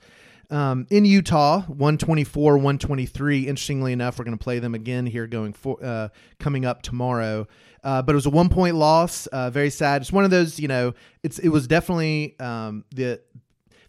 um, 0.50 0.86
in 0.90 1.04
Utah, 1.04 1.62
124, 1.62 2.56
123. 2.56 3.48
Interestingly 3.48 3.92
enough, 3.92 4.18
we're 4.18 4.24
going 4.24 4.36
to 4.36 4.42
play 4.42 4.58
them 4.58 4.74
again 4.74 5.06
here 5.06 5.26
going 5.26 5.54
for 5.54 5.82
uh, 5.82 6.08
coming 6.38 6.66
up 6.66 6.82
tomorrow. 6.82 7.46
Uh, 7.82 8.02
but 8.02 8.12
it 8.12 8.16
was 8.16 8.26
a 8.26 8.30
one 8.30 8.48
point 8.48 8.76
loss. 8.76 9.26
Uh, 9.28 9.50
very 9.50 9.70
sad. 9.70 10.02
It's 10.02 10.12
one 10.12 10.24
of 10.24 10.30
those, 10.30 10.60
you 10.60 10.68
know, 10.68 10.94
it's 11.22 11.38
it 11.38 11.48
was 11.48 11.66
definitely 11.66 12.38
um, 12.38 12.84
the 12.94 13.20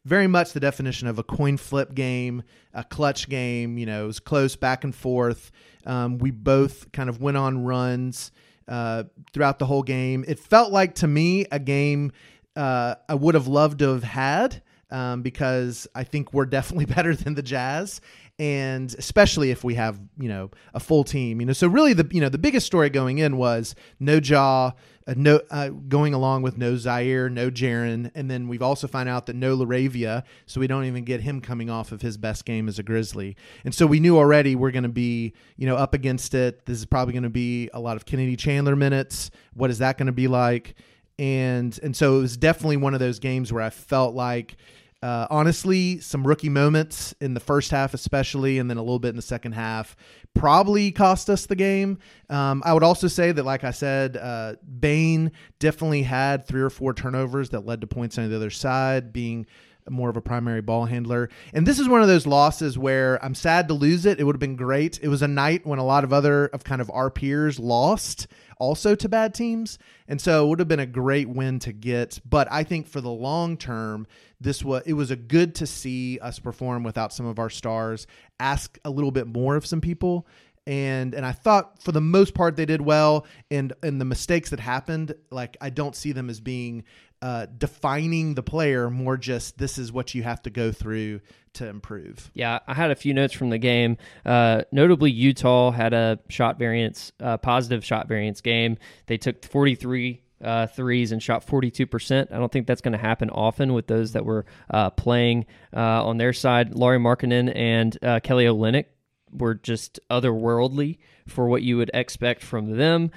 very 0.05 0.27
much 0.27 0.53
the 0.53 0.59
definition 0.59 1.07
of 1.07 1.17
a 1.19 1.23
coin 1.23 1.57
flip 1.57 1.93
game, 1.93 2.43
a 2.73 2.83
clutch 2.83 3.29
game. 3.29 3.77
You 3.77 3.85
know, 3.85 4.03
it 4.03 4.07
was 4.07 4.19
close 4.19 4.55
back 4.55 4.83
and 4.83 4.93
forth. 4.93 5.51
Um, 5.85 6.17
we 6.17 6.31
both 6.31 6.91
kind 6.91 7.09
of 7.09 7.21
went 7.21 7.37
on 7.37 7.63
runs 7.63 8.31
uh, 8.67 9.03
throughout 9.33 9.59
the 9.59 9.65
whole 9.65 9.83
game. 9.83 10.25
It 10.27 10.39
felt 10.39 10.71
like 10.71 10.95
to 10.95 11.07
me 11.07 11.45
a 11.51 11.59
game 11.59 12.11
uh, 12.55 12.95
I 13.09 13.15
would 13.15 13.35
have 13.35 13.47
loved 13.47 13.79
to 13.79 13.89
have 13.89 14.03
had 14.03 14.61
um, 14.93 15.23
because 15.23 15.87
I 15.95 16.05
think 16.05 16.33
we're 16.33 16.45
definitely 16.45 16.85
better 16.95 17.13
than 17.15 17.33
the 17.33 17.41
Jazz, 17.41 17.99
and 18.39 18.93
especially 18.97 19.51
if 19.51 19.63
we 19.63 19.75
have 19.75 19.99
you 20.17 20.29
know 20.29 20.51
a 20.73 20.79
full 20.79 21.03
team. 21.03 21.41
You 21.41 21.47
know, 21.47 21.53
so 21.53 21.67
really 21.67 21.93
the 21.93 22.07
you 22.11 22.21
know 22.21 22.29
the 22.29 22.37
biggest 22.37 22.65
story 22.65 22.89
going 22.89 23.17
in 23.17 23.35
was 23.35 23.75
no 23.99 24.15
Ja. 24.23 24.71
Uh, 25.05 25.13
no, 25.17 25.41
uh, 25.51 25.67
going 25.67 26.13
along 26.13 26.43
with 26.43 26.57
no 26.57 26.75
Ziaire, 26.75 27.29
no 27.29 27.51
Jaren, 27.51 28.09
and 28.15 28.31
then 28.31 28.47
we've 28.47 28.61
also 28.61 28.87
found 28.87 29.09
out 29.09 29.25
that 29.25 29.35
no 29.35 29.57
LaRavia, 29.57 30.23
so 30.45 30.61
we 30.61 30.67
don't 30.67 30.85
even 30.85 31.03
get 31.03 31.19
him 31.19 31.41
coming 31.41 31.69
off 31.69 31.91
of 31.91 32.01
his 32.01 32.15
best 32.15 32.45
game 32.45 32.69
as 32.69 32.79
a 32.79 32.83
Grizzly, 32.83 33.35
and 33.65 33.75
so 33.75 33.85
we 33.85 33.99
knew 33.99 34.17
already 34.17 34.55
we're 34.55 34.71
going 34.71 34.83
to 34.83 34.87
be, 34.87 35.33
you 35.57 35.67
know, 35.67 35.75
up 35.75 35.93
against 35.93 36.33
it. 36.33 36.65
This 36.65 36.77
is 36.77 36.85
probably 36.85 37.11
going 37.11 37.23
to 37.23 37.29
be 37.29 37.69
a 37.73 37.81
lot 37.81 37.97
of 37.97 38.05
Kennedy 38.05 38.37
Chandler 38.37 38.77
minutes. 38.77 39.29
What 39.53 39.69
is 39.69 39.79
that 39.79 39.97
going 39.97 40.07
to 40.07 40.13
be 40.13 40.29
like? 40.29 40.75
And 41.19 41.77
and 41.83 41.93
so 41.93 42.17
it 42.17 42.21
was 42.21 42.37
definitely 42.37 42.77
one 42.77 42.93
of 42.93 43.01
those 43.01 43.19
games 43.19 43.51
where 43.51 43.61
I 43.61 43.71
felt 43.71 44.15
like 44.15 44.55
uh, 45.03 45.27
honestly, 45.29 45.99
some 45.99 46.25
rookie 46.25 46.47
moments 46.47 47.13
in 47.19 47.33
the 47.33 47.39
first 47.41 47.71
half, 47.71 47.93
especially, 47.93 48.57
and 48.57 48.69
then 48.69 48.77
a 48.77 48.81
little 48.81 48.99
bit 48.99 49.09
in 49.09 49.17
the 49.17 49.21
second 49.21 49.51
half, 49.51 49.97
probably 50.33 50.93
cost 50.93 51.29
us 51.29 51.45
the 51.45 51.57
game. 51.57 51.99
Um, 52.29 52.63
I 52.65 52.73
would 52.73 52.83
also 52.83 53.09
say 53.09 53.33
that, 53.33 53.43
like 53.43 53.65
I 53.65 53.71
said, 53.71 54.15
uh, 54.15 54.55
Bane 54.79 55.33
definitely 55.59 56.03
had 56.03 56.47
three 56.47 56.61
or 56.61 56.69
four 56.69 56.93
turnovers 56.93 57.49
that 57.49 57.65
led 57.65 57.81
to 57.81 57.87
points 57.87 58.17
on 58.17 58.29
the 58.29 58.35
other 58.37 58.49
side, 58.49 59.11
being 59.11 59.45
more 59.89 60.09
of 60.09 60.17
a 60.17 60.21
primary 60.21 60.61
ball 60.61 60.85
handler. 60.85 61.29
And 61.53 61.65
this 61.65 61.79
is 61.79 61.87
one 61.87 62.01
of 62.01 62.07
those 62.07 62.27
losses 62.27 62.77
where 62.77 63.23
I'm 63.23 63.35
sad 63.35 63.67
to 63.67 63.73
lose 63.73 64.05
it. 64.05 64.19
It 64.19 64.23
would 64.23 64.35
have 64.35 64.39
been 64.39 64.55
great. 64.55 64.99
It 65.01 65.07
was 65.07 65.21
a 65.21 65.27
night 65.27 65.65
when 65.65 65.79
a 65.79 65.85
lot 65.85 66.03
of 66.03 66.13
other 66.13 66.47
of 66.47 66.63
kind 66.63 66.81
of 66.81 66.89
our 66.91 67.09
peers 67.09 67.59
lost 67.59 68.27
also 68.57 68.95
to 68.95 69.09
bad 69.09 69.33
teams. 69.33 69.77
And 70.07 70.21
so 70.21 70.45
it 70.45 70.49
would 70.49 70.59
have 70.59 70.67
been 70.67 70.79
a 70.79 70.85
great 70.85 71.29
win 71.29 71.59
to 71.59 71.73
get. 71.73 72.19
But 72.27 72.47
I 72.51 72.63
think 72.63 72.87
for 72.87 73.01
the 73.01 73.09
long 73.09 73.57
term, 73.57 74.07
this 74.39 74.63
was 74.63 74.83
it 74.85 74.93
was 74.93 75.11
a 75.11 75.15
good 75.15 75.55
to 75.55 75.67
see 75.67 76.19
us 76.19 76.39
perform 76.39 76.83
without 76.83 77.13
some 77.13 77.25
of 77.25 77.39
our 77.39 77.49
stars, 77.49 78.07
ask 78.39 78.77
a 78.85 78.89
little 78.89 79.11
bit 79.11 79.27
more 79.27 79.55
of 79.55 79.65
some 79.65 79.81
people. 79.81 80.27
And 80.65 81.13
and 81.13 81.25
I 81.25 81.33
thought 81.33 81.81
for 81.81 81.91
the 81.91 82.01
most 82.01 82.33
part 82.33 82.55
they 82.55 82.65
did 82.65 82.81
well. 82.81 83.25
And 83.51 83.73
and 83.83 83.99
the 83.99 84.05
mistakes 84.05 84.49
that 84.51 84.59
happened, 84.59 85.13
like 85.29 85.57
I 85.59 85.69
don't 85.69 85.95
see 85.95 86.11
them 86.11 86.29
as 86.29 86.39
being 86.39 86.83
uh, 87.23 87.45
defining 87.57 88.35
the 88.35 88.43
player, 88.43 88.89
more 88.89 89.15
just 89.15 89.57
this 89.57 89.77
is 89.77 89.93
what 89.93 90.13
you 90.13 90.23
have 90.23 90.41
to 90.41 90.49
go 90.49 90.73
through 90.73 91.21
to 91.53 91.65
improve. 91.65 92.29
Yeah, 92.33 92.59
I 92.67 92.73
had 92.73 92.91
a 92.91 92.95
few 92.95 93.13
notes 93.13 93.33
from 93.33 93.49
the 93.49 93.57
game. 93.57 93.95
Uh, 94.25 94.63
notably, 94.73 95.09
Utah 95.09 95.71
had 95.71 95.93
a 95.93 96.19
shot 96.27 96.59
variance, 96.59 97.13
uh, 97.21 97.37
positive 97.37 97.85
shot 97.85 98.09
variance 98.09 98.41
game. 98.41 98.77
They 99.05 99.17
took 99.17 99.45
43 99.45 100.21
uh, 100.43 100.67
threes 100.67 101.13
and 101.13 101.23
shot 101.23 101.47
42%. 101.47 102.29
I 102.29 102.37
don't 102.37 102.51
think 102.51 102.67
that's 102.67 102.81
going 102.81 102.91
to 102.91 102.97
happen 102.97 103.29
often 103.29 103.71
with 103.71 103.87
those 103.87 104.11
that 104.11 104.25
were 104.25 104.45
uh, 104.69 104.89
playing 104.89 105.45
uh, 105.73 106.05
on 106.05 106.17
their 106.17 106.33
side. 106.33 106.75
Lauri 106.75 106.99
Markkanen 106.99 107.55
and 107.55 107.97
uh, 108.03 108.19
Kelly 108.21 108.43
Olynyk 108.43 108.87
were 109.31 109.55
just 109.55 110.01
otherworldly 110.09 110.97
for 111.27 111.47
what 111.47 111.63
you 111.63 111.77
would 111.77 111.91
expect 111.93 112.43
from 112.43 112.75
them. 112.77 113.11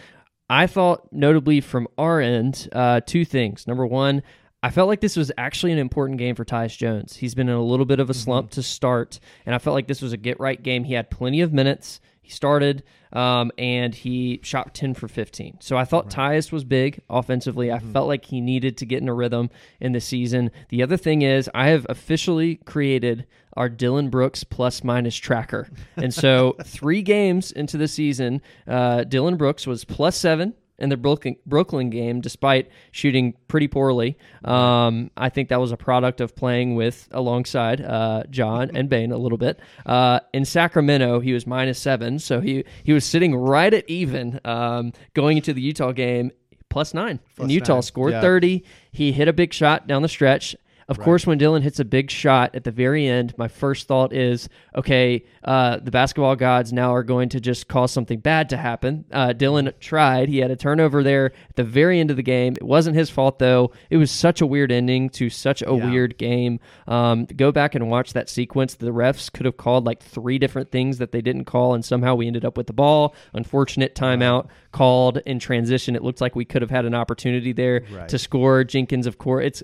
I 0.49 0.67
thought, 0.67 1.09
notably 1.13 1.61
from 1.61 1.89
our 1.99 2.21
end, 2.21 2.69
uh, 2.73 3.01
two 3.05 3.25
things. 3.25 3.67
Number 3.67 3.87
one, 3.87 4.23
I 4.63 4.71
felt 4.71 4.89
like 4.89 5.01
this 5.01 5.17
was 5.17 5.31
actually 5.39 5.73
an 5.73 5.79
important 5.79 6.19
game 6.19 6.35
for 6.35 6.45
Tyus 6.45 6.77
Jones. 6.77 7.17
He's 7.17 7.35
been 7.35 7.49
in 7.49 7.55
a 7.55 7.63
little 7.63 7.87
bit 7.87 8.01
of 8.01 8.11
a 8.11 8.13
mm-hmm. 8.13 8.21
slump 8.21 8.47
mm-hmm. 8.49 8.61
to 8.61 8.63
start, 8.63 9.21
and 9.45 9.55
I 9.55 9.59
felt 9.59 9.75
like 9.75 9.87
this 9.87 10.03
was 10.03 10.13
a 10.13 10.17
get 10.17 10.41
right 10.41 10.61
game. 10.61 10.85
He 10.85 10.95
had 10.95 11.11
plenty 11.11 11.41
of 11.41 11.53
minutes. 11.53 12.01
He 12.27 12.33
started 12.33 12.83
um, 13.13 13.53
and 13.57 13.95
he 13.95 14.41
shot 14.43 14.75
10 14.75 14.95
for 14.95 15.07
15. 15.07 15.59
So 15.61 15.77
I 15.77 15.85
thought 15.85 16.07
right. 16.17 16.35
Tyus 16.35 16.51
was 16.51 16.65
big 16.65 17.01
offensively. 17.09 17.71
I 17.71 17.79
mm-hmm. 17.79 17.93
felt 17.93 18.09
like 18.09 18.25
he 18.25 18.41
needed 18.41 18.77
to 18.79 18.85
get 18.85 19.01
in 19.01 19.09
a 19.09 19.15
rhythm 19.15 19.49
in 19.81 19.93
the 19.93 20.01
season. 20.01 20.51
The 20.71 20.83
other 20.83 20.97
thing 20.97 21.23
is, 21.23 21.49
I 21.55 21.69
have 21.69 21.87
officially 21.89 22.57
created 22.57 23.29
our 23.57 23.69
Dillon 23.69 24.11
Brooks 24.11 24.43
plus 24.43 24.83
minus 24.83 25.15
tracker. 25.15 25.69
And 25.95 26.13
so 26.13 26.57
three 26.65 27.03
games 27.03 27.53
into 27.53 27.77
the 27.77 27.87
season, 27.87 28.43
uh, 28.67 29.05
Dillon 29.05 29.37
Brooks 29.37 29.69
was 29.69 29.85
plus 29.85 30.17
seven 30.17 30.55
in 30.79 30.89
the 30.89 30.97
Brooklyn, 30.97 31.37
Brooklyn 31.47 31.91
game, 31.91 32.21
despite 32.21 32.69
shooting 32.93 33.35
pretty 33.49 33.69
poorly. 33.69 34.19
Um, 34.45 35.11
I 35.17 35.29
think 35.29 35.49
that 35.49 35.61
was 35.61 35.73
a 35.73 35.77
product 35.77 36.21
of 36.21 36.37
playing 36.37 36.75
with 36.75 37.09
alongside 37.11 37.81
uh, 37.81 38.25
John 38.31 38.71
and 38.75 38.89
Bane 38.89 39.13
a 39.13 39.19
little 39.19 39.39
bit. 39.39 39.59
Uh, 39.85 40.21
in 40.33 40.45
Sacramento, 40.45 41.21
he 41.21 41.33
was 41.33 41.47
minus 41.47 41.79
seven, 41.79 42.19
so 42.19 42.41
he 42.41 42.65
he 42.85 42.93
was 42.93 43.05
sitting 43.05 43.35
right 43.35 43.73
at 43.73 43.89
even 43.89 44.41
um, 44.45 44.93
going 45.15 45.37
into 45.37 45.53
the 45.53 45.61
Utah 45.61 45.93
game. 45.93 46.31
Plus 46.69 46.93
nine. 46.93 47.21
Plus 47.37 47.45
and 47.45 47.53
Utah 47.53 47.75
nine. 47.75 47.83
scored 47.83 48.13
yeah. 48.13 48.21
30. 48.21 48.65
He 48.91 49.13
hit 49.13 49.29
a 49.29 49.33
big 49.33 49.55
shot 49.55 49.87
down 49.87 50.03
the 50.03 50.09
stretch. 50.09 50.55
Of 50.89 50.99
right. 50.99 51.05
course, 51.05 51.27
when 51.27 51.37
Dillon 51.37 51.63
hits 51.63 51.81
a 51.81 51.85
big 51.85 52.13
shot 52.13 52.55
at 52.55 52.63
the 52.63 52.71
very 52.71 53.09
end, 53.09 53.35
my 53.37 53.49
first 53.49 53.89
thought 53.89 54.13
is, 54.13 54.49
okay, 54.77 55.25
uh, 55.43 55.79
the 55.83 55.91
basketball 55.91 56.37
gods 56.37 56.73
now 56.73 56.95
are 56.95 57.03
going 57.03 57.29
to 57.31 57.41
just 57.41 57.67
cause 57.67 57.91
something 57.91 58.21
bad 58.21 58.49
to 58.51 58.57
happen. 58.57 59.05
Uh, 59.11 59.33
Dillon 59.33 59.73
tried; 59.81 60.29
he 60.29 60.39
had 60.39 60.53
a 60.53 60.57
turnover 60.57 61.03
there 61.03 61.33
at 61.49 61.57
the 61.57 61.65
very 61.65 61.99
end 61.99 62.13
of 62.13 62.17
the 62.17 62.23
game. 62.23 62.53
It 62.55 62.63
wasn't 62.63 62.97
his 62.97 63.11
fault 63.11 63.41
though. 63.41 63.73
It 63.91 63.97
was 63.97 64.13
such 64.13 64.41
a 64.41 64.47
weird 64.47 64.71
ending 64.71 65.11
to 65.11 65.29
such 65.29 65.61
a 65.63 65.65
yeah. 65.67 65.91
weird 65.91 66.19
game. 66.19 66.61
Um, 66.87 67.25
go 67.25 67.51
back 67.51 67.75
and 67.75 67.91
watch 67.91 68.13
that 68.13 68.29
sequence. 68.29 68.77
The 68.77 68.93
refs 68.93 69.33
could 69.33 69.47
have 69.47 69.57
called 69.57 69.87
like 69.87 70.01
three 70.01 70.39
different 70.39 70.71
things 70.71 70.99
that 70.99 71.11
they 71.11 71.21
didn't 71.21 71.47
call, 71.47 71.75
and 71.75 71.85
somehow 71.85 72.15
we 72.15 72.29
ended 72.29 72.45
up 72.45 72.57
with 72.57 72.69
the 72.69 72.73
ball. 72.73 73.17
Unfortunate 73.33 73.97
timeout 73.97 74.47
called 74.71 75.19
in 75.27 75.41
transition. 75.41 75.97
It 75.97 76.05
looked 76.05 76.21
like 76.21 76.37
we 76.37 76.45
could 76.45 76.63
have 76.63 76.71
had 76.71 76.85
an 76.85 76.95
opportunity 76.95 77.53
there 77.53 77.83
right. 77.91 78.09
to 78.09 78.19
score. 78.19 78.63
Jenkins, 78.63 79.09
of 79.09 79.19
course, 79.19 79.47
it's 79.47 79.63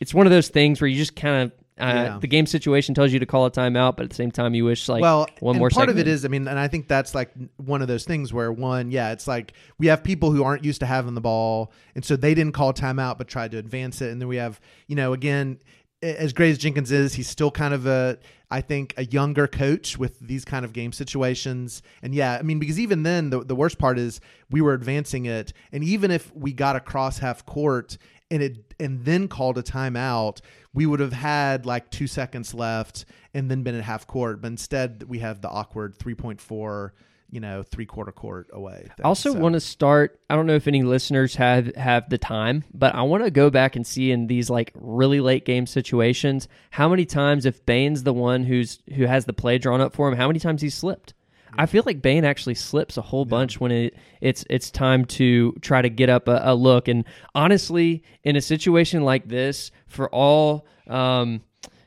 it's 0.00 0.14
one 0.14 0.26
of 0.26 0.32
those 0.32 0.48
things 0.48 0.80
where 0.80 0.88
you 0.88 0.96
just 0.96 1.16
kind 1.16 1.44
of 1.44 1.52
uh, 1.80 1.84
yeah. 1.84 2.18
the 2.20 2.26
game 2.26 2.46
situation 2.46 2.94
tells 2.94 3.12
you 3.12 3.18
to 3.18 3.26
call 3.26 3.46
a 3.46 3.50
timeout, 3.50 3.96
but 3.96 4.04
at 4.04 4.10
the 4.10 4.14
same 4.14 4.30
time, 4.30 4.54
you 4.54 4.64
wish 4.64 4.88
like 4.88 5.00
well, 5.00 5.26
one 5.40 5.56
more. 5.56 5.70
Part 5.70 5.88
segment. 5.88 5.98
of 5.98 6.06
it 6.06 6.10
is, 6.10 6.24
I 6.24 6.28
mean, 6.28 6.46
and 6.46 6.58
I 6.58 6.68
think 6.68 6.86
that's 6.86 7.14
like 7.14 7.30
one 7.56 7.80
of 7.80 7.88
those 7.88 8.04
things 8.04 8.32
where 8.32 8.52
one, 8.52 8.90
yeah, 8.90 9.12
it's 9.12 9.26
like 9.26 9.54
we 9.78 9.86
have 9.86 10.04
people 10.04 10.30
who 10.30 10.44
aren't 10.44 10.64
used 10.64 10.80
to 10.80 10.86
having 10.86 11.14
the 11.14 11.20
ball, 11.20 11.72
and 11.94 12.04
so 12.04 12.14
they 12.14 12.34
didn't 12.34 12.52
call 12.52 12.74
timeout, 12.74 13.16
but 13.16 13.26
tried 13.26 13.52
to 13.52 13.58
advance 13.58 14.02
it, 14.02 14.10
and 14.10 14.20
then 14.20 14.28
we 14.28 14.36
have, 14.36 14.60
you 14.86 14.96
know, 14.96 15.14
again, 15.14 15.58
as 16.02 16.32
great 16.32 16.50
as 16.50 16.58
Jenkins 16.58 16.92
is, 16.92 17.14
he's 17.14 17.28
still 17.28 17.50
kind 17.50 17.72
of 17.72 17.86
a, 17.86 18.18
I 18.50 18.60
think, 18.60 18.92
a 18.96 19.04
younger 19.06 19.46
coach 19.46 19.96
with 19.96 20.18
these 20.18 20.44
kind 20.44 20.64
of 20.64 20.72
game 20.72 20.92
situations. 20.92 21.82
And 22.02 22.14
yeah, 22.14 22.36
I 22.38 22.42
mean, 22.42 22.58
because 22.58 22.80
even 22.80 23.04
then, 23.04 23.30
the, 23.30 23.44
the 23.44 23.54
worst 23.54 23.78
part 23.78 23.98
is 23.98 24.20
we 24.50 24.60
were 24.60 24.74
advancing 24.74 25.26
it. 25.26 25.52
And 25.70 25.84
even 25.84 26.10
if 26.10 26.34
we 26.34 26.52
got 26.52 26.74
across 26.74 27.18
half 27.18 27.46
court 27.46 27.98
and 28.32 28.42
it 28.42 28.74
and 28.80 29.04
then 29.04 29.28
called 29.28 29.58
a 29.58 29.62
timeout, 29.62 30.40
we 30.72 30.86
would 30.86 31.00
have 31.00 31.12
had 31.12 31.66
like 31.66 31.90
two 31.90 32.06
seconds 32.06 32.54
left 32.54 33.04
and 33.34 33.50
then 33.50 33.62
been 33.62 33.74
at 33.74 33.84
half 33.84 34.06
court. 34.06 34.40
But 34.40 34.48
instead, 34.48 35.04
we 35.06 35.18
have 35.18 35.42
the 35.42 35.48
awkward 35.48 35.96
three 35.98 36.14
point 36.14 36.40
four 36.40 36.94
you 37.30 37.40
know 37.40 37.62
three 37.62 37.86
quarter 37.86 38.12
court 38.12 38.48
away. 38.52 38.88
I 38.98 39.02
also 39.02 39.32
so. 39.32 39.38
want 39.38 39.54
to 39.54 39.60
start. 39.60 40.18
I 40.30 40.36
don't 40.36 40.46
know 40.46 40.54
if 40.54 40.66
any 40.66 40.82
listeners 40.82 41.34
have 41.36 41.74
have 41.76 42.08
the 42.08 42.18
time, 42.18 42.64
but 42.72 42.94
I 42.94 43.02
want 43.02 43.24
to 43.24 43.30
go 43.30 43.50
back 43.50 43.76
and 43.76 43.86
see 43.86 44.10
in 44.10 44.28
these 44.28 44.48
like 44.48 44.72
really 44.74 45.20
late 45.20 45.44
game 45.44 45.66
situations 45.66 46.48
how 46.70 46.88
many 46.88 47.04
times 47.04 47.44
if 47.46 47.64
Bane's 47.66 48.02
the 48.02 48.14
one 48.14 48.44
who's 48.44 48.82
who 48.94 49.04
has 49.04 49.26
the 49.26 49.32
play 49.32 49.58
drawn 49.58 49.80
up 49.80 49.94
for 49.94 50.08
him, 50.08 50.16
how 50.16 50.26
many 50.26 50.38
times 50.38 50.62
he's 50.62 50.74
slipped. 50.74 51.14
I 51.58 51.66
feel 51.66 51.82
like 51.84 52.02
Bane 52.02 52.24
actually 52.24 52.54
slips 52.54 52.96
a 52.96 53.02
whole 53.02 53.24
bunch 53.24 53.60
when 53.60 53.72
it, 53.72 53.94
it's 54.20 54.44
it's 54.48 54.70
time 54.70 55.04
to 55.06 55.52
try 55.60 55.82
to 55.82 55.90
get 55.90 56.08
up 56.08 56.28
a, 56.28 56.40
a, 56.44 56.54
look. 56.54 56.88
And 56.88 57.04
honestly, 57.34 58.02
in 58.24 58.36
a 58.36 58.40
situation 58.40 59.04
like 59.04 59.28
this, 59.28 59.70
for 59.86 60.08
all 60.08 60.66
um, 60.86 61.42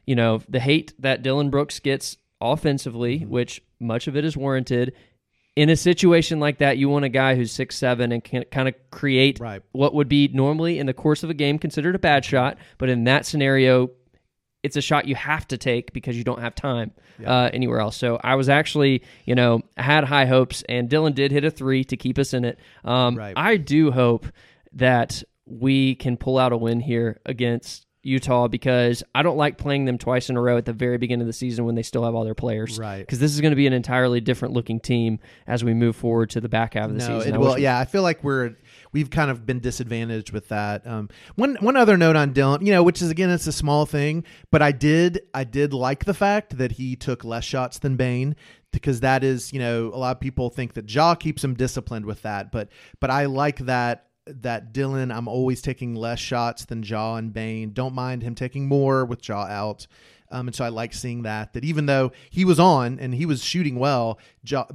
you 0.05 0.15
know, 0.15 0.41
the 0.47 0.59
hate 0.59 0.93
that 0.99 1.23
Dillon 1.23 1.49
Brooks 1.49 1.79
gets 1.79 2.17
offensively, 2.41 3.19
mm-hmm. 3.19 3.29
which 3.29 3.61
much 3.79 4.07
of 4.07 4.15
it 4.15 4.25
is 4.25 4.37
warranted. 4.37 4.93
In 5.55 5.69
a 5.69 5.75
situation 5.77 6.39
like 6.41 6.57
that, 6.57 6.77
you 6.77 6.89
want 6.89 7.05
a 7.05 7.09
guy 7.09 7.35
who's 7.35 7.51
six 7.51 7.77
seven 7.77 8.11
and 8.11 8.23
can 8.23 8.43
kind 8.51 8.67
of 8.67 8.75
create 8.91 9.39
right. 9.39 9.61
what 9.71 9.93
would 9.93 10.09
be 10.09 10.27
normally 10.27 10.79
in 10.79 10.85
the 10.85 10.93
course 10.93 11.23
of 11.23 11.29
a 11.29 11.33
game 11.33 11.57
considered 11.59 11.95
a 11.95 11.99
bad 11.99 12.25
shot, 12.25 12.57
but 12.77 12.89
in 12.89 13.05
that 13.05 13.25
scenario, 13.25 13.89
it's 14.65 14.75
a 14.75 14.81
shot 14.81 15.07
you 15.07 15.13
have 15.13 15.47
to 15.47 15.57
take 15.57 15.93
because 15.93 16.17
you 16.17 16.23
don't 16.23 16.41
have 16.41 16.55
time 16.55 16.91
yeah. 17.19 17.31
uh, 17.31 17.49
anywhere 17.53 17.79
else. 17.79 17.95
So 17.95 18.19
I 18.23 18.33
was 18.33 18.49
actually, 18.49 19.03
you 19.23 19.35
know, 19.35 19.61
had 19.77 20.03
high 20.03 20.25
hopes, 20.25 20.63
and 20.67 20.89
Dillon 20.89 21.13
did 21.13 21.31
hit 21.31 21.45
a 21.45 21.51
three 21.51 21.83
to 21.85 21.95
keep 21.95 22.17
us 22.17 22.33
in 22.33 22.43
it. 22.45 22.59
Um, 22.83 23.15
right. 23.15 23.33
I 23.37 23.57
do 23.57 23.91
hope 23.91 24.25
that 24.73 25.23
we 25.45 25.93
can 25.95 26.17
pull 26.17 26.39
out 26.39 26.51
a 26.51 26.57
win 26.57 26.79
here 26.79 27.21
against 27.27 27.85
Utah 28.01 28.47
because 28.47 29.03
I 29.13 29.21
don't 29.21 29.37
like 29.37 29.57
playing 29.59 29.85
them 29.85 29.99
twice 29.99 30.29
in 30.29 30.37
a 30.37 30.41
row 30.41 30.57
at 30.57 30.65
the 30.65 30.73
very 30.73 30.97
beginning 30.97 31.21
of 31.21 31.27
the 31.27 31.33
season 31.33 31.65
when 31.65 31.75
they 31.75 31.83
still 31.83 32.03
have 32.03 32.15
all 32.15 32.23
their 32.23 32.35
players. 32.35 32.79
Right. 32.79 32.99
Because 32.99 33.19
this 33.19 33.33
is 33.33 33.41
going 33.41 33.51
to 33.51 33.55
be 33.55 33.67
an 33.67 33.73
entirely 33.73 34.19
different 34.19 34.55
looking 34.55 34.79
team 34.79 35.19
as 35.45 35.63
we 35.63 35.73
move 35.73 35.95
forward 35.95 36.31
to 36.31 36.41
the 36.41 36.49
back 36.49 36.73
half 36.73 36.89
of 36.89 36.97
the 36.97 37.07
no, 37.07 37.19
season. 37.19 37.35
It, 37.35 37.39
well, 37.39 37.59
yeah, 37.59 37.79
I 37.79 37.85
feel 37.85 38.01
like 38.01 38.23
we're 38.23 38.55
we've 38.91 39.09
kind 39.09 39.31
of 39.31 39.45
been 39.45 39.59
disadvantaged 39.59 40.31
with 40.31 40.47
that. 40.49 40.85
Um, 40.85 41.09
one 41.35 41.55
one 41.59 41.75
other 41.75 41.97
note 41.97 42.15
on 42.15 42.33
Dillon, 42.33 42.65
you 42.65 42.71
know, 42.71 42.83
which 42.83 43.01
is 43.01 43.09
again 43.09 43.29
it's 43.29 43.47
a 43.47 43.51
small 43.51 43.85
thing, 43.85 44.23
but 44.51 44.61
I 44.61 44.71
did 44.71 45.21
I 45.33 45.43
did 45.43 45.73
like 45.73 46.05
the 46.05 46.13
fact 46.13 46.57
that 46.57 46.73
he 46.73 46.95
took 46.95 47.23
less 47.23 47.43
shots 47.43 47.79
than 47.79 47.95
Bane 47.95 48.35
because 48.71 48.99
that 48.99 49.23
is 49.23 49.53
you 49.53 49.59
know 49.59 49.87
a 49.93 49.97
lot 49.97 50.15
of 50.15 50.19
people 50.19 50.49
think 50.49 50.73
that 50.73 50.93
Ja 50.93 51.15
keeps 51.15 51.43
him 51.43 51.53
disciplined 51.53 52.05
with 52.05 52.21
that, 52.23 52.51
but 52.51 52.69
but 52.99 53.09
I 53.09 53.25
like 53.25 53.59
that 53.59 54.07
that 54.27 54.73
Dillon, 54.73 55.11
I'm 55.11 55.27
always 55.27 55.61
taking 55.61 55.95
less 55.95 56.19
shots 56.19 56.65
than 56.65 56.83
Ja 56.83 57.15
and 57.15 57.31
Bane. 57.31 57.71
Don't 57.71 57.93
mind 57.93 58.23
him 58.23 58.35
taking 58.35 58.67
more 58.67 59.05
with 59.05 59.27
Ja 59.27 59.43
out. 59.43 59.87
Um, 60.35 60.49
and 60.49 60.55
so 60.55 60.65
I 60.65 60.69
like 60.69 60.93
seeing 60.93 61.21
that. 61.21 61.53
That 61.53 61.63
even 61.63 61.85
though 61.85 62.11
he 62.29 62.43
was 62.43 62.59
on 62.59 62.99
and 62.99 63.15
he 63.15 63.25
was 63.25 63.41
shooting 63.41 63.79
well, 63.79 64.19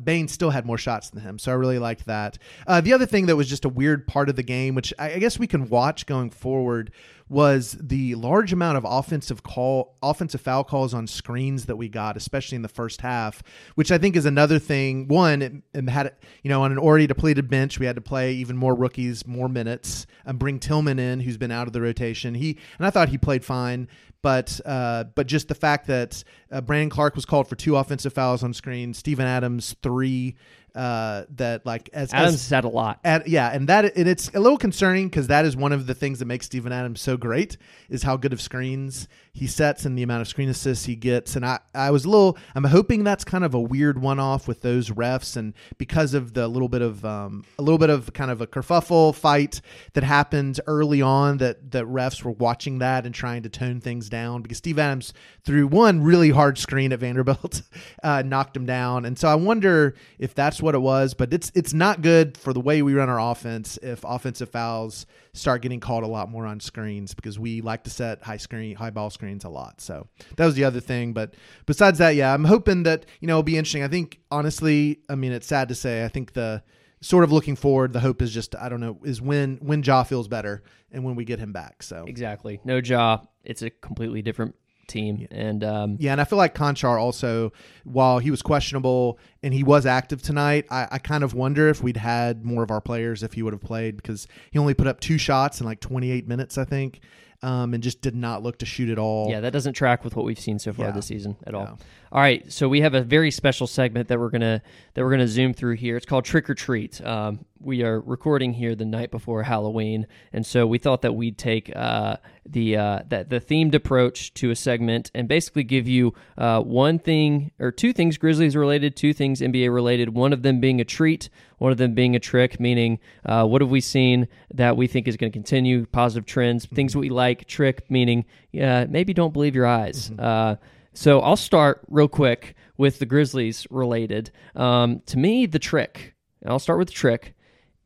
Bane 0.03 0.27
still 0.27 0.49
had 0.49 0.65
more 0.65 0.79
shots 0.79 1.11
than 1.11 1.23
him. 1.23 1.39
So 1.39 1.53
I 1.53 1.55
really 1.55 1.79
liked 1.79 2.07
that. 2.07 2.39
Uh, 2.67 2.81
the 2.81 2.95
other 2.95 3.05
thing 3.05 3.27
that 3.27 3.37
was 3.37 3.47
just 3.47 3.67
a 3.67 3.69
weird 3.69 4.07
part 4.07 4.31
of 4.31 4.37
the 4.37 4.43
game, 4.43 4.75
which 4.75 4.95
I, 4.99 5.13
I 5.13 5.19
guess 5.19 5.39
we 5.39 5.47
can 5.47 5.69
watch 5.69 6.07
going 6.07 6.31
forward, 6.31 6.93
was 7.31 7.79
the 7.81 8.17
large 8.17 8.53
amount 8.53 8.77
of 8.77 8.85
offensive 8.87 9.45
call 9.45 9.97
offensive 10.03 10.41
foul 10.41 10.65
calls 10.65 10.93
on 10.93 11.07
screens 11.07 11.67
that 11.67 11.77
we 11.77 11.89
got, 11.89 12.17
especially 12.17 12.57
in 12.57 12.63
the 12.63 12.69
first 12.69 13.01
half, 13.01 13.41
which 13.77 13.93
I 13.93 13.99
think 13.99 14.17
is 14.17 14.27
another 14.27 14.59
thing. 14.59 15.07
One, 15.07 15.41
it, 15.41 15.89
had 15.89 16.13
you 16.43 16.49
know 16.51 16.63
on 16.63 16.73
an 16.73 16.79
already 16.79 17.07
depleted 17.07 17.49
bench, 17.49 17.79
we 17.79 17.87
had 17.87 17.95
to 17.95 18.03
play 18.03 18.33
even 18.33 18.57
more 18.57 18.75
rookies, 18.75 19.25
more 19.27 19.49
minutes, 19.49 20.07
and 20.27 20.41
bring 20.41 20.59
Tillman 20.59 20.99
in, 20.99 21.21
who's 21.21 21.39
been 21.39 21.53
out 21.53 21.69
of 21.69 21.73
the 21.73 21.81
rotation. 21.81 22.35
He 22.35 22.59
and 22.79 22.87
I 22.87 22.91
thought 22.91 23.09
he 23.09 23.17
played 23.17 23.45
fine, 23.45 23.87
but 24.23 24.61
uh, 24.67 25.05
but 25.15 25.29
just 25.29 25.47
the 25.47 25.55
fact 25.55 25.87
that 25.87 26.25
uh, 26.51 26.61
Brandon 26.61 26.91
Clarke 26.91 27.15
was 27.15 27.25
called 27.25 27.47
for 27.47 27.55
two 27.55 27.77
offensive 27.77 28.13
fouls 28.13 28.43
on 28.43 28.53
screen, 28.53 28.93
Steven 28.93 29.27
Adams 29.27 29.77
three 29.83 30.35
uh, 30.75 31.25
that 31.37 31.67
like 31.67 31.91
as 31.93 32.13
Adams 32.13 32.35
as, 32.35 32.43
said 32.43 32.65
a 32.65 32.69
lot. 32.69 33.01
At, 33.05 33.29
yeah, 33.29 33.51
and 33.51 33.69
that 33.69 33.97
and 33.97 34.09
it's 34.09 34.29
a 34.35 34.41
little 34.41 34.59
concerning 34.59 35.09
because 35.09 35.29
that 35.29 35.45
is 35.45 35.57
one 35.57 35.73
of 35.73 35.87
the 35.87 35.95
things 35.95 36.19
that 36.21 36.27
makes 36.27 36.47
Steven 36.47 36.73
Adams 36.73 37.01
so 37.01 37.17
great 37.17 37.57
is 37.89 38.03
how 38.03 38.17
good 38.17 38.33
of 38.33 38.41
screens 38.41 39.09
he 39.33 39.47
sets 39.47 39.85
and 39.85 39.97
the 39.97 40.03
amount 40.03 40.23
of 40.23 40.29
screen 40.29 40.49
assists 40.49 40.85
he 40.85 40.97
gets. 40.97 41.37
And 41.37 41.47
I, 41.47 41.61
I 41.75 41.91
was 41.91 42.05
a 42.05 42.11
little, 42.11 42.37
I'm 42.55 42.65
hoping 42.65 43.05
that's 43.05 43.25
kind 43.25 43.45
of 43.45 43.55
a 43.55 43.61
weird 43.61 44.01
one 44.01 44.19
off 44.19 44.49
with 44.49 44.61
those 44.61 44.91
refs. 44.91 45.37
And 45.37 45.55
because 45.79 46.15
of 46.15 46.35
the 46.35 46.49
little 46.49 46.69
bit 46.69 46.83
of, 46.83 47.05
um, 47.05 47.45
a 47.59 47.63
little 47.63 47.79
bit 47.79 47.91
of 47.91 48.13
kind 48.13 48.31
of 48.31 48.41
a 48.41 48.47
kerfuffle 48.47 49.15
fight 49.15 49.61
that 49.93 50.03
happened 50.03 50.61
early 50.67 51.01
on 51.01 51.39
that, 51.39 51.71
that 51.71 51.85
refs 51.85 52.25
were 52.25 52.33
watching 52.33 52.79
that 52.81 53.07
and 53.07 53.15
trying 53.15 53.43
to 53.45 53.49
tone 53.49 53.81
things 53.81 54.09
down 54.09 54.43
because 54.43 54.59
Steve 54.59 54.79
Adams 54.79 55.13
threw 55.45 55.67
one 55.67 56.03
really 56.03 56.31
hard 56.31 56.59
screen 56.59 56.93
at 56.93 56.99
Vanderbilt, 56.99 57.63
uh, 58.03 58.23
knocked 58.23 58.57
him 58.57 58.67
down. 58.67 59.05
And 59.05 59.19
so 59.19 59.29
I 59.29 59.37
wonder 59.37 59.95
if 60.19 60.35
that's 60.35 60.61
what 60.61 60.75
it 60.75 60.81
was, 60.81 61.15
but 61.15 61.33
it's, 61.33 61.53
it's 61.55 61.73
not 61.73 62.03
good 62.03 62.37
for 62.37 62.53
the 62.53 62.61
way 62.61 62.83
we 62.83 62.95
run 62.95 63.09
our 63.09 63.21
offense 63.21 63.79
if 63.83 64.05
offensive 64.05 64.51
fouls 64.51 65.07
start 65.41 65.63
getting 65.63 65.81
called 65.81 66.05
a 66.05 66.07
lot 66.07 66.31
more 66.31 66.47
on 66.47 66.61
screens 66.61 67.15
because 67.15 67.39
we 67.39 67.61
like 67.61 67.85
to 67.85 67.91
set 67.91 68.23
high 68.23 68.37
screen, 68.37 68.77
high 68.77 68.91
ball 68.91 69.11
screens 69.11 69.45
a 69.45 69.49
lot. 69.49 69.81
So 69.81 70.07
that 70.37 70.47
was 70.47 70.55
the 70.55 70.65
other 70.65 70.81
thing. 70.81 71.13
But 71.13 71.35
besides 71.67 71.99
that, 71.99 72.15
yeah, 72.15 72.33
I'm 72.33 72.45
hoping 72.45 72.85
that 72.85 73.07
you 73.21 73.27
know 73.27 73.35
it'll 73.35 73.43
be 73.43 73.57
interesting. 73.57 73.83
I 73.83 73.89
think 73.89 74.21
honestly, 74.31 75.01
I 75.09 75.15
mean, 75.15 75.33
it's 75.33 75.47
sad 75.47 75.69
to 75.69 75.75
say, 75.75 76.05
I 76.05 76.09
think 76.09 76.35
the 76.35 76.63
sort 77.01 77.25
of 77.25 77.33
looking 77.33 77.57
forward, 77.57 77.93
the 77.93 78.01
hope 78.01 78.23
is 78.23 78.33
just 78.33 78.55
I 78.55 78.69
don't 78.69 78.81
know 78.81 78.99
is 79.05 79.21
when 79.21 79.57
when 79.57 79.83
Ja 79.83 80.03
feels 80.05 80.29
better 80.29 80.63
and 80.93 81.05
when 81.05 81.15
we 81.15 81.25
get 81.25 81.39
him 81.39 81.53
back. 81.53 81.83
So 81.83 82.05
exactly, 82.07 82.61
no 82.65 82.77
Ja, 82.77 83.21
it's 83.45 83.63
a 83.63 83.71
completely 83.71 84.23
different 84.23 84.55
team. 84.91 85.19
Yeah. 85.21 85.27
And 85.31 85.65
um, 85.65 85.97
yeah, 85.99 86.13
and 86.13 86.21
I 86.21 86.25
feel 86.25 86.39
like 86.39 86.55
Konchar 86.55 87.01
also, 87.01 87.53
while 87.85 88.19
he 88.19 88.31
was 88.31 88.43
questionable 88.43 89.19
and 89.43 89.55
he 89.55 89.63
was 89.63 89.87
active 89.87 90.23
tonight, 90.23 90.67
I, 90.71 90.89
I, 90.91 90.99
kind 90.99 91.25
of 91.25 91.33
wonder 91.33 91.69
if 91.69 91.83
we'd 91.83 91.97
had 91.97 92.45
more 92.45 92.63
of 92.63 92.71
our 92.71 92.81
players 92.81 93.23
if 93.23 93.33
he 93.33 93.43
would 93.43 93.53
have 93.53 93.63
played 93.63 93.97
because 93.97 94.27
he 94.51 94.59
only 94.59 94.75
put 94.75 94.87
up 94.87 95.01
two 95.01 95.17
shots 95.17 95.61
in 95.61 95.67
like 95.67 95.81
28 95.81 96.29
minutes, 96.29 96.59
I 96.59 96.65
think 96.65 97.01
um, 97.43 97.75
and 97.75 97.83
just 97.83 98.01
did 98.01 98.15
not 98.15 98.43
look 98.43 98.59
to 98.59 98.67
shoot 98.67 98.91
at 98.91 98.99
all. 98.99 99.31
Yeah, 99.31 99.41
that 99.41 99.53
doesn't 99.53 99.73
track 99.75 100.05
with 100.05 100.15
what 100.17 100.25
we've 100.25 100.39
seen 100.39 100.59
so 100.59 100.73
far 100.73 100.87
yeah. 100.87 100.93
this 100.93 101.07
season 101.07 101.37
at 101.47 101.55
yeah. 101.55 101.59
all. 101.59 101.79
All 102.13 102.21
right, 102.21 102.51
so 102.51 102.69
we 102.69 102.81
have 102.81 102.95
a 102.95 103.03
very 103.03 103.31
special 103.31 103.69
segment 103.69 104.09
that 104.09 104.19
we're 104.19 104.31
gonna 104.31 104.63
that 104.95 105.05
we're 105.05 105.13
gonna 105.13 105.29
zoom 105.29 105.55
through 105.55 105.77
here. 105.77 105.97
It's 105.97 106.07
called 106.07 106.25
Trick 106.25 106.51
or 106.51 106.55
Treat. 106.55 107.01
Um, 107.07 107.45
we 107.61 107.85
are 107.85 108.01
recording 108.01 108.53
here 108.53 108.75
the 108.75 108.85
night 108.85 109.13
before 109.13 109.45
Halloween, 109.45 110.09
and 110.33 110.45
so 110.45 110.67
we 110.67 110.79
thought 110.79 111.03
that 111.03 111.13
we'd 111.15 111.39
take 111.39 111.71
uh, 111.77 112.17
the 112.45 112.77
uh, 112.77 112.99
that 113.11 113.31
the 113.31 113.41
themed 113.41 113.75
approach 113.75 114.35
to 114.35 114.51
a 114.51 114.57
segment 114.57 115.13
and 115.15 115.29
basically 115.29 115.63
give 115.63 115.87
you 115.87 116.13
uh, 116.37 116.61
one 116.61 116.99
thing 116.99 117.53
or 117.61 117.71
two 117.71 117.93
things 117.93 118.19
Grizzlies 118.19 118.57
related, 118.57 118.97
two 118.97 119.13
things 119.13 119.41
NBA 119.41 119.73
related. 119.73 120.09
One 120.09 120.33
of 120.33 120.43
them 120.43 120.59
being 120.59 120.81
a 120.81 120.85
treat, 120.85 121.29
one 121.59 121.71
of 121.71 121.79
them 121.79 121.95
being 121.95 122.17
a 122.17 122.21
trick. 122.21 122.59
Meaning, 122.59 122.99
uh, 123.25 123.47
what 123.47 123.61
have 123.61 123.71
we 123.71 123.81
seen 123.81 124.27
that 124.53 124.77
we 124.77 124.89
think 124.89 125.07
is 125.07 125.17
going 125.17 125.31
to 125.31 125.37
continue 125.37 125.87
positive 125.87 126.27
trends? 126.27 126.67
Mm-hmm. 126.67 126.75
Things 126.75 126.97
we 126.97 127.09
like. 127.09 127.47
Trick 127.47 127.89
meaning, 127.89 128.25
yeah, 128.51 128.87
maybe 128.89 129.15
don't 129.15 129.33
believe 129.33 129.55
your 129.55 129.67
eyes. 129.67 130.11
Mm-hmm 130.11 130.21
uh, 130.21 130.57
so 131.01 131.21
I'll 131.21 131.35
start 131.35 131.81
real 131.89 132.09
quick 132.09 132.55
with 132.77 132.99
the 132.99 133.07
Grizzlies 133.07 133.67
related. 133.71 134.31
Um, 134.55 135.01
to 135.07 135.17
me, 135.17 135.47
the 135.47 135.59
trick, 135.59 136.15
I'll 136.45 136.59
start 136.59 136.79
with 136.79 136.89
the 136.89 136.95
trick, 136.95 137.35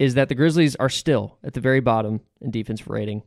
is 0.00 0.14
that 0.14 0.28
the 0.28 0.34
Grizzlies 0.34 0.74
are 0.74 0.88
still 0.88 1.38
at 1.44 1.52
the 1.52 1.60
very 1.60 1.78
bottom 1.78 2.22
in 2.40 2.50
defensive 2.50 2.88
rating. 2.88 3.22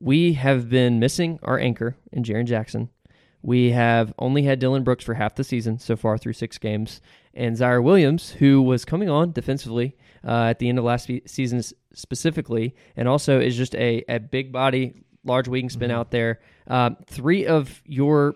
We 0.00 0.32
have 0.32 0.68
been 0.68 0.98
missing 0.98 1.38
our 1.44 1.56
anchor 1.56 1.96
in 2.10 2.24
Jaren 2.24 2.46
Jackson. 2.46 2.88
We 3.42 3.70
have 3.70 4.12
only 4.18 4.42
had 4.42 4.58
Dillon 4.58 4.82
Brooks 4.82 5.04
for 5.04 5.14
half 5.14 5.36
the 5.36 5.44
season 5.44 5.78
so 5.78 5.94
far 5.94 6.18
through 6.18 6.32
six 6.32 6.58
games. 6.58 7.00
And 7.32 7.56
Ziaire 7.56 7.84
Williams, 7.84 8.32
who 8.32 8.60
was 8.60 8.84
coming 8.84 9.08
on 9.08 9.30
defensively 9.30 9.96
uh, 10.26 10.46
at 10.46 10.58
the 10.58 10.68
end 10.68 10.80
of 10.80 10.84
last 10.84 11.08
season 11.26 11.62
specifically, 11.94 12.74
and 12.96 13.06
also 13.06 13.38
is 13.38 13.56
just 13.56 13.76
a, 13.76 14.02
a 14.08 14.18
big 14.18 14.50
body, 14.50 15.04
large 15.22 15.46
wingspan 15.46 15.76
mm-hmm. 15.76 15.90
out 15.92 16.10
there. 16.10 16.40
Um, 16.66 16.96
three 17.06 17.46
of 17.46 17.80
your 17.86 18.34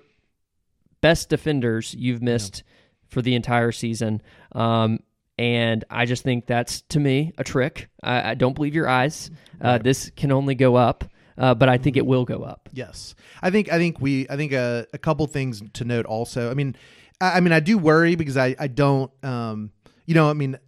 best 1.01 1.28
defenders 1.28 1.94
you've 1.94 2.22
missed 2.22 2.62
yeah. 2.64 2.72
for 3.09 3.22
the 3.22 3.34
entire 3.34 3.72
season. 3.72 4.22
Um, 4.53 5.01
and 5.38 5.84
I 5.88 6.05
just 6.05 6.22
think 6.22 6.46
that's 6.46 6.82
to 6.82 7.01
me 7.01 7.32
a 7.38 7.44
trick. 7.44 7.88
I, 8.03 8.32
I 8.32 8.34
don't 8.34 8.55
believe 8.55 8.74
your 8.74 8.88
eyes. 8.88 9.30
Uh, 9.62 9.68
right. 9.68 9.82
This 9.82 10.11
can 10.14 10.32
only 10.32 10.55
go 10.55 10.76
up. 10.76 11.05
Uh, 11.38 11.55
but 11.55 11.70
I 11.70 11.78
think 11.78 11.96
it 11.96 12.05
will 12.05 12.26
go 12.26 12.42
up. 12.42 12.68
Yes, 12.70 13.14
I 13.40 13.51
think 13.51 13.72
I 13.72 13.78
think 13.78 13.98
we 13.98 14.28
I 14.28 14.36
think 14.36 14.53
a, 14.53 14.86
a 14.92 14.98
couple 14.98 15.26
things 15.26 15.62
to 15.74 15.84
note 15.86 16.05
also. 16.05 16.51
I 16.51 16.55
mean, 16.55 16.76
I, 17.18 17.38
I, 17.38 17.40
mean 17.40 17.55
I 17.55 17.61
do 17.61 17.78
worry 17.78 18.14
because 18.14 18.36
I 18.36 18.55
I 18.59 18.66
don't 18.66 19.11
um 19.24 19.70
you 20.05 20.14
know 20.14 20.28
I 20.28 20.34
mean 20.34 20.59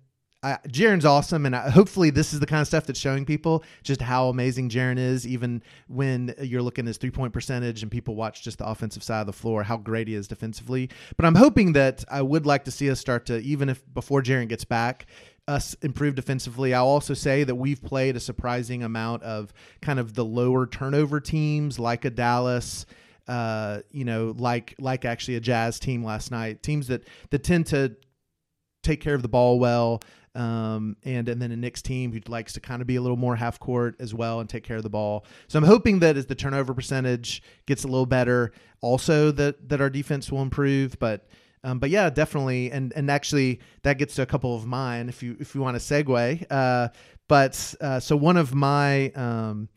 Jaren's 0.43 1.05
awesome, 1.05 1.47
and 1.47 1.55
I, 1.55 1.71
hopefully 1.71 2.11
this 2.11 2.33
is 2.33 2.41
the 2.41 2.47
kind 2.47 2.61
of 2.61 2.67
stuff 2.67 2.85
that's 2.85 2.99
showing 2.99 3.25
people 3.25 3.63
just 3.85 4.03
how 4.03 4.29
amazing 4.29 4.71
Jaren 4.71 4.99
is. 4.99 5.25
Even 5.27 5.63
when 5.87 6.35
you're 6.41 6.63
looking 6.63 6.85
at 6.85 6.89
his 6.89 6.97
three 6.97 7.13
point 7.13 7.33
percentage 7.33 7.83
and 7.83 7.93
people 7.93 8.17
watch 8.17 8.43
just 8.43 8.59
the 8.59 8.67
offensive 8.67 9.05
side 9.05 9.21
of 9.21 9.27
the 9.27 9.33
floor, 9.33 9.63
how 9.63 9.77
great 9.77 10.09
he 10.09 10.15
is 10.15 10.27
defensively. 10.27 10.91
But 11.17 11.27
I'm 11.27 11.37
hoping 11.37 11.75
that 11.75 12.05
I 12.11 12.23
would 12.23 12.45
like 12.45 12.65
to 12.65 12.73
see 12.73 12.91
us 12.91 12.99
start 12.99 13.27
to 13.27 13.39
even 13.39 13.69
if 13.69 13.83
before 13.95 14.21
Jaren 14.21 14.49
gets 14.49 14.65
back, 14.65 15.07
us 15.47 15.75
improve 15.83 16.17
defensively. 16.17 16.75
I'll 16.75 16.87
also 16.87 17.15
say 17.15 17.45
that 17.45 17.55
we've 17.55 17.83
played 17.83 18.17
a 18.17 18.21
surprising 18.21 18.83
amount 18.83 19.23
of 19.23 19.53
kind 19.81 20.01
of 20.01 20.15
the 20.15 20.25
lower 20.25 20.67
turnover 20.67 21.21
teams 21.21 21.79
like 21.79 22.05
a 22.05 22.11
Dallas. 22.11 22.85
Uh, 23.29 23.83
you 23.93 24.05
know, 24.05 24.35
like 24.37 24.75
like 24.81 25.05
actually 25.05 25.37
a 25.37 25.41
Jazz 25.41 25.79
team 25.79 26.05
last 26.05 26.33
night, 26.33 26.65
teams 26.65 26.89
that 26.89 27.07
that 27.31 27.45
tend 27.45 27.67
to 27.69 27.95
take 28.83 29.01
care 29.01 29.15
of 29.15 29.23
the 29.23 29.29
ball 29.29 29.61
well. 29.61 30.03
Um, 30.35 30.97
and 31.05 31.29
and 31.29 31.43
then 31.43 31.53
a 31.53 31.57
Knicks 31.57 31.83
team 31.83 32.13
who 32.13 32.21
likes 32.27 32.55
to 32.55 32.61
kind 32.61 32.81
of 32.81 32.87
be 32.87 32.97
a 32.97 33.03
little 33.03 33.19
more 33.19 33.37
half 33.37 33.61
court 33.61 33.97
as 34.01 34.15
well 34.15 34.41
and 34.41 34.49
take 34.49 34.65
care 34.65 34.79
of 34.79 34.83
the 34.83 34.91
ball. 34.91 35.27
So 35.49 35.59
I'm 35.59 35.65
hoping 35.65 35.99
that 35.99 36.17
as 36.17 36.27
the 36.27 36.35
turnover 36.35 36.73
percentage 36.73 37.43
gets 37.67 37.85
a 37.85 37.87
little 37.87 38.07
better, 38.07 38.53
also 38.81 39.31
that 39.33 39.69
that 39.69 39.81
our 39.81 39.91
defense 39.91 40.33
will 40.33 40.41
improve. 40.41 40.99
But 40.99 41.29
um, 41.65 41.79
but 41.79 41.91
yeah, 41.91 42.11
definitely, 42.11 42.71
and 42.71 42.93
and 42.97 43.11
actually 43.11 43.61
that 43.83 43.99
gets 43.99 44.15
to 44.17 44.23
a 44.23 44.27
couple 44.27 44.57
of 44.57 44.67
mine 44.67 45.09
if 45.09 45.23
you 45.23 45.37
if 45.39 45.55
you 45.55 45.61
want 45.61 45.79
to 45.79 45.83
segue. 45.83 46.47
Uh, 46.51 46.89
but 47.29 47.75
uh, 47.81 48.01
so 48.01 48.17
one 48.17 48.37
of 48.37 48.55
my 48.55 49.11
um, 49.11 49.69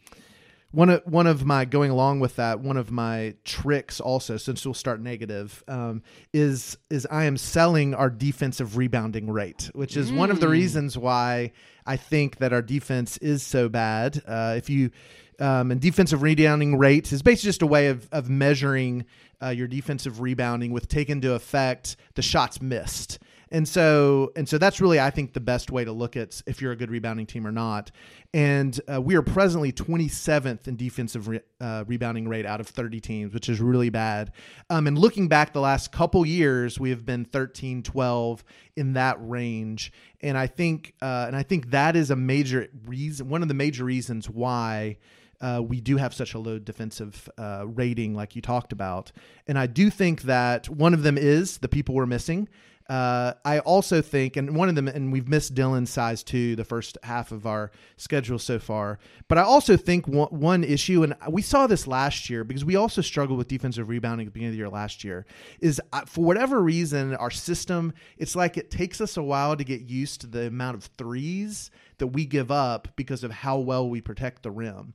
one 0.76 0.90
of 0.90 1.02
one 1.06 1.26
of 1.26 1.46
my 1.46 1.64
going 1.64 1.90
along 1.90 2.20
with 2.20 2.36
that 2.36 2.60
one 2.60 2.76
of 2.76 2.92
my 2.92 3.34
tricks 3.46 4.02
also 4.02 4.36
since 4.36 4.66
we'll 4.66 4.74
start 4.74 5.00
negative 5.00 5.64
um, 5.70 6.04
is 6.34 6.78
is 6.90 7.08
I 7.10 7.24
am 7.24 7.38
selling 7.38 7.94
our 7.94 8.10
defensive 8.10 8.76
rebounding 8.76 9.30
rate, 9.30 9.72
which 9.74 9.96
is 9.96 10.12
mm. 10.12 10.18
one 10.18 10.32
of 10.32 10.42
the 10.42 10.50
reasons 10.50 10.98
why 10.98 11.54
I 11.86 11.96
think 11.96 12.38
that 12.38 12.52
our 12.52 12.62
defense 12.62 13.18
is 13.18 13.42
so 13.42 13.70
bad. 13.70 14.22
Uh, 14.28 14.56
if 14.58 14.70
you 14.70 14.92
um, 15.40 15.72
and 15.72 15.80
defensive 15.80 16.22
rebounding 16.22 16.78
rate 16.78 17.12
is 17.12 17.22
basically 17.22 17.50
just 17.50 17.62
a 17.62 17.68
way 17.68 17.88
of 17.88 18.10
of 18.12 18.30
measuring 18.30 19.06
uh, 19.42 19.50
your 19.50 19.68
defensive 19.68 20.20
rebounding 20.20 20.72
with 20.72 20.90
take 20.90 21.10
into 21.10 21.34
effect 21.34 21.96
the 22.16 22.22
shots 22.22 22.62
missed. 22.62 23.20
And 23.52 23.68
so, 23.68 24.32
and 24.36 24.48
so 24.48 24.58
that's 24.58 24.82
really, 24.82 25.00
I 25.00 25.10
think, 25.10 25.34
the 25.34 25.40
best 25.40 25.72
way 25.72 25.86
to 25.86 25.92
look 25.92 26.16
at 26.16 26.42
if 26.46 26.62
you're 26.62 26.72
a 26.72 26.76
good 26.76 26.90
rebounding 26.90 27.26
team 27.26 27.46
or 27.46 27.52
not. 27.52 27.92
And 28.34 28.80
uh, 28.92 29.02
we 29.02 29.16
are 29.16 29.22
presently 29.22 29.72
27th 29.72 30.68
in 30.68 30.76
defensive 30.76 31.28
re- 31.28 31.40
uh, 31.62 31.86
rebounding 31.88 32.28
rate 32.28 32.46
out 32.46 32.60
of 32.60 32.68
30 32.68 33.00
teams, 33.00 33.34
which 33.34 33.48
is 33.48 33.62
really 33.62 33.90
bad. 33.90 34.32
Um, 34.70 34.88
and 34.88 34.98
looking 34.98 35.28
back 35.28 35.54
the 35.54 35.62
last 35.62 35.92
couple 35.92 36.26
years, 36.26 36.80
we 36.80 36.90
have 36.90 37.06
been 37.06 37.26
13, 37.26 37.84
12 37.84 38.44
in 38.76 38.94
that 38.94 39.18
range. 39.20 39.94
And 40.22 40.38
I 40.38 40.48
think, 40.48 40.96
uh, 41.02 41.26
and 41.28 41.36
I 41.36 41.44
think 41.44 41.72
that 41.72 41.96
is 41.96 42.12
a 42.12 42.16
major 42.16 42.68
reason, 42.86 43.30
one 43.30 43.42
of 43.42 43.48
the 43.48 43.54
major 43.54 43.86
reasons 43.86 44.30
why 44.30 44.98
uh, 45.42 45.62
we 45.62 45.82
do 45.82 45.98
have 45.98 46.14
such 46.14 46.34
a 46.34 46.40
low 46.40 46.60
defensive 46.60 47.30
uh, 47.38 47.64
rating, 47.66 48.16
like 48.16 48.36
you 48.36 48.42
talked 48.42 48.72
about. 48.72 49.12
And 49.48 49.60
I 49.60 49.68
do 49.68 49.90
think 49.90 50.24
that 50.24 50.70
one 50.70 50.94
of 50.94 51.04
them 51.04 51.18
is 51.18 51.60
the 51.60 51.68
people 51.68 51.96
we're 51.96 52.06
missing. 52.06 52.48
Uh, 52.88 53.34
I 53.44 53.60
also 53.60 54.02
think, 54.02 54.38
and 54.38 54.56
one 54.56 54.70
of 54.70 54.76
them, 54.76 54.88
and 54.88 55.12
we've 55.12 55.28
missed 55.28 55.56
Dillon's 55.56 55.90
size 55.90 56.22
too, 56.24 56.56
the 56.56 56.64
first 56.64 57.00
half 57.02 57.32
of 57.32 57.48
our 57.48 57.72
schedule 57.98 58.38
so 58.38 58.60
far. 58.60 59.00
But 59.28 59.40
I 59.40 59.42
also 59.42 59.76
think 59.76 60.08
one, 60.08 60.28
one 60.30 60.64
issue, 60.64 61.02
and 61.02 61.16
we 61.30 61.42
saw 61.42 61.66
this 61.66 61.88
last 61.88 62.30
year 62.30 62.44
because 62.44 62.64
we 62.64 62.76
also 62.76 63.02
struggled 63.02 63.40
with 63.40 63.48
defensive 63.48 63.90
rebounding 63.90 64.28
at 64.28 64.34
the 64.34 64.34
beginning 64.34 64.50
of 64.50 64.54
the 64.54 64.60
year 64.60 64.70
last 64.70 65.04
year, 65.04 65.26
is 65.60 65.82
uh, 65.94 66.06
for 66.06 66.24
whatever 66.24 66.62
reason, 66.62 67.16
our 67.16 67.32
system, 67.32 67.92
it's 68.18 68.36
like 68.36 68.56
it 68.56 68.70
takes 68.70 69.02
us 69.02 69.18
a 69.18 69.24
while 69.24 69.56
to 69.56 69.64
get 69.64 69.82
used 69.82 70.22
to 70.22 70.28
the 70.28 70.46
amount 70.48 70.78
of 70.78 70.84
threes 70.98 71.72
that 71.98 72.08
we 72.08 72.26
give 72.26 72.52
up 72.52 72.88
because 72.96 73.24
of 73.24 73.32
how 73.32 73.58
well 73.58 73.90
we 73.90 74.00
protect 74.00 74.44
the 74.44 74.52
rim 74.52 74.94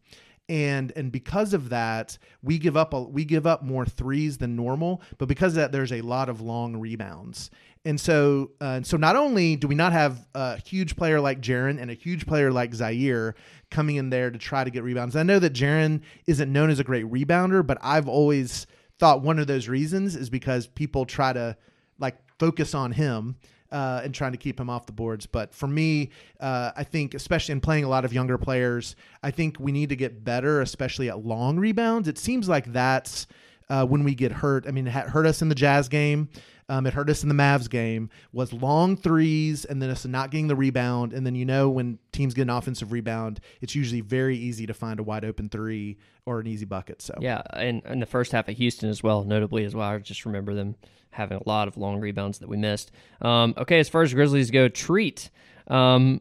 and 0.50 0.92
and 0.96 1.12
because 1.12 1.54
of 1.54 1.68
that 1.68 2.18
we 2.42 2.58
give 2.58 2.76
up 2.76 2.92
a, 2.92 3.00
we 3.00 3.24
give 3.24 3.46
up 3.46 3.62
more 3.62 3.86
threes 3.86 4.36
than 4.38 4.56
normal 4.56 5.00
but 5.16 5.28
because 5.28 5.52
of 5.52 5.56
that 5.56 5.72
there's 5.72 5.92
a 5.92 6.00
lot 6.02 6.28
of 6.28 6.40
long 6.40 6.76
rebounds 6.76 7.50
and 7.84 8.00
so 8.00 8.50
uh, 8.60 8.82
so 8.82 8.96
not 8.96 9.16
only 9.16 9.56
do 9.56 9.66
we 9.66 9.74
not 9.74 9.92
have 9.92 10.26
a 10.34 10.58
huge 10.58 10.96
player 10.96 11.20
like 11.20 11.40
Jaren 11.40 11.80
and 11.80 11.90
a 11.90 11.94
huge 11.94 12.26
player 12.26 12.52
like 12.52 12.72
Ziaire 12.72 13.34
coming 13.70 13.96
in 13.96 14.10
there 14.10 14.30
to 14.30 14.38
try 14.38 14.64
to 14.64 14.70
get 14.70 14.82
rebounds 14.82 15.16
I 15.16 15.22
know 15.22 15.38
that 15.38 15.52
Jaren 15.52 16.02
isn't 16.26 16.52
known 16.52 16.70
as 16.70 16.78
a 16.78 16.84
great 16.84 17.06
rebounder 17.06 17.66
but 17.66 17.78
I've 17.82 18.08
always 18.08 18.66
thought 18.98 19.22
one 19.22 19.38
of 19.38 19.46
those 19.46 19.68
reasons 19.68 20.14
is 20.14 20.28
because 20.28 20.66
people 20.66 21.06
try 21.06 21.32
to 21.32 21.56
like 21.98 22.16
focus 22.38 22.74
on 22.74 22.92
him 22.92 23.36
uh, 23.72 24.00
and 24.04 24.14
trying 24.14 24.32
to 24.32 24.38
keep 24.38 24.58
him 24.58 24.68
off 24.68 24.86
the 24.86 24.92
boards. 24.92 25.26
But 25.26 25.54
for 25.54 25.66
me, 25.66 26.10
uh, 26.40 26.72
I 26.76 26.84
think, 26.84 27.14
especially 27.14 27.52
in 27.52 27.60
playing 27.60 27.84
a 27.84 27.88
lot 27.88 28.04
of 28.04 28.12
younger 28.12 28.38
players, 28.38 28.96
I 29.22 29.30
think 29.30 29.58
we 29.60 29.72
need 29.72 29.90
to 29.90 29.96
get 29.96 30.24
better, 30.24 30.60
especially 30.60 31.08
at 31.08 31.24
long 31.24 31.58
rebounds. 31.58 32.08
It 32.08 32.18
seems 32.18 32.48
like 32.48 32.72
that's 32.72 33.26
uh, 33.68 33.86
when 33.86 34.04
we 34.04 34.14
get 34.14 34.32
hurt. 34.32 34.66
I 34.66 34.72
mean, 34.72 34.86
it 34.86 34.92
hurt 34.92 35.26
us 35.26 35.42
in 35.42 35.48
the 35.48 35.54
Jazz 35.54 35.88
game. 35.88 36.28
Um, 36.70 36.86
it 36.86 36.94
hurt 36.94 37.10
us 37.10 37.22
in 37.22 37.28
the 37.28 37.34
Mavs 37.34 37.68
game. 37.68 38.08
Was 38.32 38.52
long 38.52 38.96
threes 38.96 39.64
and 39.64 39.82
then 39.82 39.90
us 39.90 40.06
not 40.06 40.30
getting 40.30 40.48
the 40.48 40.56
rebound. 40.56 41.12
And 41.12 41.26
then 41.26 41.34
you 41.34 41.44
know 41.44 41.68
when 41.68 41.98
teams 42.12 42.32
get 42.32 42.42
an 42.42 42.50
offensive 42.50 42.92
rebound, 42.92 43.40
it's 43.60 43.74
usually 43.74 44.00
very 44.00 44.36
easy 44.36 44.66
to 44.66 44.74
find 44.74 45.00
a 45.00 45.02
wide 45.02 45.24
open 45.24 45.48
three 45.48 45.98
or 46.24 46.40
an 46.40 46.46
easy 46.46 46.64
bucket. 46.64 47.02
So 47.02 47.14
yeah, 47.20 47.42
and 47.52 47.82
in 47.84 48.00
the 48.00 48.06
first 48.06 48.32
half 48.32 48.48
of 48.48 48.56
Houston 48.56 48.88
as 48.88 49.02
well, 49.02 49.24
notably 49.24 49.64
as 49.64 49.74
well. 49.74 49.88
I 49.88 49.98
just 49.98 50.24
remember 50.24 50.54
them 50.54 50.76
having 51.10 51.38
a 51.38 51.48
lot 51.48 51.66
of 51.66 51.76
long 51.76 52.00
rebounds 52.00 52.38
that 52.38 52.48
we 52.48 52.56
missed. 52.56 52.92
Um, 53.20 53.54
okay, 53.58 53.80
as 53.80 53.88
far 53.88 54.02
as 54.02 54.14
Grizzlies 54.14 54.50
go, 54.50 54.68
treat. 54.68 55.30
Um, 55.66 56.20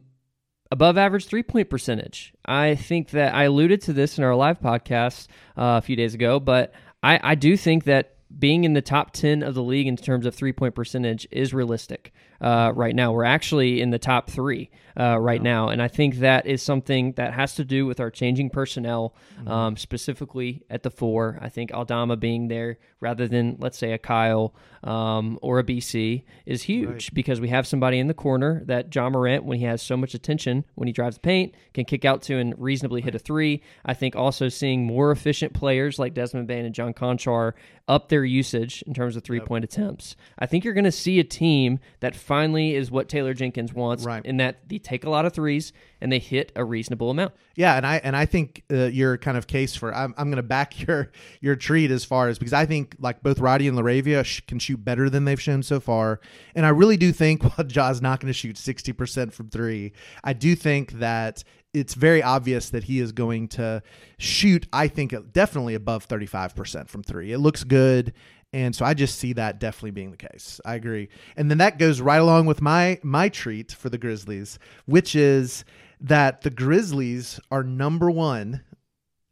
above 0.70 0.98
average 0.98 1.26
three 1.26 1.42
point 1.42 1.70
percentage. 1.70 2.32
I 2.44 2.74
think 2.74 3.10
that 3.10 3.34
I 3.34 3.44
alluded 3.44 3.82
to 3.82 3.92
this 3.92 4.18
in 4.18 4.24
our 4.24 4.34
live 4.34 4.60
podcast 4.60 5.28
uh, 5.56 5.78
a 5.78 5.80
few 5.80 5.96
days 5.96 6.14
ago, 6.14 6.40
but 6.40 6.72
I, 7.02 7.20
I 7.22 7.34
do 7.34 7.56
think 7.56 7.84
that 7.84 8.16
being 8.38 8.64
in 8.64 8.72
the 8.74 8.82
top 8.82 9.12
10 9.12 9.42
of 9.42 9.54
the 9.54 9.62
league 9.62 9.86
in 9.86 9.96
terms 9.96 10.26
of 10.26 10.34
three 10.34 10.52
point 10.52 10.74
percentage 10.74 11.26
is 11.30 11.52
realistic 11.52 12.12
uh, 12.40 12.72
right 12.74 12.94
now. 12.94 13.12
We're 13.12 13.24
actually 13.24 13.80
in 13.80 13.90
the 13.90 13.98
top 13.98 14.30
three 14.30 14.70
uh, 14.98 15.18
right 15.18 15.42
now. 15.42 15.68
And 15.68 15.82
I 15.82 15.88
think 15.88 16.16
that 16.16 16.46
is 16.46 16.62
something 16.62 17.12
that 17.12 17.34
has 17.34 17.54
to 17.56 17.64
do 17.64 17.86
with 17.86 18.00
our 18.00 18.10
changing 18.10 18.50
personnel, 18.50 19.14
mm-hmm. 19.38 19.48
um, 19.48 19.76
specifically 19.76 20.62
at 20.70 20.82
the 20.82 20.90
four. 20.90 21.38
I 21.40 21.48
think 21.48 21.72
Aldama 21.72 22.16
being 22.16 22.48
there 22.48 22.78
rather 23.00 23.26
than, 23.26 23.56
let's 23.58 23.78
say, 23.78 23.92
a 23.92 23.98
Kyle 23.98 24.54
um, 24.82 25.38
or 25.42 25.58
a 25.58 25.64
BC 25.64 26.24
is 26.46 26.62
huge 26.62 26.88
right. 26.88 27.10
because 27.14 27.40
we 27.40 27.48
have 27.48 27.66
somebody 27.66 27.98
in 27.98 28.06
the 28.06 28.14
corner 28.14 28.62
that 28.66 28.94
Ja 28.94 29.10
Morant, 29.10 29.44
when 29.44 29.58
he 29.58 29.64
has 29.64 29.82
so 29.82 29.96
much 29.96 30.14
attention, 30.14 30.64
when 30.74 30.86
he 30.86 30.92
drives 30.92 31.16
the 31.16 31.20
paint, 31.20 31.54
can 31.74 31.84
kick 31.84 32.04
out 32.04 32.22
to 32.22 32.36
and 32.36 32.54
reasonably 32.58 33.00
hit 33.00 33.14
a 33.14 33.18
three. 33.18 33.62
I 33.84 33.94
think 33.94 34.16
also 34.16 34.48
seeing 34.48 34.86
more 34.86 35.10
efficient 35.10 35.52
players 35.52 35.98
like 35.98 36.14
Desmond 36.14 36.46
Bane 36.46 36.64
and 36.64 36.74
John 36.74 36.94
Konchar 36.94 37.52
up 37.88 38.08
their 38.08 38.24
usage 38.24 38.82
in 38.86 38.94
terms 38.94 39.16
of 39.16 39.24
three 39.24 39.40
point 39.40 39.64
yep. 39.64 39.72
attempts. 39.72 40.16
I 40.38 40.46
think 40.46 40.64
you're 40.64 40.74
going 40.74 40.84
to 40.84 40.92
see 40.92 41.18
a 41.18 41.24
team 41.24 41.80
that 41.98 42.14
finally 42.14 42.74
is 42.74 42.90
what 42.90 43.08
Taylor 43.08 43.34
Jenkins 43.34 43.74
wants, 43.74 44.04
right. 44.04 44.24
in 44.24 44.36
that 44.36 44.68
the 44.68 44.78
take 44.78 45.04
a 45.04 45.10
lot 45.10 45.26
of 45.26 45.32
threes 45.32 45.72
and 46.00 46.10
they 46.10 46.20
hit 46.20 46.52
a 46.56 46.64
reasonable 46.64 47.10
amount. 47.10 47.34
Yeah, 47.56 47.76
and 47.76 47.86
I 47.86 47.96
and 47.96 48.16
I 48.16 48.26
think 48.26 48.62
uh, 48.70 48.84
your 48.84 49.18
kind 49.18 49.36
of 49.36 49.46
case 49.46 49.74
for 49.74 49.94
I'm, 49.94 50.14
I'm 50.16 50.28
going 50.28 50.36
to 50.36 50.42
back 50.42 50.80
your 50.86 51.10
your 51.40 51.56
treat 51.56 51.90
as 51.90 52.04
far 52.04 52.28
as 52.28 52.38
because 52.38 52.52
I 52.52 52.64
think 52.64 52.94
like 52.98 53.22
both 53.22 53.40
Roddy 53.40 53.66
and 53.66 53.76
LaRavia 53.76 54.24
sh- 54.24 54.42
can 54.46 54.58
shoot 54.58 54.69
better 54.76 55.10
than 55.10 55.24
they've 55.24 55.40
shown 55.40 55.62
so 55.62 55.80
far, 55.80 56.20
and 56.54 56.66
I 56.66 56.70
really 56.70 56.96
do 56.96 57.12
think 57.12 57.42
while 57.56 57.66
Ja's 57.66 58.02
not 58.02 58.20
going 58.20 58.32
to 58.32 58.38
shoot 58.38 58.56
60 58.58 58.92
percent 58.92 59.32
from 59.32 59.48
three, 59.48 59.92
I 60.24 60.32
do 60.32 60.54
think 60.54 60.92
that 60.92 61.44
it's 61.72 61.94
very 61.94 62.22
obvious 62.22 62.70
that 62.70 62.84
he 62.84 62.98
is 62.98 63.12
going 63.12 63.48
to 63.48 63.82
shoot. 64.18 64.66
I 64.72 64.88
think 64.88 65.14
definitely 65.32 65.74
above 65.74 66.04
35 66.04 66.54
percent 66.54 66.88
from 66.88 67.02
three. 67.02 67.32
It 67.32 67.38
looks 67.38 67.64
good. 67.64 68.12
And 68.52 68.74
so 68.74 68.84
I 68.84 68.94
just 68.94 69.18
see 69.18 69.32
that 69.34 69.60
definitely 69.60 69.92
being 69.92 70.10
the 70.10 70.16
case. 70.16 70.60
I 70.64 70.74
agree. 70.74 71.08
And 71.36 71.48
then 71.50 71.58
that 71.58 71.78
goes 71.78 72.00
right 72.00 72.20
along 72.20 72.46
with 72.46 72.60
my 72.60 72.98
my 73.02 73.28
treat 73.28 73.72
for 73.72 73.88
the 73.88 73.98
Grizzlies, 73.98 74.58
which 74.86 75.14
is 75.14 75.64
that 76.00 76.40
the 76.40 76.50
Grizzlies 76.50 77.38
are 77.50 77.62
number 77.62 78.10
1 78.10 78.60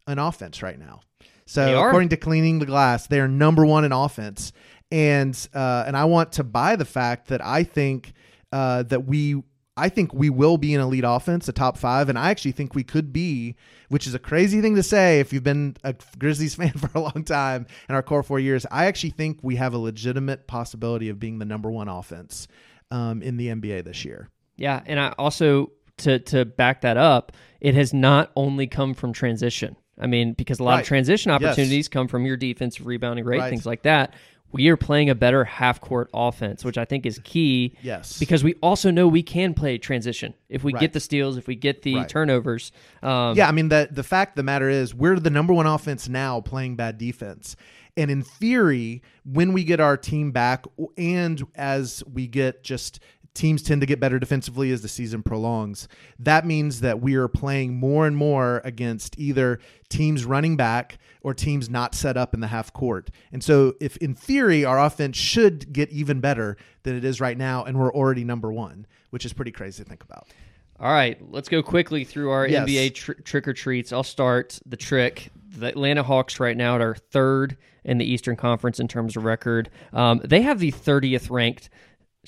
in 0.06 0.18
offense 0.18 0.62
right 0.62 0.78
now. 0.78 1.00
So 1.46 1.82
according 1.82 2.10
to 2.10 2.16
Cleaning 2.16 2.58
the 2.58 2.66
Glass, 2.66 3.06
they 3.06 3.20
are 3.20 3.28
number 3.28 3.64
1 3.64 3.84
in 3.84 3.92
offense. 3.92 4.52
And 4.90 5.48
uh, 5.54 5.84
and 5.86 5.96
I 5.96 6.06
want 6.06 6.32
to 6.32 6.44
buy 6.44 6.76
the 6.76 6.84
fact 6.84 7.28
that 7.28 7.44
I 7.44 7.62
think 7.62 8.14
uh, 8.52 8.84
that 8.84 9.06
we 9.06 9.42
I 9.78 9.88
think 9.88 10.12
we 10.12 10.28
will 10.28 10.58
be 10.58 10.74
an 10.74 10.80
elite 10.80 11.04
offense, 11.06 11.48
a 11.48 11.52
top 11.52 11.78
five, 11.78 12.08
and 12.08 12.18
I 12.18 12.30
actually 12.30 12.52
think 12.52 12.74
we 12.74 12.82
could 12.82 13.12
be, 13.12 13.54
which 13.88 14.08
is 14.08 14.14
a 14.14 14.18
crazy 14.18 14.60
thing 14.60 14.74
to 14.74 14.82
say 14.82 15.20
if 15.20 15.32
you've 15.32 15.44
been 15.44 15.76
a 15.84 15.94
Grizzlies 16.18 16.54
fan 16.56 16.72
for 16.72 16.90
a 16.94 17.00
long 17.00 17.24
time 17.24 17.66
in 17.88 17.94
our 17.94 18.02
core 18.02 18.24
four 18.24 18.40
years. 18.40 18.66
I 18.70 18.86
actually 18.86 19.10
think 19.10 19.38
we 19.42 19.56
have 19.56 19.74
a 19.74 19.78
legitimate 19.78 20.48
possibility 20.48 21.08
of 21.08 21.20
being 21.20 21.38
the 21.38 21.44
number 21.44 21.70
one 21.70 21.88
offense 21.88 22.48
um, 22.90 23.22
in 23.22 23.36
the 23.36 23.48
NBA 23.48 23.84
this 23.84 24.04
year. 24.04 24.28
Yeah, 24.56 24.82
and 24.84 24.98
I 24.98 25.14
also 25.16 25.70
to 25.98 26.18
to 26.18 26.44
back 26.44 26.80
that 26.80 26.96
up, 26.96 27.32
it 27.60 27.74
has 27.74 27.94
not 27.94 28.32
only 28.34 28.66
come 28.66 28.94
from 28.94 29.12
transition. 29.12 29.76
I 30.00 30.06
mean, 30.06 30.32
because 30.32 30.60
a 30.60 30.64
lot 30.64 30.74
right. 30.74 30.80
of 30.80 30.86
transition 30.86 31.32
opportunities 31.32 31.86
yes. 31.86 31.88
come 31.88 32.06
from 32.06 32.24
your 32.24 32.36
defensive 32.36 32.86
rebounding 32.86 33.24
rate, 33.24 33.40
right. 33.40 33.50
things 33.50 33.66
like 33.66 33.82
that 33.82 34.14
we 34.52 34.68
are 34.68 34.76
playing 34.76 35.10
a 35.10 35.14
better 35.14 35.44
half 35.44 35.80
court 35.80 36.08
offense, 36.14 36.64
which 36.64 36.78
I 36.78 36.84
think 36.84 37.04
is 37.04 37.20
key. 37.24 37.76
Yes. 37.82 38.18
Because 38.18 38.42
we 38.42 38.54
also 38.62 38.90
know 38.90 39.06
we 39.06 39.22
can 39.22 39.54
play 39.54 39.78
transition 39.78 40.34
if 40.48 40.64
we 40.64 40.72
right. 40.72 40.80
get 40.80 40.92
the 40.92 41.00
steals, 41.00 41.36
if 41.36 41.46
we 41.46 41.54
get 41.54 41.82
the 41.82 41.96
right. 41.96 42.08
turnovers. 42.08 42.72
Um, 43.02 43.36
yeah, 43.36 43.48
I 43.48 43.52
mean 43.52 43.68
the 43.68 43.88
the 43.90 44.02
fact 44.02 44.32
of 44.32 44.36
the 44.36 44.42
matter 44.44 44.68
is 44.68 44.94
we're 44.94 45.18
the 45.18 45.30
number 45.30 45.52
one 45.52 45.66
offense 45.66 46.08
now 46.08 46.40
playing 46.40 46.76
bad 46.76 46.98
defense. 46.98 47.56
And 47.96 48.12
in 48.12 48.22
theory, 48.22 49.02
when 49.24 49.52
we 49.52 49.64
get 49.64 49.80
our 49.80 49.96
team 49.96 50.30
back 50.30 50.66
and 50.96 51.42
as 51.56 52.04
we 52.10 52.28
get 52.28 52.62
just 52.62 53.00
teams 53.38 53.62
tend 53.62 53.80
to 53.80 53.86
get 53.86 54.00
better 54.00 54.18
defensively 54.18 54.70
as 54.72 54.82
the 54.82 54.88
season 54.88 55.22
prolongs. 55.22 55.88
That 56.18 56.44
means 56.44 56.80
that 56.80 57.00
we 57.00 57.14
are 57.14 57.28
playing 57.28 57.76
more 57.76 58.06
and 58.06 58.16
more 58.16 58.60
against 58.64 59.18
either 59.18 59.60
teams 59.88 60.24
running 60.24 60.56
back 60.56 60.98
or 61.22 61.32
teams 61.34 61.70
not 61.70 61.94
set 61.94 62.16
up 62.16 62.34
in 62.34 62.40
the 62.40 62.48
half 62.48 62.72
court. 62.72 63.10
And 63.32 63.42
so, 63.42 63.74
if 63.80 63.96
in 63.98 64.14
theory 64.14 64.64
our 64.64 64.78
offense 64.84 65.16
should 65.16 65.72
get 65.72 65.88
even 65.90 66.20
better 66.20 66.56
than 66.82 66.96
it 66.96 67.04
is 67.04 67.20
right 67.20 67.38
now, 67.38 67.64
and 67.64 67.78
we're 67.78 67.92
already 67.94 68.24
number 68.24 68.52
one, 68.52 68.86
which 69.10 69.24
is 69.24 69.32
pretty 69.32 69.52
crazy 69.52 69.82
to 69.82 69.88
think 69.88 70.02
about. 70.02 70.26
All 70.80 70.92
right, 70.92 71.18
let's 71.32 71.48
go 71.48 71.62
quickly 71.62 72.04
through 72.04 72.30
our 72.30 72.46
Yes. 72.46 72.68
NBA 72.68 72.90
tr- 72.94 73.12
trick 73.24 73.48
or 73.48 73.52
treats. 73.52 73.92
I'll 73.92 74.04
start 74.04 74.60
the 74.64 74.76
trick. 74.76 75.30
The 75.56 75.66
Atlanta 75.66 76.02
Hawks 76.04 76.38
right 76.38 76.56
now 76.56 76.76
are 76.76 76.94
third 76.94 77.56
in 77.84 77.98
the 77.98 78.04
Eastern 78.04 78.36
Conference 78.36 78.78
in 78.78 78.86
terms 78.86 79.16
of 79.16 79.24
record. 79.24 79.70
Um, 79.92 80.20
they 80.24 80.42
have 80.42 80.60
the 80.60 80.70
30th 80.70 81.30
ranked 81.30 81.68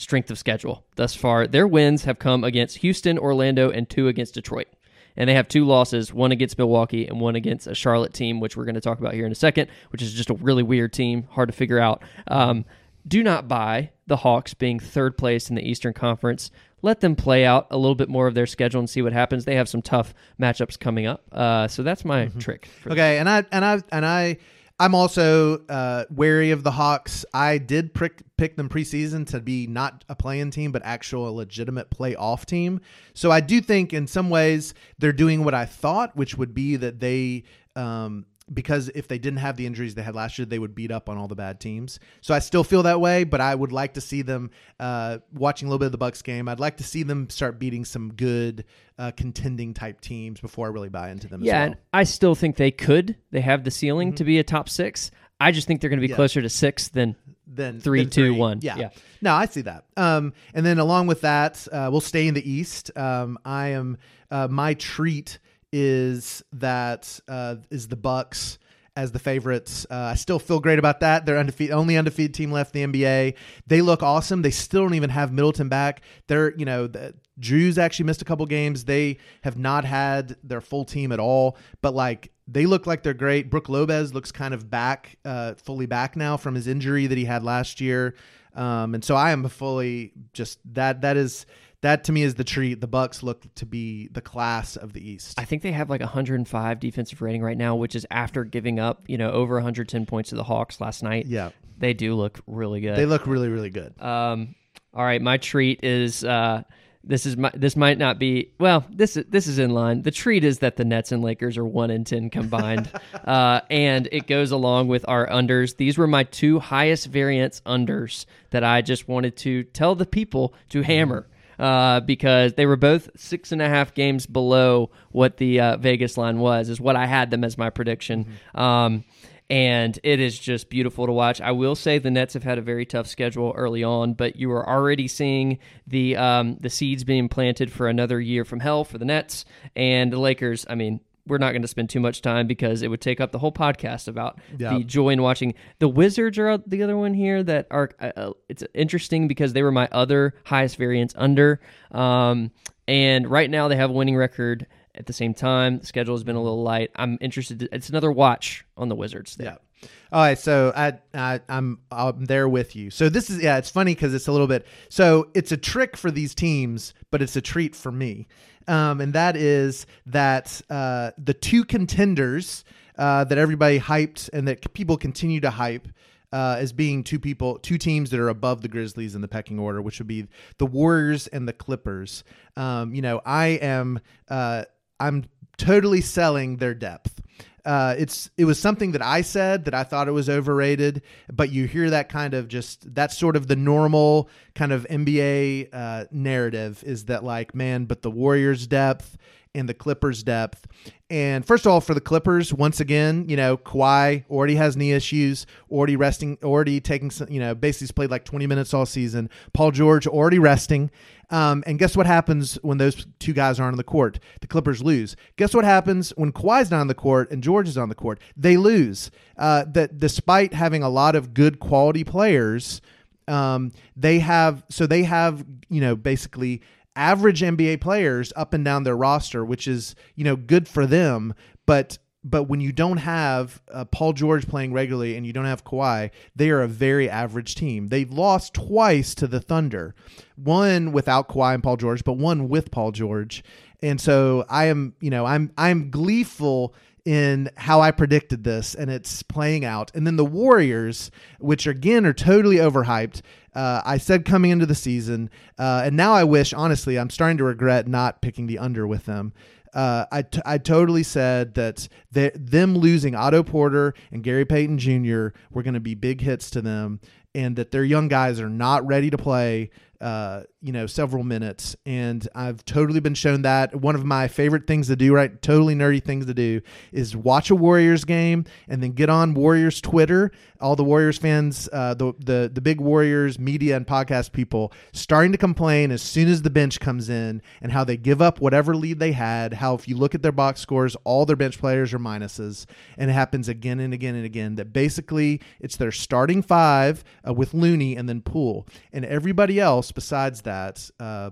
strength 0.00 0.30
of 0.30 0.38
schedule 0.38 0.84
thus 0.96 1.14
far. 1.14 1.46
Their 1.46 1.68
wins 1.68 2.04
have 2.04 2.18
come 2.18 2.42
against 2.42 2.78
Houston, 2.78 3.18
Orlando, 3.18 3.70
and 3.70 3.88
two 3.88 4.08
against 4.08 4.34
Detroit. 4.34 4.68
And 5.16 5.28
they 5.28 5.34
have 5.34 5.46
two 5.46 5.66
losses, 5.66 6.14
one 6.14 6.32
against 6.32 6.56
Milwaukee 6.56 7.06
and 7.06 7.20
one 7.20 7.36
against 7.36 7.66
a 7.66 7.74
Charlotte 7.74 8.14
team, 8.14 8.40
which 8.40 8.56
we're 8.56 8.64
going 8.64 8.76
to 8.76 8.80
talk 8.80 8.98
about 8.98 9.12
here 9.12 9.26
in 9.26 9.32
a 9.32 9.36
second, 9.36 9.68
which 9.90 10.00
is 10.00 10.14
just 10.14 10.30
a 10.30 10.34
really 10.34 10.62
weird 10.62 10.92
team, 10.94 11.24
hard 11.30 11.50
to 11.50 11.54
figure 11.54 11.78
out. 11.78 12.02
Um, 12.28 12.64
do 13.06 13.22
not 13.22 13.46
buy 13.46 13.90
the 14.06 14.16
Hawks 14.16 14.54
being 14.54 14.78
third 14.78 15.18
place 15.18 15.50
in 15.50 15.56
the 15.56 15.68
Eastern 15.68 15.92
Conference. 15.92 16.50
Let 16.80 17.00
them 17.00 17.14
play 17.14 17.44
out 17.44 17.66
a 17.70 17.76
little 17.76 17.94
bit 17.94 18.08
more 18.08 18.26
of 18.26 18.34
their 18.34 18.46
schedule 18.46 18.78
and 18.78 18.88
see 18.88 19.02
what 19.02 19.12
happens. 19.12 19.44
They 19.44 19.56
have 19.56 19.68
some 19.68 19.82
tough 19.82 20.14
matchups 20.40 20.78
coming 20.78 21.06
up. 21.06 21.24
Uh, 21.30 21.68
so 21.68 21.82
that's 21.82 22.04
my 22.04 22.26
trick. 22.38 22.66
For 22.66 22.92
Okay, 22.92 23.18
and 23.18 23.28
I 23.28 23.44
and 23.52 23.64
I 23.64 23.82
and 23.92 24.06
I 24.06 24.38
I'm 24.80 24.94
also 24.94 25.58
uh, 25.66 26.06
wary 26.10 26.52
of 26.52 26.62
the 26.62 26.70
Hawks. 26.70 27.26
I 27.34 27.58
did 27.58 27.92
prick, 27.92 28.22
pick 28.38 28.56
them 28.56 28.70
preseason 28.70 29.26
to 29.28 29.38
be 29.38 29.66
not 29.66 30.04
a 30.08 30.16
playing 30.16 30.52
team, 30.52 30.72
but 30.72 30.80
actual 30.86 31.34
legitimate 31.34 31.90
playoff 31.90 32.46
team. 32.46 32.80
So 33.12 33.30
I 33.30 33.40
do 33.40 33.60
think 33.60 33.92
in 33.92 34.06
some 34.06 34.30
ways 34.30 34.72
they're 34.98 35.12
doing 35.12 35.44
what 35.44 35.52
I 35.52 35.66
thought, 35.66 36.16
which 36.16 36.36
would 36.36 36.54
be 36.54 36.76
that 36.76 36.98
they. 36.98 37.44
Um, 37.76 38.26
because 38.52 38.88
if 38.94 39.06
they 39.08 39.18
didn't 39.18 39.38
have 39.38 39.56
the 39.56 39.66
injuries 39.66 39.94
they 39.94 40.02
had 40.02 40.14
last 40.14 40.38
year, 40.38 40.46
they 40.46 40.58
would 40.58 40.74
beat 40.74 40.90
up 40.90 41.08
on 41.08 41.16
all 41.18 41.28
the 41.28 41.34
bad 41.34 41.60
teams. 41.60 42.00
So 42.20 42.34
I 42.34 42.38
still 42.40 42.64
feel 42.64 42.82
that 42.84 43.00
way, 43.00 43.24
but 43.24 43.40
I 43.40 43.54
would 43.54 43.72
like 43.72 43.94
to 43.94 44.00
see 44.00 44.22
them 44.22 44.50
uh, 44.78 45.18
watching 45.32 45.66
a 45.66 45.70
little 45.70 45.78
bit 45.78 45.86
of 45.86 45.92
the 45.92 45.98
Bucks 45.98 46.22
game. 46.22 46.48
I'd 46.48 46.60
like 46.60 46.78
to 46.78 46.84
see 46.84 47.02
them 47.02 47.30
start 47.30 47.58
beating 47.58 47.84
some 47.84 48.12
good 48.14 48.64
uh, 48.98 49.12
contending 49.16 49.72
type 49.74 50.00
teams 50.00 50.40
before 50.40 50.66
I 50.66 50.70
really 50.70 50.88
buy 50.88 51.10
into 51.10 51.28
them. 51.28 51.42
yeah, 51.42 51.52
as 51.52 51.56
well. 51.58 51.66
and 51.66 51.76
I 51.92 52.04
still 52.04 52.34
think 52.34 52.56
they 52.56 52.70
could. 52.70 53.16
They 53.30 53.40
have 53.40 53.64
the 53.64 53.70
ceiling 53.70 54.14
to 54.14 54.24
be 54.24 54.38
a 54.38 54.44
top 54.44 54.68
six. 54.68 55.10
I 55.38 55.52
just 55.52 55.66
think 55.66 55.80
they're 55.80 55.88
going 55.90 56.00
to 56.00 56.06
be 56.06 56.10
Yeah. 56.10 56.16
closer 56.16 56.42
to 56.42 56.48
six 56.50 56.88
than 56.88 57.16
then 57.46 57.80
Three, 57.80 58.00
then 58.02 58.10
two, 58.10 58.34
one. 58.34 58.60
Yeah. 58.62 58.76
Yeah. 58.76 58.88
No, 59.22 59.32
I 59.34 59.46
see 59.46 59.62
that. 59.62 59.84
Um, 59.96 60.34
and 60.54 60.64
then 60.64 60.78
along 60.78 61.06
with 61.08 61.22
that, 61.22 61.66
uh, 61.72 61.88
we'll 61.90 62.00
stay 62.00 62.28
in 62.28 62.34
the 62.34 62.48
East. 62.48 62.96
Um, 62.96 63.38
I 63.44 63.68
am 63.68 63.96
uh, 64.30 64.46
my 64.48 64.74
treat 64.74 65.38
is 65.72 66.42
that 66.52 67.20
uh, 67.28 67.56
is 67.70 67.88
the 67.88 67.96
Bucks 67.96 68.58
as 68.96 69.12
the 69.12 69.18
favorites. 69.18 69.86
Uh, 69.90 69.94
I 69.94 70.14
still 70.14 70.38
feel 70.38 70.60
great 70.60 70.78
about 70.78 71.00
that. 71.00 71.24
They're 71.24 71.38
undefeated, 71.38 71.72
only 71.74 71.96
undefeated 71.96 72.34
team 72.34 72.50
left 72.50 72.74
in 72.74 72.90
the 72.90 73.02
NBA. 73.02 73.34
They 73.66 73.80
look 73.82 74.02
awesome. 74.02 74.42
They 74.42 74.50
still 74.50 74.82
don't 74.82 74.94
even 74.94 75.10
have 75.10 75.32
Middleton 75.32 75.68
back. 75.68 76.02
They're 76.26 76.54
you 76.56 76.64
know 76.64 76.86
the, 76.86 77.14
Jrue's 77.38 77.78
actually 77.78 78.06
missed 78.06 78.22
a 78.22 78.24
couple 78.24 78.44
games. 78.46 78.84
They 78.84 79.18
have 79.42 79.56
not 79.56 79.84
had 79.84 80.36
their 80.42 80.60
full 80.60 80.84
team 80.84 81.12
at 81.12 81.20
all. 81.20 81.56
But 81.82 81.94
like 81.94 82.32
they 82.46 82.66
look 82.66 82.86
like 82.86 83.02
they're 83.02 83.14
great. 83.14 83.50
Brook 83.50 83.68
Lopez 83.68 84.12
looks 84.12 84.32
kind 84.32 84.52
of 84.52 84.68
back, 84.68 85.16
uh, 85.24 85.54
fully 85.54 85.86
back 85.86 86.16
now 86.16 86.36
from 86.36 86.54
his 86.54 86.66
injury 86.66 87.06
that 87.06 87.16
he 87.16 87.24
had 87.24 87.44
last 87.44 87.80
year. 87.80 88.14
Um, 88.54 88.94
and 88.94 89.04
so 89.04 89.14
I 89.14 89.30
am 89.30 89.48
fully 89.48 90.12
just 90.32 90.58
that. 90.74 91.02
That 91.02 91.16
is 91.16 91.46
that 91.82 92.04
to 92.04 92.12
me 92.12 92.22
is 92.22 92.34
the 92.34 92.44
treat. 92.44 92.80
The 92.80 92.86
Bucks 92.86 93.22
look 93.22 93.42
to 93.56 93.66
be 93.66 94.08
the 94.12 94.20
class 94.20 94.76
of 94.76 94.92
the 94.92 95.06
East. 95.08 95.38
I 95.38 95.44
think 95.44 95.62
they 95.62 95.72
have 95.72 95.88
like 95.90 96.00
105 96.00 96.80
defensive 96.80 97.22
rating 97.22 97.42
right 97.42 97.56
now, 97.56 97.76
which 97.76 97.94
is 97.94 98.06
after 98.10 98.44
giving 98.44 98.78
up, 98.78 99.02
you 99.06 99.16
know, 99.18 99.30
over 99.30 99.54
110 99.54 100.06
points 100.06 100.30
to 100.30 100.36
the 100.36 100.44
Hawks 100.44 100.80
last 100.80 101.02
night. 101.02 101.26
yeah, 101.26 101.50
They 101.78 101.94
do 101.94 102.14
look 102.14 102.40
really 102.46 102.80
good. 102.80 102.96
they 102.96 103.06
look 103.06 103.26
really 103.26 103.48
really 103.48 103.70
good. 103.70 104.00
Um, 104.00 104.54
all 104.92 105.04
right, 105.04 105.22
my 105.22 105.36
treat 105.38 105.84
is 105.84 106.24
uh, 106.24 106.62
this 107.02 107.24
is 107.24 107.36
my 107.38 107.50
this 107.54 107.76
might 107.76 107.96
not 107.96 108.18
be 108.18 108.52
well 108.58 108.84
this 108.90 109.16
is 109.16 109.24
this 109.30 109.46
is 109.46 109.58
in 109.58 109.70
line. 109.70 110.02
The 110.02 110.10
treat 110.10 110.44
is 110.44 110.58
that 110.58 110.76
the 110.76 110.84
Nets 110.84 111.12
and 111.12 111.22
Lakers 111.22 111.56
are 111.56 111.64
one 111.64 111.90
and 111.90 112.06
ten 112.06 112.28
combined, 112.28 112.90
uh, 113.24 113.60
and 113.70 114.06
it 114.12 114.26
goes 114.26 114.50
along 114.50 114.88
with 114.88 115.04
our 115.08 115.26
unders. 115.26 115.76
These 115.78 115.96
were 115.96 116.06
my 116.06 116.24
two 116.24 116.58
highest 116.58 117.06
variance 117.06 117.62
unders 117.62 118.26
that 118.50 118.64
I 118.64 118.82
just 118.82 119.08
wanted 119.08 119.36
to 119.38 119.62
tell 119.64 119.94
the 119.94 120.04
people 120.06 120.52
to 120.70 120.82
hammer. 120.82 121.26
Uh, 121.60 122.00
because 122.00 122.54
they 122.54 122.64
were 122.64 122.76
both 122.76 123.10
six 123.16 123.52
and 123.52 123.60
a 123.60 123.68
half 123.68 123.92
games 123.92 124.24
below 124.24 124.88
what 125.10 125.36
the 125.36 125.60
uh, 125.60 125.76
Vegas 125.76 126.16
line 126.16 126.38
was, 126.38 126.70
is 126.70 126.80
what 126.80 126.96
I 126.96 127.04
had 127.04 127.30
them 127.30 127.44
as 127.44 127.58
my 127.58 127.68
prediction. 127.68 128.24
Um, 128.54 129.04
and 129.50 129.98
it 130.02 130.20
is 130.20 130.38
just 130.38 130.70
beautiful 130.70 131.04
to 131.04 131.12
watch. 131.12 131.40
I 131.42 131.50
will 131.50 131.74
say 131.74 131.98
the 131.98 132.10
Nets 132.10 132.32
have 132.32 132.44
had 132.44 132.56
a 132.56 132.62
very 132.62 132.86
tough 132.86 133.08
schedule 133.08 133.52
early 133.54 133.84
on, 133.84 134.14
but 134.14 134.36
you 134.36 134.50
are 134.52 134.66
already 134.66 135.06
seeing 135.06 135.58
the 135.86 136.16
um, 136.16 136.56
the 136.60 136.70
seeds 136.70 137.04
being 137.04 137.28
planted 137.28 137.70
for 137.70 137.88
another 137.88 138.18
year 138.20 138.46
from 138.46 138.60
hell 138.60 138.84
for 138.84 138.96
the 138.96 139.04
Nets 139.04 139.44
and 139.76 140.10
the 140.10 140.18
Lakers. 140.18 140.64
I 140.70 140.76
mean, 140.76 141.00
we're 141.26 141.38
not 141.38 141.52
going 141.52 141.62
to 141.62 141.68
spend 141.68 141.90
too 141.90 142.00
much 142.00 142.22
time 142.22 142.46
because 142.46 142.82
it 142.82 142.88
would 142.88 143.00
take 143.00 143.20
up 143.20 143.30
the 143.32 143.38
whole 143.38 143.52
podcast 143.52 144.08
about 144.08 144.38
Yeah. 144.58 144.76
the 144.78 144.84
joy 144.84 145.10
in 145.10 145.22
watching. 145.22 145.54
The 145.78 145.88
Wizards 145.88 146.38
are 146.38 146.58
the 146.58 146.82
other 146.82 146.96
one 146.96 147.14
here 147.14 147.42
that 147.42 147.66
are. 147.70 147.90
Uh, 148.00 148.12
uh, 148.16 148.32
it's 148.48 148.64
interesting 148.74 149.28
because 149.28 149.52
they 149.52 149.62
were 149.62 149.72
my 149.72 149.88
other 149.92 150.34
highest 150.44 150.76
variance 150.76 151.12
under, 151.16 151.60
um, 151.92 152.50
and 152.88 153.30
right 153.30 153.50
now 153.50 153.68
they 153.68 153.76
have 153.76 153.90
a 153.90 153.92
winning 153.92 154.16
record. 154.16 154.66
At 154.94 155.06
the 155.06 155.12
same 155.12 155.34
time, 155.34 155.78
the 155.78 155.86
schedule 155.86 156.14
has 156.16 156.24
been 156.24 156.34
a 156.34 156.42
little 156.42 156.62
light. 156.64 156.90
I'm 156.96 157.16
interested. 157.20 157.60
To, 157.60 157.68
it's 157.72 157.88
another 157.88 158.10
watch 158.10 158.64
on 158.76 158.88
the 158.88 158.96
Wizards. 158.96 159.36
There. 159.36 159.46
Yeah. 159.46 159.88
All 160.12 160.20
right, 160.20 160.36
so 160.38 160.72
I, 160.76 160.98
I 161.14 161.40
I'm 161.48 161.78
I'm 161.90 162.24
there 162.26 162.48
with 162.48 162.74
you. 162.76 162.90
So 162.90 163.08
this 163.08 163.30
is 163.30 163.40
yeah, 163.42 163.56
it's 163.56 163.70
funny 163.70 163.94
because 163.94 164.12
it's 164.12 164.26
a 164.26 164.32
little 164.32 164.48
bit 164.48 164.66
so 164.90 165.28
it's 165.32 165.52
a 165.52 165.56
trick 165.56 165.96
for 165.96 166.10
these 166.10 166.34
teams, 166.34 166.92
but 167.10 167.22
it's 167.22 167.36
a 167.36 167.40
treat 167.40 167.74
for 167.76 167.90
me, 167.92 168.26
um, 168.70 169.00
and 169.00 169.12
that 169.14 169.36
is 169.36 169.84
that 170.06 170.62
uh, 170.70 171.10
the 171.18 171.34
two 171.34 171.64
contenders 171.64 172.64
uh, 172.96 173.24
that 173.24 173.36
everybody 173.36 173.80
hyped 173.80 174.30
and 174.32 174.46
that 174.46 174.72
people 174.72 174.96
continue 174.96 175.40
to 175.40 175.50
hype. 175.50 175.88
Uh, 176.32 176.54
as 176.60 176.72
being 176.72 177.02
two 177.02 177.18
people, 177.18 177.58
two 177.58 177.76
teams 177.76 178.10
that 178.10 178.20
are 178.20 178.28
above 178.28 178.62
the 178.62 178.68
Grizzlies 178.68 179.16
in 179.16 179.20
the 179.20 179.26
pecking 179.26 179.58
order, 179.58 179.82
which 179.82 179.98
would 179.98 180.06
be 180.06 180.28
the 180.58 180.66
Warriors 180.66 181.26
and 181.26 181.48
the 181.48 181.52
Clippers. 181.52 182.22
Um, 182.56 182.94
you 182.94 183.02
know, 183.02 183.20
I 183.26 183.46
am, 183.60 183.98
uh, 184.28 184.62
I'm 185.00 185.24
totally 185.58 186.00
selling 186.00 186.58
their 186.58 186.72
depth. 186.72 187.20
Uh, 187.64 187.94
it's 187.98 188.30
it 188.36 188.44
was 188.44 188.58
something 188.58 188.92
that 188.92 189.02
I 189.02 189.22
said 189.22 189.64
that 189.66 189.74
I 189.74 189.84
thought 189.84 190.08
it 190.08 190.12
was 190.12 190.28
overrated, 190.28 191.02
but 191.32 191.50
you 191.50 191.66
hear 191.66 191.90
that 191.90 192.08
kind 192.08 192.34
of 192.34 192.48
just 192.48 192.94
that's 192.94 193.16
sort 193.16 193.36
of 193.36 193.46
the 193.48 193.56
normal 193.56 194.28
kind 194.54 194.72
of 194.72 194.86
NBA 194.88 195.68
uh, 195.72 196.04
narrative 196.10 196.82
is 196.84 197.06
that 197.06 197.24
like 197.24 197.54
man, 197.54 197.84
but 197.84 198.02
the 198.02 198.10
Warriors 198.10 198.66
depth 198.66 199.16
and 199.54 199.68
the 199.68 199.74
Clippers 199.74 200.22
depth. 200.22 200.66
And 201.08 201.44
first 201.44 201.66
of 201.66 201.72
all, 201.72 201.80
for 201.80 201.94
the 201.94 202.00
Clippers, 202.00 202.54
once 202.54 202.78
again, 202.78 203.26
you 203.28 203.36
know, 203.36 203.56
Kawhi 203.56 204.24
already 204.30 204.54
has 204.54 204.76
knee 204.76 204.92
issues, 204.92 205.44
already 205.70 205.96
resting, 205.96 206.38
already 206.42 206.80
taking 206.80 207.10
some, 207.10 207.28
you 207.28 207.40
know, 207.40 207.54
basically 207.54 207.86
he's 207.86 207.92
played 207.92 208.10
like 208.10 208.24
20 208.24 208.46
minutes 208.46 208.72
all 208.72 208.86
season. 208.86 209.28
Paul 209.52 209.72
George 209.72 210.06
already 210.06 210.38
resting. 210.38 210.90
Um, 211.30 211.62
and 211.66 211.78
guess 211.78 211.96
what 211.96 212.06
happens 212.06 212.54
when 212.62 212.78
those 212.78 213.06
two 213.18 213.32
guys 213.32 213.58
aren't 213.60 213.74
on 213.74 213.76
the 213.76 213.84
court? 213.84 214.18
The 214.40 214.46
Clippers 214.46 214.82
lose. 214.82 215.16
Guess 215.36 215.54
what 215.54 215.64
happens 215.64 216.10
when 216.16 216.32
Kawhi's 216.32 216.70
not 216.70 216.80
on 216.80 216.88
the 216.88 216.94
court 216.94 217.30
and 217.30 217.42
George 217.42 217.68
is 217.68 217.78
on 217.78 217.88
the 217.88 217.94
court? 217.94 218.20
They 218.36 218.56
lose. 218.56 219.10
Uh, 219.36 219.64
that 219.72 219.98
despite 219.98 220.54
having 220.54 220.82
a 220.82 220.88
lot 220.88 221.16
of 221.16 221.34
good 221.34 221.60
quality 221.60 222.04
players, 222.04 222.80
um, 223.28 223.70
they 223.96 224.18
have 224.18 224.64
so 224.70 224.86
they 224.86 225.04
have 225.04 225.44
you 225.68 225.80
know 225.80 225.94
basically 225.94 226.62
average 226.96 227.40
NBA 227.40 227.80
players 227.80 228.32
up 228.36 228.52
and 228.52 228.64
down 228.64 228.84
their 228.84 228.96
roster, 228.96 229.44
which 229.44 229.66
is 229.66 229.94
you 230.14 230.24
know 230.24 230.36
good 230.36 230.68
for 230.68 230.86
them. 230.86 231.34
But 231.66 231.98
but 232.22 232.44
when 232.44 232.60
you 232.60 232.72
don't 232.72 232.98
have 232.98 233.62
uh, 233.72 233.86
Paul 233.86 234.12
George 234.12 234.46
playing 234.46 234.72
regularly 234.72 235.16
and 235.16 235.26
you 235.26 235.32
don't 235.32 235.46
have 235.46 235.64
Kawhi, 235.64 236.10
they 236.36 236.50
are 236.50 236.60
a 236.60 236.68
very 236.68 237.08
average 237.08 237.54
team. 237.54 237.88
They've 237.88 238.10
lost 238.10 238.52
twice 238.52 239.14
to 239.16 239.26
the 239.26 239.40
Thunder, 239.40 239.94
one 240.36 240.92
without 240.92 241.28
Kawhi 241.28 241.54
and 241.54 241.62
Paul 241.62 241.76
George, 241.76 242.04
but 242.04 242.14
one 242.14 242.48
with 242.48 242.70
Paul 242.70 242.92
George. 242.92 243.42
And 243.82 243.98
so 244.00 244.44
I 244.50 244.66
am, 244.66 244.94
you 245.00 245.10
know, 245.10 245.24
I'm 245.24 245.50
I'm 245.56 245.90
gleeful 245.90 246.74
in 247.04 247.50
how 247.56 247.80
I 247.80 247.90
predicted 247.90 248.44
this, 248.44 248.74
and 248.74 248.90
it's 248.90 249.22
playing 249.22 249.64
out. 249.64 249.90
And 249.94 250.06
then 250.06 250.16
the 250.16 250.24
Warriors, 250.24 251.10
which 251.38 251.66
again 251.66 252.06
are 252.06 252.12
totally 252.12 252.56
overhyped. 252.56 253.22
Uh, 253.54 253.82
I 253.84 253.98
said 253.98 254.24
coming 254.24 254.50
into 254.50 254.66
the 254.66 254.74
season, 254.74 255.30
uh, 255.58 255.82
and 255.84 255.96
now 255.96 256.12
I 256.12 256.24
wish, 256.24 256.52
honestly, 256.52 256.98
I'm 256.98 257.10
starting 257.10 257.38
to 257.38 257.44
regret 257.44 257.88
not 257.88 258.22
picking 258.22 258.46
the 258.46 258.58
under 258.58 258.86
with 258.86 259.06
them. 259.06 259.32
Uh, 259.74 260.04
I, 260.10 260.22
t- 260.22 260.40
I 260.44 260.58
totally 260.58 261.02
said 261.02 261.54
that 261.54 261.88
they- 262.10 262.32
them 262.34 262.76
losing 262.76 263.14
Otto 263.14 263.42
Porter 263.42 263.94
and 264.10 264.22
Gary 264.22 264.44
Payton 264.44 264.78
Jr. 264.78 265.28
were 265.50 265.62
going 265.62 265.74
to 265.74 265.80
be 265.80 265.94
big 265.94 266.20
hits 266.20 266.50
to 266.50 266.60
them, 266.62 267.00
and 267.34 267.56
that 267.56 267.70
their 267.70 267.84
young 267.84 268.08
guys 268.08 268.40
are 268.40 268.48
not 268.48 268.86
ready 268.86 269.10
to 269.10 269.16
play 269.18 269.70
uh, 270.00 270.44
you 270.62 270.72
know, 270.72 270.86
several 270.86 271.24
minutes. 271.24 271.76
And 271.84 272.26
I've 272.34 272.64
totally 272.64 273.00
been 273.00 273.14
shown 273.14 273.42
that. 273.42 273.74
One 273.74 273.94
of 273.94 274.04
my 274.04 274.28
favorite 274.28 274.66
things 274.66 274.86
to 274.88 274.96
do, 274.96 275.14
right? 275.14 275.40
Totally 275.42 275.74
nerdy 275.74 276.02
things 276.02 276.26
to 276.26 276.34
do 276.34 276.62
is 276.92 277.16
watch 277.16 277.50
a 277.50 277.54
Warriors 277.54 278.04
game 278.04 278.44
and 278.68 278.82
then 278.82 278.92
get 278.92 279.10
on 279.10 279.34
Warriors 279.34 279.80
Twitter. 279.80 280.32
All 280.60 280.76
the 280.76 280.84
Warriors 280.84 281.18
fans, 281.18 281.68
uh, 281.72 281.94
the, 281.94 282.12
the, 282.18 282.50
the 282.52 282.60
big 282.60 282.80
Warriors 282.80 283.38
media 283.38 283.76
and 283.76 283.86
podcast 283.86 284.32
people 284.32 284.72
starting 284.92 285.32
to 285.32 285.38
complain 285.38 285.90
as 285.90 286.02
soon 286.02 286.28
as 286.28 286.42
the 286.42 286.50
bench 286.50 286.80
comes 286.80 287.08
in 287.08 287.40
and 287.60 287.72
how 287.72 287.84
they 287.84 287.96
give 287.96 288.20
up 288.20 288.40
whatever 288.40 288.76
lead 288.76 288.98
they 288.98 289.12
had. 289.12 289.54
How, 289.54 289.74
if 289.74 289.88
you 289.88 289.96
look 289.96 290.14
at 290.14 290.22
their 290.22 290.32
box 290.32 290.60
scores, 290.60 290.96
all 291.04 291.24
their 291.26 291.36
bench 291.36 291.58
players 291.58 291.92
are 291.94 291.98
minuses. 291.98 292.66
And 292.98 293.10
it 293.10 293.14
happens 293.14 293.48
again 293.48 293.80
and 293.80 293.94
again 293.94 294.14
and 294.14 294.24
again 294.24 294.56
that 294.56 294.72
basically 294.72 295.40
it's 295.60 295.76
their 295.76 295.92
starting 295.92 296.42
five 296.42 297.04
uh, 297.26 297.32
with 297.32 297.54
Looney 297.54 297.96
and 297.96 298.08
then 298.08 298.20
Poole. 298.20 298.66
And 298.92 299.04
everybody 299.04 299.58
else 299.58 299.89
besides 299.92 300.42
that 300.42 300.90
uh, 300.98 301.30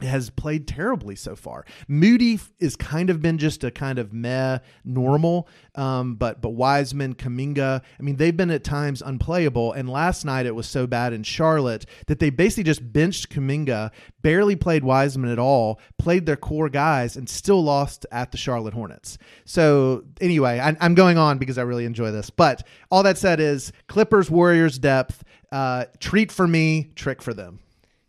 has 0.00 0.28
played 0.28 0.68
terribly 0.68 1.16
so 1.16 1.34
far. 1.34 1.64
Moody 1.88 2.38
is 2.58 2.76
kind 2.76 3.08
of 3.08 3.22
been 3.22 3.38
just 3.38 3.64
a 3.64 3.70
kind 3.70 3.98
of 3.98 4.12
meh 4.12 4.58
normal, 4.84 5.48
um, 5.74 6.16
but 6.16 6.42
but 6.42 6.50
Wiseman, 6.50 7.14
Kuminga, 7.14 7.80
I 7.98 8.02
mean 8.02 8.16
they've 8.16 8.36
been 8.36 8.50
at 8.50 8.62
times 8.62 9.00
unplayable. 9.00 9.72
And 9.72 9.88
last 9.88 10.24
night 10.26 10.44
it 10.44 10.54
was 10.54 10.66
so 10.66 10.86
bad 10.86 11.14
in 11.14 11.22
Charlotte 11.22 11.86
that 12.08 12.18
they 12.18 12.28
basically 12.28 12.64
just 12.64 12.92
benched 12.92 13.30
Kuminga, 13.30 13.90
barely 14.20 14.54
played 14.54 14.84
Wiseman 14.84 15.30
at 15.30 15.38
all, 15.38 15.80
played 15.98 16.26
their 16.26 16.36
core 16.36 16.68
guys, 16.68 17.16
and 17.16 17.26
still 17.26 17.64
lost 17.64 18.04
at 18.12 18.32
the 18.32 18.38
Charlotte 18.38 18.74
Hornets. 18.74 19.16
So 19.46 20.04
anyway, 20.20 20.60
I, 20.60 20.76
I'm 20.78 20.94
going 20.94 21.16
on 21.16 21.38
because 21.38 21.56
I 21.56 21.62
really 21.62 21.86
enjoy 21.86 22.10
this. 22.10 22.28
But 22.28 22.66
all 22.90 23.02
that 23.04 23.16
said 23.16 23.40
is 23.40 23.72
Clippers 23.86 24.30
Warriors 24.30 24.78
depth. 24.78 25.24
Uh, 25.50 25.86
treat 26.00 26.30
for 26.30 26.46
me, 26.46 26.90
trick 26.96 27.22
for 27.22 27.32
them. 27.32 27.60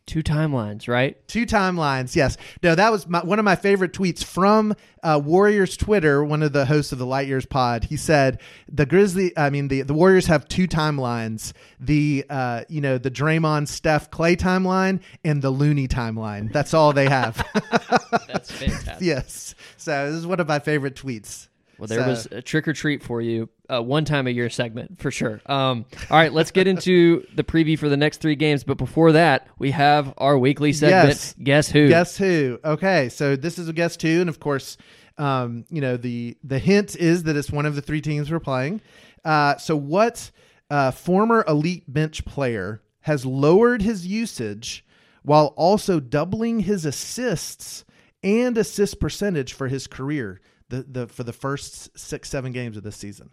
Two 0.07 0.23
timelines, 0.23 0.87
right? 0.87 1.15
Two 1.27 1.45
timelines, 1.45 2.15
yes. 2.15 2.37
No, 2.63 2.75
that 2.75 2.93
was 2.93 3.09
my, 3.09 3.21
one 3.25 3.39
of 3.39 3.45
my 3.45 3.57
favorite 3.57 3.91
tweets 3.91 4.23
from 4.23 4.73
uh, 5.03 5.19
Warriors 5.21 5.75
Twitter. 5.75 6.23
One 6.23 6.41
of 6.41 6.53
the 6.53 6.65
hosts 6.65 6.93
of 6.93 6.97
the 6.97 7.05
Light 7.05 7.27
Years 7.27 7.45
Pod, 7.45 7.83
he 7.83 7.97
said 7.97 8.39
the 8.69 8.85
Grizzly, 8.85 9.37
I 9.37 9.49
mean 9.49 9.67
the 9.67 9.81
the 9.81 9.93
Warriors 9.93 10.25
have 10.27 10.47
two 10.47 10.65
timelines: 10.65 11.51
the 11.81 12.25
uh, 12.29 12.63
you 12.69 12.79
know 12.79 12.97
the 12.97 13.11
Draymond, 13.11 13.67
Steph, 13.67 14.09
Klay 14.09 14.37
timeline, 14.37 15.01
and 15.25 15.41
the 15.41 15.49
Looney 15.49 15.89
timeline. 15.89 16.53
That's 16.53 16.73
all 16.73 16.93
they 16.93 17.09
have. 17.09 17.45
That's 18.27 18.49
fantastic. 18.49 18.95
yes. 19.01 19.55
So 19.75 20.09
this 20.09 20.15
is 20.15 20.25
one 20.25 20.39
of 20.39 20.47
my 20.47 20.59
favorite 20.59 20.95
tweets. 20.95 21.49
Well, 21.79 21.87
there 21.87 22.01
So- 22.01 22.07
was 22.09 22.27
a 22.31 22.41
trick 22.41 22.67
or 22.67 22.73
treat 22.73 23.03
for 23.03 23.21
you, 23.21 23.49
uh, 23.69 23.81
one 23.81 24.05
time 24.05 24.27
a 24.27 24.29
year 24.31 24.49
segment 24.49 24.99
for 24.99 25.11
sure. 25.11 25.41
Um, 25.45 25.85
all 26.09 26.17
right, 26.17 26.33
let's 26.33 26.51
get 26.51 26.67
into 26.67 27.25
the 27.35 27.43
preview 27.43 27.77
for 27.77 27.89
the 27.89 27.97
next 27.97 28.19
three 28.21 28.35
games. 28.35 28.63
But 28.63 28.77
before 28.77 29.11
that, 29.13 29.47
we 29.59 29.71
have 29.71 30.13
our 30.17 30.37
weekly 30.37 30.73
segment. 30.73 31.09
Yes. 31.09 31.35
Guess 31.41 31.71
who? 31.71 31.87
Guess 31.87 32.17
who? 32.17 32.59
Okay, 32.65 33.09
so 33.09 33.35
this 33.35 33.59
is 33.59 33.67
a 33.69 33.73
guess 33.73 33.95
who, 34.01 34.21
and 34.21 34.29
of 34.29 34.39
course, 34.39 34.77
um, 35.17 35.65
you 35.69 35.81
know 35.81 35.97
the 35.97 36.37
the 36.43 36.59
hint 36.59 36.95
is 36.95 37.23
that 37.23 37.35
it's 37.35 37.51
one 37.51 37.65
of 37.65 37.75
the 37.75 37.81
three 37.81 38.01
teams 38.01 38.31
we're 38.31 38.39
playing. 38.39 38.81
Uh, 39.25 39.57
so 39.57 39.75
what 39.75 40.31
uh, 40.69 40.91
former 40.91 41.43
elite 41.47 41.83
bench 41.91 42.23
player 42.25 42.81
has 43.01 43.25
lowered 43.25 43.81
his 43.81 44.05
usage 44.05 44.85
while 45.23 45.53
also 45.57 45.99
doubling 45.99 46.61
his 46.61 46.85
assists 46.85 47.83
and 48.23 48.57
assist 48.57 48.99
percentage 48.99 49.53
for 49.53 49.67
his 49.67 49.87
career 49.87 50.39
the, 50.69 50.83
the 50.83 51.07
for 51.07 51.23
the 51.23 51.33
first 51.33 51.97
six 51.97 52.29
seven 52.29 52.51
games 52.51 52.77
of 52.77 52.83
this 52.83 52.95
season? 52.95 53.29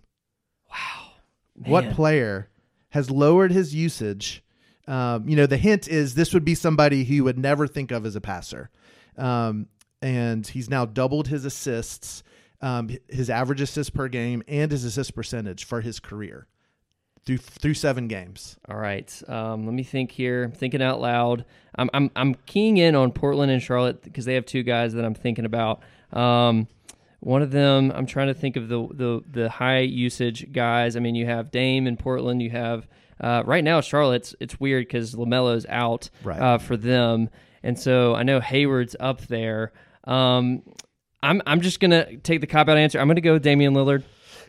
Wow. 0.70 1.12
What 1.54 1.90
player 1.90 2.50
has 2.90 3.10
lowered 3.10 3.52
his 3.52 3.74
usage? 3.74 4.42
Um, 4.86 5.28
you 5.28 5.36
know, 5.36 5.46
the 5.46 5.56
hint 5.56 5.88
is 5.88 6.14
this 6.14 6.34
would 6.34 6.44
be 6.44 6.54
somebody 6.54 7.04
who 7.04 7.14
you 7.14 7.24
would 7.24 7.38
never 7.38 7.66
think 7.66 7.90
of 7.90 8.04
as 8.04 8.16
a 8.16 8.20
passer. 8.20 8.70
Um, 9.16 9.68
and 10.02 10.46
he's 10.46 10.68
now 10.68 10.84
doubled 10.84 11.28
his 11.28 11.44
assists, 11.44 12.22
um, 12.60 12.90
his 13.08 13.30
average 13.30 13.60
assists 13.60 13.90
per 13.90 14.08
game, 14.08 14.42
and 14.46 14.70
his 14.70 14.84
assist 14.84 15.14
percentage 15.14 15.64
for 15.64 15.80
his 15.80 16.00
career 16.00 16.46
through 17.24 17.38
through 17.38 17.74
seven 17.74 18.08
games. 18.08 18.56
All 18.68 18.76
right. 18.76 19.22
Um, 19.28 19.64
let 19.64 19.74
me 19.74 19.82
think 19.82 20.10
here. 20.10 20.44
I'm 20.44 20.52
thinking 20.52 20.82
out 20.82 21.00
loud. 21.00 21.44
I'm 21.76 21.88
I'm 21.94 22.10
I'm 22.14 22.34
keying 22.46 22.76
in 22.76 22.94
on 22.94 23.12
Portland 23.12 23.50
and 23.50 23.62
Charlotte 23.62 24.02
because 24.02 24.24
they 24.24 24.34
have 24.34 24.44
two 24.44 24.62
guys 24.62 24.92
that 24.94 25.04
I'm 25.04 25.14
thinking 25.14 25.44
about. 25.44 25.80
Um, 26.12 26.68
one 27.24 27.42
of 27.42 27.50
them, 27.50 27.90
I'm 27.94 28.06
trying 28.06 28.28
to 28.28 28.34
think 28.34 28.56
of 28.56 28.68
the 28.68 28.86
the 28.92 29.20
the 29.30 29.48
high 29.48 29.80
usage 29.80 30.52
guys. 30.52 30.96
I 30.96 31.00
mean, 31.00 31.14
you 31.14 31.26
have 31.26 31.50
Dame 31.50 31.86
in 31.86 31.96
Portland. 31.96 32.42
You 32.42 32.50
have 32.50 32.86
uh, 33.20 33.42
right 33.46 33.64
now 33.64 33.80
Charlotte's. 33.80 34.34
It's 34.40 34.60
weird 34.60 34.86
because 34.86 35.14
LaMelo's 35.14 35.66
out 35.68 36.10
Right. 36.22 36.40
uh, 36.40 36.58
for 36.58 36.76
them, 36.76 37.30
and 37.62 37.78
so 37.78 38.14
I 38.14 38.22
know 38.22 38.40
Hayward's 38.40 38.94
up 39.00 39.22
there. 39.22 39.72
Um, 40.04 40.62
I'm 41.22 41.40
I'm 41.46 41.60
just 41.62 41.80
gonna 41.80 42.16
take 42.18 42.40
the 42.40 42.46
cop 42.46 42.68
out 42.68 42.76
answer. 42.76 43.00
I'm 43.00 43.08
gonna 43.08 43.20
go 43.20 43.32
with 43.34 43.42
Damian 43.42 43.72
Lillard. 43.74 44.04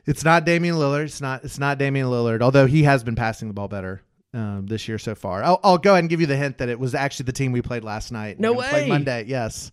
It's 0.05 0.23
not 0.23 0.45
Damian 0.45 0.76
Lillard. 0.76 1.05
It's 1.05 1.21
not. 1.21 1.43
It's 1.45 1.57
not 1.57 1.78
Damian 1.78 2.07
Lillard. 2.07 2.41
Although 2.41 2.65
he 2.67 2.84
has 2.84 3.03
been 3.03 3.15
passing 3.15 3.47
the 3.47 3.53
ball 3.53 3.67
better 3.69 4.01
um, 4.34 4.65
this 4.67 4.88
year 4.88 4.99
so 4.99 5.15
far. 5.15 5.43
I'll, 5.43 5.59
I'll 5.63 5.78
go 5.78 5.91
ahead 5.93 6.03
and 6.03 6.09
give 6.09 6.19
you 6.21 6.28
the 6.28 6.36
hint 6.36 6.57
that 6.57 6.67
it 6.69 6.80
was 6.80 6.93
actually 6.93 7.23
the 7.26 7.32
team 7.32 7.53
we 7.53 7.61
played 7.61 7.84
last 7.84 8.11
night. 8.11 8.39
No 8.39 8.51
way. 8.53 8.86
Monday. 8.88 9.23
Yes. 9.28 9.71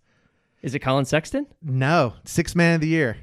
Is 0.62 0.74
it 0.74 0.78
Collin 0.80 1.04
Sexton? 1.04 1.46
No. 1.62 2.14
Six 2.24 2.54
man 2.54 2.76
of 2.76 2.80
the 2.80 2.88
year. 2.88 3.16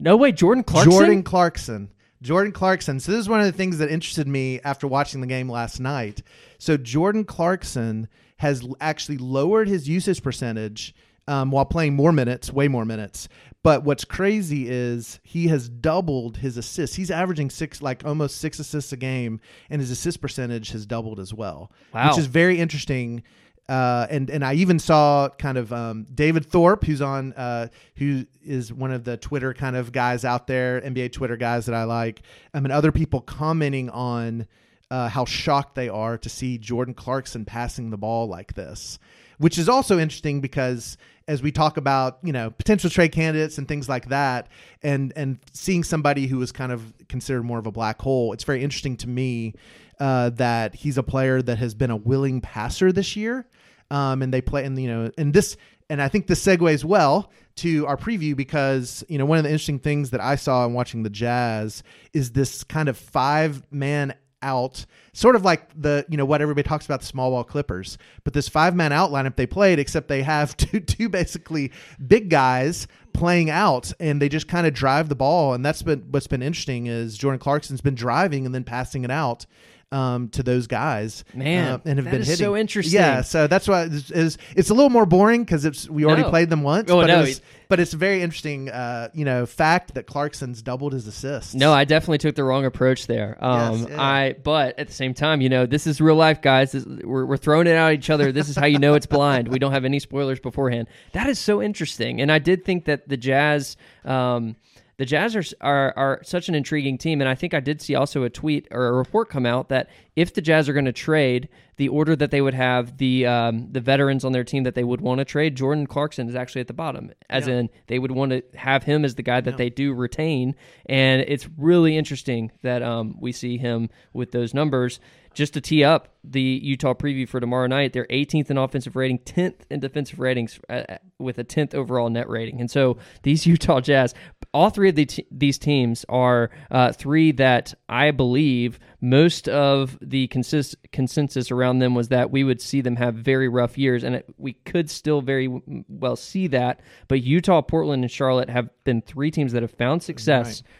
No 0.00 0.16
way. 0.16 0.32
Jordan 0.32 0.64
Clarkson. 0.64 0.92
Jordan 0.92 1.22
Clarkson. 1.22 1.90
Jordan 2.20 2.52
Clarkson. 2.52 3.00
So 3.00 3.12
this 3.12 3.20
is 3.20 3.28
one 3.28 3.40
of 3.40 3.46
the 3.46 3.52
things 3.52 3.78
that 3.78 3.90
interested 3.90 4.26
me 4.28 4.60
after 4.62 4.86
watching 4.86 5.20
the 5.20 5.26
game 5.26 5.50
last 5.50 5.80
night. 5.80 6.22
So 6.58 6.76
Jordan 6.76 7.24
Clarkson 7.24 8.08
has 8.38 8.66
actually 8.80 9.18
lowered 9.18 9.68
his 9.68 9.88
usage 9.88 10.22
percentage 10.22 10.94
um, 11.26 11.50
while 11.50 11.64
playing 11.64 11.94
more 11.94 12.12
minutes, 12.12 12.52
way 12.52 12.68
more 12.68 12.84
minutes. 12.84 13.28
But 13.62 13.84
what's 13.84 14.04
crazy 14.04 14.68
is 14.68 15.18
he 15.24 15.48
has 15.48 15.68
doubled 15.68 16.38
his 16.38 16.56
assists. 16.56 16.96
He's 16.96 17.10
averaging 17.10 17.50
six, 17.50 17.82
like 17.82 18.04
almost 18.04 18.36
six 18.38 18.58
assists 18.58 18.92
a 18.92 18.96
game, 18.96 19.40
and 19.68 19.80
his 19.80 19.90
assist 19.90 20.20
percentage 20.20 20.70
has 20.70 20.86
doubled 20.86 21.18
as 21.20 21.34
well, 21.34 21.72
Wow. 21.92 22.08
which 22.10 22.18
is 22.18 22.26
very 22.26 22.58
interesting. 22.58 23.22
Uh, 23.68 24.06
and 24.08 24.30
and 24.30 24.44
I 24.44 24.54
even 24.54 24.78
saw 24.78 25.28
kind 25.28 25.58
of 25.58 25.72
um, 25.72 26.06
David 26.14 26.46
Thorpe, 26.46 26.84
who's 26.84 27.02
on, 27.02 27.34
uh, 27.34 27.68
who 27.96 28.24
is 28.42 28.72
one 28.72 28.92
of 28.92 29.04
the 29.04 29.18
Twitter 29.18 29.52
kind 29.52 29.76
of 29.76 29.92
guys 29.92 30.24
out 30.24 30.46
there, 30.46 30.80
NBA 30.80 31.12
Twitter 31.12 31.36
guys 31.36 31.66
that 31.66 31.74
I 31.74 31.84
like. 31.84 32.22
I 32.54 32.60
mean, 32.60 32.70
other 32.70 32.92
people 32.92 33.20
commenting 33.20 33.90
on 33.90 34.46
uh, 34.90 35.08
how 35.08 35.26
shocked 35.26 35.74
they 35.74 35.90
are 35.90 36.16
to 36.16 36.28
see 36.30 36.56
Jordan 36.56 36.94
Clarkson 36.94 37.44
passing 37.44 37.90
the 37.90 37.98
ball 37.98 38.26
like 38.26 38.54
this, 38.54 38.98
which 39.36 39.58
is 39.58 39.68
also 39.68 39.98
interesting 39.98 40.40
because 40.40 40.96
as 41.26 41.42
we 41.42 41.52
talk 41.52 41.76
about 41.76 42.20
you 42.22 42.32
know 42.32 42.50
potential 42.50 42.88
trade 42.88 43.12
candidates 43.12 43.58
and 43.58 43.68
things 43.68 43.86
like 43.86 44.08
that, 44.08 44.48
and 44.82 45.12
and 45.14 45.38
seeing 45.52 45.84
somebody 45.84 46.26
who 46.26 46.40
is 46.40 46.52
kind 46.52 46.72
of 46.72 46.94
considered 47.08 47.42
more 47.42 47.58
of 47.58 47.66
a 47.66 47.72
black 47.72 48.00
hole, 48.00 48.32
it's 48.32 48.44
very 48.44 48.62
interesting 48.62 48.96
to 48.96 49.08
me 49.10 49.52
uh, 50.00 50.30
that 50.30 50.74
he's 50.74 50.98
a 50.98 51.02
player 51.02 51.42
that 51.42 51.58
has 51.58 51.74
been 51.74 51.90
a 51.90 51.96
willing 51.96 52.40
passer 52.40 52.92
this 52.92 53.16
year, 53.16 53.46
um, 53.90 54.22
and 54.22 54.32
they 54.32 54.40
play 54.40 54.64
and 54.64 54.78
you 54.80 54.88
know 54.88 55.10
and 55.18 55.32
this 55.32 55.56
and 55.90 56.02
I 56.02 56.08
think 56.08 56.26
this 56.26 56.44
segues 56.44 56.84
well 56.84 57.30
to 57.56 57.86
our 57.86 57.96
preview 57.96 58.36
because 58.36 59.04
you 59.08 59.18
know 59.18 59.26
one 59.26 59.38
of 59.38 59.44
the 59.44 59.50
interesting 59.50 59.78
things 59.78 60.10
that 60.10 60.20
I 60.20 60.36
saw 60.36 60.64
in 60.66 60.72
watching 60.72 61.02
the 61.02 61.10
Jazz 61.10 61.82
is 62.12 62.32
this 62.32 62.64
kind 62.64 62.88
of 62.88 62.96
five 62.96 63.62
man 63.70 64.14
out, 64.42 64.86
sort 65.12 65.34
of 65.36 65.44
like 65.44 65.68
the 65.80 66.04
you 66.08 66.16
know 66.16 66.24
what 66.24 66.40
everybody 66.42 66.66
talks 66.66 66.84
about 66.84 67.00
the 67.00 67.06
small 67.06 67.30
ball 67.30 67.44
Clippers, 67.44 67.98
but 68.24 68.32
this 68.32 68.48
five 68.48 68.74
man 68.74 68.92
out 68.92 69.10
lineup 69.10 69.36
they 69.36 69.46
played, 69.46 69.78
except 69.78 70.08
they 70.08 70.22
have 70.22 70.56
two 70.56 70.80
two 70.80 71.08
basically 71.08 71.72
big 72.06 72.30
guys 72.30 72.86
playing 73.12 73.50
out, 73.50 73.92
and 73.98 74.22
they 74.22 74.28
just 74.28 74.48
kind 74.48 74.66
of 74.66 74.74
drive 74.74 75.08
the 75.08 75.16
ball, 75.16 75.54
and 75.54 75.64
that's 75.64 75.82
been 75.82 76.06
what's 76.10 76.26
been 76.26 76.42
interesting 76.42 76.86
is 76.86 77.18
Jordan 77.18 77.38
Clarkson's 77.38 77.80
been 77.80 77.94
driving 77.94 78.46
and 78.46 78.54
then 78.54 78.64
passing 78.64 79.04
it 79.04 79.10
out. 79.10 79.46
Um, 79.90 80.28
to 80.30 80.42
those 80.42 80.66
guys, 80.66 81.24
Man, 81.34 81.66
uh, 81.66 81.78
and 81.86 81.98
have 81.98 82.04
been 82.10 82.20
hitting. 82.20 82.36
so 82.36 82.54
interesting. 82.54 83.00
Yeah, 83.00 83.22
so 83.22 83.46
that's 83.46 83.66
why 83.66 83.84
it's, 83.84 84.10
it's, 84.10 84.36
it's 84.54 84.68
a 84.68 84.74
little 84.74 84.90
more 84.90 85.06
boring 85.06 85.44
because 85.44 85.64
it's 85.64 85.88
we 85.88 86.04
already 86.04 86.24
No. 86.24 86.28
played 86.28 86.50
them 86.50 86.62
once. 86.62 86.90
Oh, 86.90 87.00
but, 87.00 87.06
no, 87.06 87.20
it 87.20 87.26
was, 87.28 87.40
but 87.70 87.80
it's 87.80 87.94
a 87.94 87.96
very 87.96 88.20
interesting, 88.20 88.68
uh, 88.68 89.08
you 89.14 89.24
know, 89.24 89.46
fact 89.46 89.94
that 89.94 90.06
Clarkson's 90.06 90.60
doubled 90.60 90.92
his 90.92 91.06
assists. 91.06 91.54
No, 91.54 91.72
I 91.72 91.84
definitely 91.86 92.18
took 92.18 92.34
the 92.34 92.44
wrong 92.44 92.66
approach 92.66 93.06
there. 93.06 93.38
Um, 93.42 93.78
Yes, 93.80 93.86
yeah. 93.88 94.02
I 94.02 94.34
but 94.44 94.78
at 94.78 94.88
the 94.88 94.92
same 94.92 95.14
time, 95.14 95.40
you 95.40 95.48
know, 95.48 95.64
this 95.64 95.86
is 95.86 96.02
real 96.02 96.16
life, 96.16 96.42
guys. 96.42 96.72
This, 96.72 96.84
we're 96.84 97.24
we're 97.24 97.38
throwing 97.38 97.66
it 97.66 97.74
out 97.74 97.88
at 97.88 97.94
each 97.94 98.10
other. 98.10 98.30
This 98.30 98.50
is 98.50 98.56
how 98.56 98.66
you 98.66 98.78
know 98.78 98.92
it's 98.92 99.06
blind. 99.06 99.48
We 99.48 99.58
don't 99.58 99.72
have 99.72 99.86
any 99.86 100.00
spoilers 100.00 100.38
beforehand. 100.38 100.88
That 101.12 101.30
is 101.30 101.38
so 101.38 101.62
interesting, 101.62 102.20
and 102.20 102.30
I 102.30 102.40
did 102.40 102.62
think 102.66 102.84
that 102.84 103.08
the 103.08 103.16
Jazz. 103.16 103.78
Um, 104.04 104.56
the 104.98 105.06
Jazz 105.06 105.36
are, 105.36 105.44
are 105.60 105.94
are 105.96 106.20
such 106.24 106.48
an 106.48 106.54
intriguing 106.54 106.98
team, 106.98 107.20
and 107.20 107.28
I 107.30 107.34
think 107.36 107.54
I 107.54 107.60
did 107.60 107.80
see 107.80 107.94
also 107.94 108.24
a 108.24 108.30
tweet 108.30 108.66
or 108.70 108.88
a 108.88 108.92
report 108.92 109.30
come 109.30 109.46
out 109.46 109.68
that 109.68 109.88
if 110.16 110.34
the 110.34 110.42
Jazz 110.42 110.68
are 110.68 110.72
going 110.72 110.84
to 110.86 110.92
trade, 110.92 111.48
the 111.76 111.88
order 111.88 112.16
that 112.16 112.32
they 112.32 112.40
would 112.40 112.54
have 112.54 112.98
the 112.98 113.24
um, 113.24 113.68
the 113.70 113.80
veterans 113.80 114.24
on 114.24 114.32
their 114.32 114.42
team 114.42 114.64
that 114.64 114.74
they 114.74 114.82
would 114.82 115.00
want 115.00 115.20
to 115.20 115.24
trade, 115.24 115.56
Jordan 115.56 115.86
Clarkson 115.86 116.28
is 116.28 116.34
actually 116.34 116.60
at 116.60 116.66
the 116.66 116.74
bottom, 116.74 117.12
as 117.30 117.46
Yeah. 117.46 117.54
in 117.54 117.70
they 117.86 118.00
would 118.00 118.10
want 118.10 118.32
to 118.32 118.42
have 118.54 118.82
him 118.82 119.04
as 119.04 119.14
the 119.14 119.22
guy 119.22 119.40
that 119.40 119.56
they 119.56 119.70
do 119.70 119.94
retain, 119.94 120.56
and 120.86 121.22
it's 121.22 121.48
really 121.56 121.96
interesting 121.96 122.50
that 122.62 122.82
um, 122.82 123.16
we 123.20 123.30
see 123.30 123.56
him 123.56 123.90
with 124.12 124.32
those 124.32 124.52
numbers. 124.52 125.00
just 125.34 125.54
to 125.54 125.60
tee 125.60 125.84
up 125.84 126.08
the 126.24 126.40
Utah 126.40 126.94
preview 126.94 127.28
for 127.28 127.38
tomorrow 127.38 127.68
night, 127.68 127.92
they're 127.92 128.06
18th 128.06 128.50
in 128.50 128.58
offensive 128.58 128.96
rating, 128.96 129.20
10th 129.20 129.60
in 129.70 129.78
defensive 129.78 130.18
ratings, 130.18 130.58
uh, 130.68 130.82
uh 130.88 130.98
with 131.20 131.38
a 131.38 131.44
10th 131.44 131.74
overall 131.74 132.10
net 132.10 132.28
rating. 132.28 132.60
And 132.60 132.68
so 132.68 132.96
these 133.22 133.46
Utah 133.52 133.80
Jazz, 133.80 134.14
all 134.54 134.70
three 134.70 134.88
of 134.88 134.94
the 134.94 135.06
t- 135.06 135.26
these 135.30 135.58
teams 135.58 136.04
are 136.08 136.50
uh, 136.70 136.92
three 136.92 137.32
that 137.32 137.74
I 137.88 138.10
believe 138.10 138.78
most 139.00 139.48
of 139.48 139.98
the 140.00 140.26
consist- 140.28 140.76
consensus 140.90 141.50
around 141.50 141.80
them 141.80 141.94
was 141.94 142.08
that 142.08 142.30
we 142.30 142.44
would 142.44 142.60
see 142.60 142.80
them 142.80 142.96
have 142.96 143.14
very 143.14 143.48
rough 143.48 143.76
years, 143.76 144.04
and 144.04 144.16
it, 144.16 144.28
we 144.38 144.54
could 144.54 144.88
still 144.90 145.20
very 145.20 145.48
well 145.88 146.16
see 146.16 146.46
that. 146.48 146.80
But 147.08 147.22
Utah, 147.22 147.60
Portland, 147.62 148.04
and 148.04 148.10
Charlotte 148.10 148.48
have 148.48 148.70
been 148.84 149.02
three 149.02 149.30
teams 149.30 149.52
that 149.52 149.62
have 149.62 149.72
found 149.72 150.02
success 150.02 150.62
right. 150.62 150.72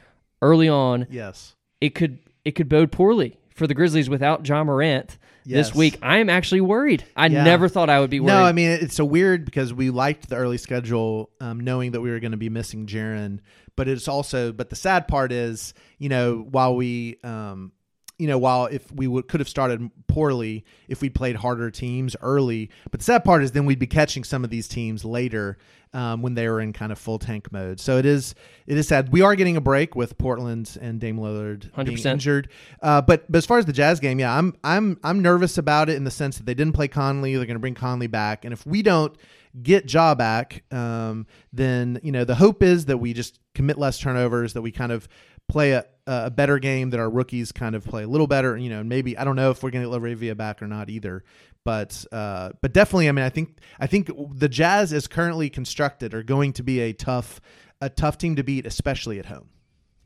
early 0.43 0.69
on. 0.69 1.07
Yes, 1.11 1.55
it 1.81 1.95
could 1.95 2.19
it 2.45 2.53
could 2.53 2.69
bode 2.69 2.91
poorly 2.91 3.39
for 3.55 3.67
the 3.67 3.75
Grizzlies 3.75 4.09
without 4.09 4.49
Ja 4.49 4.65
Morant 4.65 5.19
yes. 5.49 5.69
this 5.69 5.77
week. 5.77 5.99
I 6.03 6.19
am 6.19 6.29
actually 6.29 6.61
worried. 6.61 7.05
I 7.17 7.27
yeah. 7.27 7.45
never 7.45 7.69
thought 7.69 7.91
I 7.91 8.01
would 8.01 8.11
be 8.11 8.21
worried. 8.21 8.35
No, 8.35 8.43
I 8.43 8.53
mean 8.53 8.71
it's 8.71 8.95
so 8.95 9.05
weird 9.05 9.45
because 9.45 9.73
we 9.73 9.91
liked 9.91 10.29
the 10.29 10.37
early 10.37 10.59
schedule, 10.59 11.31
um, 11.41 11.61
knowing 11.61 11.93
that 11.93 12.01
we 12.01 12.11
were 12.11 12.21
going 12.21 12.33
to 12.33 12.37
be 12.39 12.49
missing 12.49 12.87
Jaren. 12.87 13.41
But 13.77 13.89
it's 13.89 14.09
also, 14.09 14.53
but 14.53 14.71
the 14.71 14.77
sad 14.77 15.07
part 15.07 15.31
is, 15.31 15.73
you 15.99 16.09
know, 16.09 16.45
while 16.51 16.75
we 16.75 17.19
um, 17.23 17.73
you 18.19 18.27
know, 18.27 18.39
while 18.39 18.67
if 18.67 18.91
we 18.93 19.07
would 19.07 19.29
could 19.29 19.41
have 19.41 19.49
started 19.49 19.91
poorly 20.09 20.65
if 20.89 21.01
we 21.01 21.09
played 21.09 21.37
harder 21.37 21.71
teams 21.71 22.17
early, 22.21 22.71
but 22.91 23.01
the 23.01 23.05
sad 23.05 23.25
part 23.25 23.43
is 23.43 23.53
then 23.53 23.65
we'd 23.65 23.79
be 23.79 23.87
catching 23.87 24.25
some 24.25 24.45
of 24.45 24.51
these 24.51 24.67
teams 24.67 25.05
later 25.05 25.57
um, 25.93 26.23
when 26.23 26.35
they 26.35 26.49
were 26.49 26.61
in 26.61 26.73
kind 26.73 26.93
of 26.93 26.99
full 26.99 27.19
tank 27.19 27.53
mode. 27.53 27.81
So 27.81 27.97
it 27.97 28.05
is 28.05 28.35
it 28.67 28.77
is 28.77 28.89
sad. 28.89 29.13
We 29.13 29.23
are 29.23 29.35
getting 29.35 29.57
a 29.57 29.61
break 29.61 29.95
with 29.95 30.19
Portland 30.19 30.77
and 30.81 31.01
Dame 31.01 31.19
Lillard 31.19 31.71
100%. 31.73 31.85
being 31.87 31.99
injured. 32.07 32.49
Uh, 32.83 33.01
but 33.01 33.31
but 33.31 33.39
as 33.39 33.47
far 33.47 33.59
as 33.59 33.67
the 33.67 33.73
Jazz 33.73 34.01
game, 34.01 34.19
yeah, 34.19 34.37
I'm 34.37 34.55
I'm 34.65 34.99
I'm 35.05 35.21
nervous 35.23 35.59
about 35.59 35.89
it 35.89 35.97
in 35.97 36.05
the 36.05 36.11
sense 36.11 36.39
that 36.39 36.47
they 36.47 36.55
didn't 36.55 36.75
play 36.75 36.89
Conley. 36.89 37.37
They're 37.37 37.47
going 37.47 37.55
to 37.55 37.61
bring 37.61 37.75
Conley 37.75 38.09
back, 38.09 38.45
and 38.45 38.53
if 38.53 38.67
we 38.67 38.83
don't 38.83 39.17
get 39.63 39.93
Ja 39.93 40.15
back, 40.15 40.65
um, 40.73 41.27
then 41.53 42.01
you 42.03 42.13
know 42.13 42.25
the 42.25 42.35
hope 42.35 42.63
is 42.63 42.87
that 42.87 42.99
we 42.99 43.13
just 43.13 43.39
commit 43.55 43.79
less 43.79 43.99
turnovers, 43.99 44.53
that 44.55 44.63
we 44.63 44.73
kind 44.73 44.93
of 44.93 45.09
play 45.49 45.73
a, 45.73 45.85
a 46.09 46.31
better 46.31 46.59
game 46.59 46.91
that 46.91 47.01
our 47.01 47.11
rookies 47.11 47.53
kind 47.53 47.75
of 47.75 47.85
play 47.85 48.05
a 48.05 48.09
little 48.09 48.27
better. 48.27 48.57
You 48.57 48.71
know, 48.71 48.83
maybe 48.83 49.17
I 49.17 49.25
don't 49.25 49.37
know 49.37 49.51
if 49.51 49.63
we're 49.63 49.71
going 49.71 49.85
to 49.85 49.91
get 49.91 50.01
LaRavia 50.01 50.37
back 50.37 50.63
or 50.63 50.67
not 50.67 50.89
either. 50.89 51.23
But 51.65 52.05
uh, 52.11 52.51
but 52.63 52.73
definitely, 52.73 53.09
I 53.09 53.13
mean, 53.13 53.25
I 53.25 53.29
think 53.29 53.59
I 53.79 53.87
think 53.87 54.11
the 54.35 54.49
Jazz 54.49 54.93
is 54.93 55.07
currently 55.07 55.51
constructed 55.51 56.15
are 56.15 56.23
going 56.23 56.55
to 56.55 56.63
be 56.63 56.81
a 56.81 56.93
tough 56.93 57.41
a 57.81 57.91
tough 57.91 58.17
team 58.17 58.37
to 58.37 58.43
beat, 58.43 58.65
especially 58.65 59.19
at 59.19 59.27
home. 59.27 59.51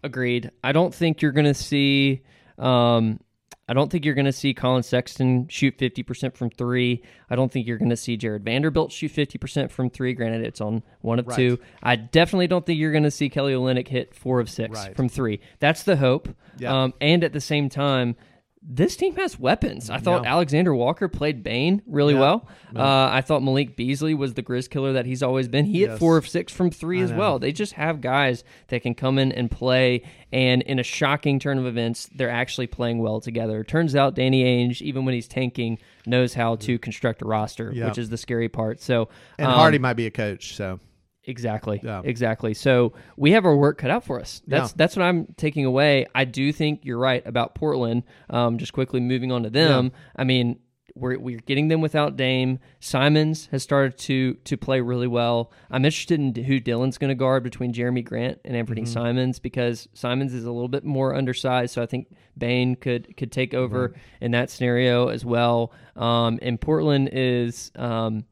Agreed. 0.03 0.50
I 0.64 0.72
don't 0.72 0.94
think 0.94 1.22
you're 1.22 1.32
going 1.32 1.46
to 1.46 1.55
see. 1.55 2.22
Um, 2.59 3.20
I 3.69 3.75
don't 3.75 3.91
think 3.91 4.05
you're 4.05 4.15
going 4.15 4.27
to 4.27 4.33
see 4.33 4.55
Collin 4.55 4.83
Sexton 4.83 5.47
shoot 5.49 5.79
50% 5.79 6.37
from 6.37 6.51
three. 6.51 7.03
I 7.31 7.37
don't 7.37 7.51
think 7.51 7.67
you're 7.67 7.79
going 7.79 7.91
to 7.91 7.97
see 7.97 8.17
Jared 8.17 8.45
Vanderbilt 8.45 8.91
shoot 8.91 9.13
50% 9.13 9.71
from 9.71 9.89
three. 9.89 10.15
Granted, 10.15 10.45
it's 10.45 10.61
on 10.61 10.83
one 11.01 11.21
of 11.21 11.29
right. 11.29 11.37
two. 11.37 11.59
I 11.83 11.97
definitely 11.97 12.49
don't 12.49 12.67
think 12.67 12.81
you're 12.81 12.91
going 12.91 13.05
to 13.05 13.11
see 13.11 13.29
Kelly 13.29 13.53
Olynyk 13.53 13.87
hit 13.87 14.15
four 14.15 14.41
of 14.41 14.51
six 14.51 14.77
right. 14.77 14.97
from 14.97 15.09
three. 15.09 15.41
That's 15.61 15.85
the 15.85 15.97
hope. 15.97 16.29
Yeah. 16.59 16.83
Um, 16.83 16.95
and 17.01 17.23
at 17.23 17.33
the 17.33 17.41
same 17.41 17.69
time, 17.69 18.17
this 18.65 18.97
team 18.97 19.17
has 19.17 19.39
weapons. 19.39 19.91
I 19.91 19.99
thought 19.99 20.23
yeah. 20.23 20.33
Alexander 20.33 20.73
Walker 20.75 21.09
played 21.09 21.43
Bane 21.43 21.83
really 21.87 22.15
yeah. 22.15 22.21
well. 22.21 22.49
Yeah. 22.73 22.83
Uh, 22.83 23.11
I 23.13 23.21
thought 23.21 23.43
Malik 23.43 23.77
Beasley 23.77 24.15
was 24.15 24.35
the 24.35 24.43
Grizz 24.43 24.71
killer 24.71 24.93
that 24.93 25.05
he's 25.05 25.23
always 25.23 25.49
been. 25.49 25.65
He 25.65 25.81
yes. 25.81 25.91
hit 25.91 25.99
four 25.99 26.17
of 26.17 26.29
six 26.29 26.53
from 26.53 26.71
three 26.71 27.01
I 27.01 27.05
as 27.05 27.11
know. 27.11 27.19
well. 27.19 27.39
They 27.39 27.51
just 27.51 27.73
have 27.73 28.01
guys 28.01 28.45
that 28.69 28.83
can 28.83 28.95
come 28.95 29.19
in 29.19 29.33
and 29.33 29.51
play. 29.51 30.03
And 30.33 30.63
in 30.63 30.79
a 30.79 30.85
shocking 30.85 31.41
turn 31.41 31.59
of 31.59 31.67
events, 31.67 32.09
they're 32.15 32.31
actually 32.31 32.69
playing 32.69 32.99
well 32.99 33.21
together. 33.21 33.65
Turns 33.65 33.97
out 33.97 34.15
Danny 34.15 34.45
Ainge, 34.45 34.81
even 34.81 35.05
when 35.05 35.15
he's 35.15 35.29
tanking, 35.29 35.79
knows 36.07 36.35
how 36.35 36.57
to 36.57 36.79
construct 36.79 37.23
a 37.23 37.25
roster, 37.25 37.73
which 37.73 37.99
is 37.99 38.11
the 38.11 38.17
scary 38.17 38.49
part. 38.49 38.81
So 38.81 39.09
and 39.39 39.49
um, 39.49 39.55
Hardy 39.55 39.79
might 39.79 39.95
be 39.95 40.07
a 40.07 40.11
coach. 40.11 40.55
So 40.55 40.79
Exactly. 41.25 41.81
Yeah. 41.83 42.03
Exactly. 42.05 42.55
So 42.55 42.95
we 43.16 43.33
have 43.33 43.45
our 43.45 43.57
work 43.57 43.79
cut 43.79 43.91
out 43.91 44.05
for 44.05 44.20
us. 44.20 44.43
That's 44.47 44.70
yeah. 44.70 44.75
that's 44.77 44.97
what 44.97 45.05
I'm 45.05 45.27
taking 45.37 45.64
away. 45.64 46.07
I 46.14 46.25
do 46.25 46.53
think 46.53 46.85
you're 46.85 46.99
right 46.99 47.25
about 47.27 47.55
Portland. 47.55 48.03
Um, 48.29 48.59
just 48.59 48.73
quickly 48.73 49.01
moving 49.01 49.31
on 49.31 49.45
to 49.45 49.51
them. 49.51 49.87
Yeah. 49.87 50.01
I 50.16 50.25
mean, 50.25 50.59
we're 50.95 51.18
we're 51.18 51.39
getting 51.39 51.68
them 51.68 51.81
without 51.81 52.16
Dame. 52.16 52.59
Simons 52.81 53.47
has 53.53 53.62
started 53.62 53.97
to 53.99 54.35
to 54.35 54.57
play 54.57 54.81
really 54.81 55.07
well. 55.07 55.53
I'm 55.70 55.85
interested 55.85 56.18
in 56.18 56.35
who 56.45 56.61
Dillon's 56.61 56.99
going 56.99 57.09
to 57.09 57.14
guard 57.14 57.43
between 57.43 57.73
Jerami 57.73 58.05
Grant 58.05 58.41
and 58.45 58.57
Anthony 58.57 58.83
mm-hmm. 58.83 58.93
Simons 58.93 59.39
because 59.39 59.89
Simons 59.95 60.35
is 60.35 60.45
a 60.45 60.51
little 60.51 60.68
bit 60.68 60.85
more 60.85 61.14
undersized. 61.14 61.73
So 61.75 61.83
I 61.83 61.87
think 61.87 62.09
Bane 62.37 62.75
could 62.75 63.16
could 63.16 63.33
take 63.33 63.55
over 63.55 63.91
mm-hmm. 63.91 64.25
in 64.25 64.31
that 64.33 64.51
scenario 64.51 65.09
as 65.09 65.25
well. 65.25 65.73
Um, 65.97 66.39
and 66.43 66.61
Portland 66.61 67.11
is. 67.12 67.70
Um, 67.77 68.25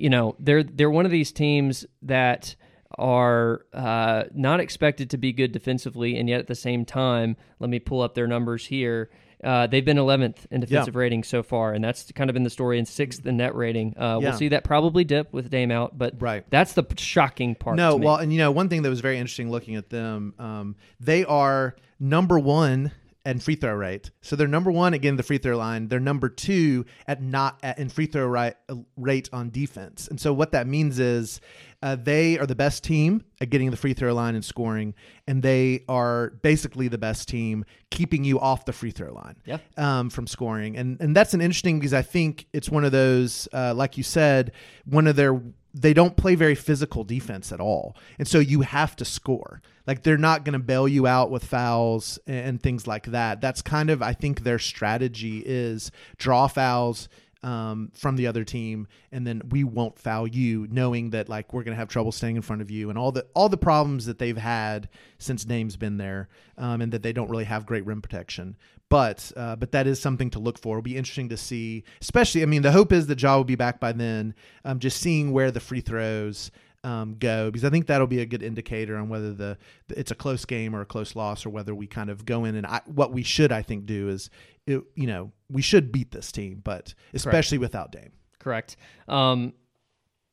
you 0.00 0.10
know 0.10 0.36
they're 0.38 0.62
they're 0.62 0.90
one 0.90 1.04
of 1.04 1.10
these 1.10 1.32
teams 1.32 1.86
that 2.02 2.56
are 2.98 3.64
uh, 3.72 4.24
not 4.34 4.60
expected 4.60 5.10
to 5.10 5.18
be 5.18 5.32
good 5.32 5.52
defensively, 5.52 6.18
and 6.18 6.28
yet 6.28 6.40
at 6.40 6.46
the 6.46 6.54
same 6.54 6.84
time, 6.84 7.36
let 7.58 7.70
me 7.70 7.78
pull 7.78 8.02
up 8.02 8.14
their 8.14 8.26
numbers 8.26 8.66
here. 8.66 9.10
Uh, 9.42 9.66
they've 9.66 9.86
been 9.86 9.96
11th 9.96 10.36
in 10.50 10.60
defensive 10.60 10.94
yeah. 10.94 11.00
rating 11.00 11.22
so 11.22 11.42
far, 11.42 11.72
and 11.72 11.82
that's 11.82 12.12
kind 12.12 12.28
of 12.28 12.34
been 12.34 12.42
the 12.42 12.50
story, 12.50 12.78
and 12.78 12.86
sixth 12.86 13.24
in 13.24 13.38
net 13.38 13.54
rating. 13.54 13.94
Uh, 13.96 14.02
yeah. 14.02 14.28
We'll 14.28 14.38
see 14.38 14.48
that 14.48 14.64
probably 14.64 15.04
dip 15.04 15.32
with 15.32 15.50
Dame 15.50 15.70
out, 15.70 15.96
but 15.96 16.20
right. 16.20 16.44
that's 16.50 16.74
the 16.74 16.84
shocking 16.98 17.54
part. 17.54 17.76
No, 17.76 17.96
well, 17.96 18.16
and 18.16 18.32
you 18.32 18.38
know, 18.38 18.50
one 18.50 18.68
thing 18.68 18.82
that 18.82 18.90
was 18.90 19.00
very 19.00 19.16
interesting 19.16 19.50
looking 19.50 19.76
at 19.76 19.88
them, 19.88 20.34
um, 20.38 20.76
they 20.98 21.24
are 21.24 21.76
number 21.98 22.38
one 22.38 22.92
and 23.24 23.42
free 23.42 23.54
throw 23.54 23.74
rate. 23.74 24.10
So 24.22 24.34
they're 24.36 24.48
number 24.48 24.70
one 24.70 24.94
again 24.94 25.16
the 25.16 25.22
free 25.22 25.38
throw 25.38 25.56
line. 25.56 25.88
They're 25.88 26.00
number 26.00 26.28
two 26.28 26.86
at 27.06 27.22
not 27.22 27.58
at, 27.62 27.78
in 27.78 27.88
free 27.88 28.06
throw 28.06 28.26
right, 28.26 28.54
rate 28.96 29.28
on 29.32 29.50
defense. 29.50 30.08
And 30.08 30.20
so 30.20 30.32
what 30.32 30.52
that 30.52 30.66
means 30.66 30.98
is 30.98 31.40
uh, 31.82 31.96
they 31.96 32.38
are 32.38 32.46
the 32.46 32.54
best 32.54 32.84
team 32.84 33.24
at 33.40 33.50
getting 33.50 33.70
the 33.70 33.76
free 33.76 33.94
throw 33.94 34.14
line 34.14 34.34
and 34.34 34.44
scoring, 34.44 34.94
and 35.26 35.42
they 35.42 35.84
are 35.88 36.30
basically 36.42 36.88
the 36.88 36.98
best 36.98 37.28
team 37.28 37.64
keeping 37.90 38.24
you 38.24 38.38
off 38.38 38.64
the 38.64 38.72
free 38.72 38.90
throw 38.90 39.12
line 39.12 39.36
yeah. 39.44 39.58
um, 39.76 40.10
from 40.10 40.26
scoring. 40.26 40.76
And 40.76 41.00
and 41.00 41.16
that's 41.16 41.34
an 41.34 41.40
interesting 41.40 41.78
because 41.78 41.94
I 41.94 42.02
think 42.02 42.46
it's 42.52 42.68
one 42.68 42.84
of 42.84 42.92
those, 42.92 43.48
uh, 43.52 43.74
like 43.74 43.96
you 43.96 44.02
said, 44.02 44.52
one 44.84 45.06
of 45.06 45.16
their 45.16 45.40
they 45.72 45.94
don't 45.94 46.16
play 46.16 46.34
very 46.34 46.54
physical 46.54 47.04
defense 47.04 47.52
at 47.52 47.60
all. 47.60 47.96
And 48.18 48.26
so 48.26 48.38
you 48.38 48.62
have 48.62 48.96
to 48.96 49.04
score. 49.04 49.62
Like 49.86 50.02
they're 50.02 50.18
not 50.18 50.44
going 50.44 50.54
to 50.54 50.58
bail 50.58 50.88
you 50.88 51.06
out 51.06 51.30
with 51.30 51.44
fouls 51.44 52.18
and 52.26 52.62
things 52.62 52.86
like 52.86 53.06
that. 53.06 53.40
That's 53.40 53.62
kind 53.62 53.90
of 53.90 54.02
I 54.02 54.12
think 54.12 54.40
their 54.40 54.58
strategy 54.58 55.42
is 55.44 55.90
draw 56.18 56.46
fouls 56.48 57.08
um, 57.42 57.90
from 57.94 58.16
the 58.16 58.26
other 58.26 58.44
team, 58.44 58.86
and 59.10 59.26
then 59.26 59.42
we 59.48 59.64
won't 59.64 59.98
foul 59.98 60.26
you, 60.26 60.66
knowing 60.70 61.10
that 61.10 61.28
like 61.28 61.52
we're 61.52 61.62
gonna 61.62 61.76
have 61.76 61.88
trouble 61.88 62.12
staying 62.12 62.36
in 62.36 62.42
front 62.42 62.60
of 62.60 62.70
you, 62.70 62.90
and 62.90 62.98
all 62.98 63.12
the 63.12 63.26
all 63.34 63.48
the 63.48 63.56
problems 63.56 64.06
that 64.06 64.18
they've 64.18 64.36
had 64.36 64.88
since 65.18 65.44
Dame's 65.44 65.76
been 65.76 65.96
there, 65.96 66.28
um, 66.58 66.82
and 66.82 66.92
that 66.92 67.02
they 67.02 67.12
don't 67.12 67.30
really 67.30 67.44
have 67.44 67.64
great 67.66 67.86
rim 67.86 68.02
protection. 68.02 68.56
But 68.90 69.32
uh, 69.36 69.56
but 69.56 69.72
that 69.72 69.86
is 69.86 70.00
something 70.00 70.30
to 70.30 70.38
look 70.38 70.58
for. 70.58 70.76
It'll 70.76 70.82
be 70.82 70.96
interesting 70.96 71.30
to 71.30 71.36
see, 71.36 71.84
especially. 72.02 72.42
I 72.42 72.46
mean, 72.46 72.62
the 72.62 72.72
hope 72.72 72.92
is 72.92 73.06
that 73.06 73.22
Ja 73.22 73.36
will 73.36 73.44
be 73.44 73.54
back 73.54 73.80
by 73.80 73.92
then. 73.92 74.34
Um, 74.64 74.80
just 74.80 75.00
seeing 75.00 75.32
where 75.32 75.50
the 75.50 75.60
free 75.60 75.80
throws 75.80 76.50
um, 76.82 77.16
go 77.18 77.50
because 77.50 77.64
I 77.64 77.70
think 77.70 77.86
that'll 77.86 78.06
be 78.06 78.20
a 78.20 78.26
good 78.26 78.42
indicator 78.42 78.96
on 78.96 79.08
whether 79.08 79.32
the, 79.32 79.58
the, 79.88 79.98
it's 79.98 80.10
a 80.10 80.14
close 80.14 80.44
game 80.44 80.74
or 80.74 80.80
a 80.80 80.86
close 80.86 81.14
loss 81.14 81.44
or 81.44 81.50
whether 81.50 81.74
we 81.74 81.86
kind 81.86 82.10
of 82.10 82.24
go 82.24 82.44
in 82.44 82.54
and 82.54 82.66
I, 82.66 82.80
what 82.86 83.12
we 83.12 83.22
should 83.22 83.52
I 83.52 83.62
think 83.62 83.86
do 83.86 84.08
is 84.08 84.30
it, 84.66 84.82
you 84.94 85.06
know 85.06 85.32
we 85.50 85.62
should 85.62 85.92
beat 85.92 86.10
this 86.10 86.32
team 86.32 86.60
but 86.64 86.94
especially 87.12 87.58
Correct. 87.58 87.72
without 87.72 87.92
Dame. 87.92 88.12
Correct. 88.38 88.76
Um, 89.08 89.52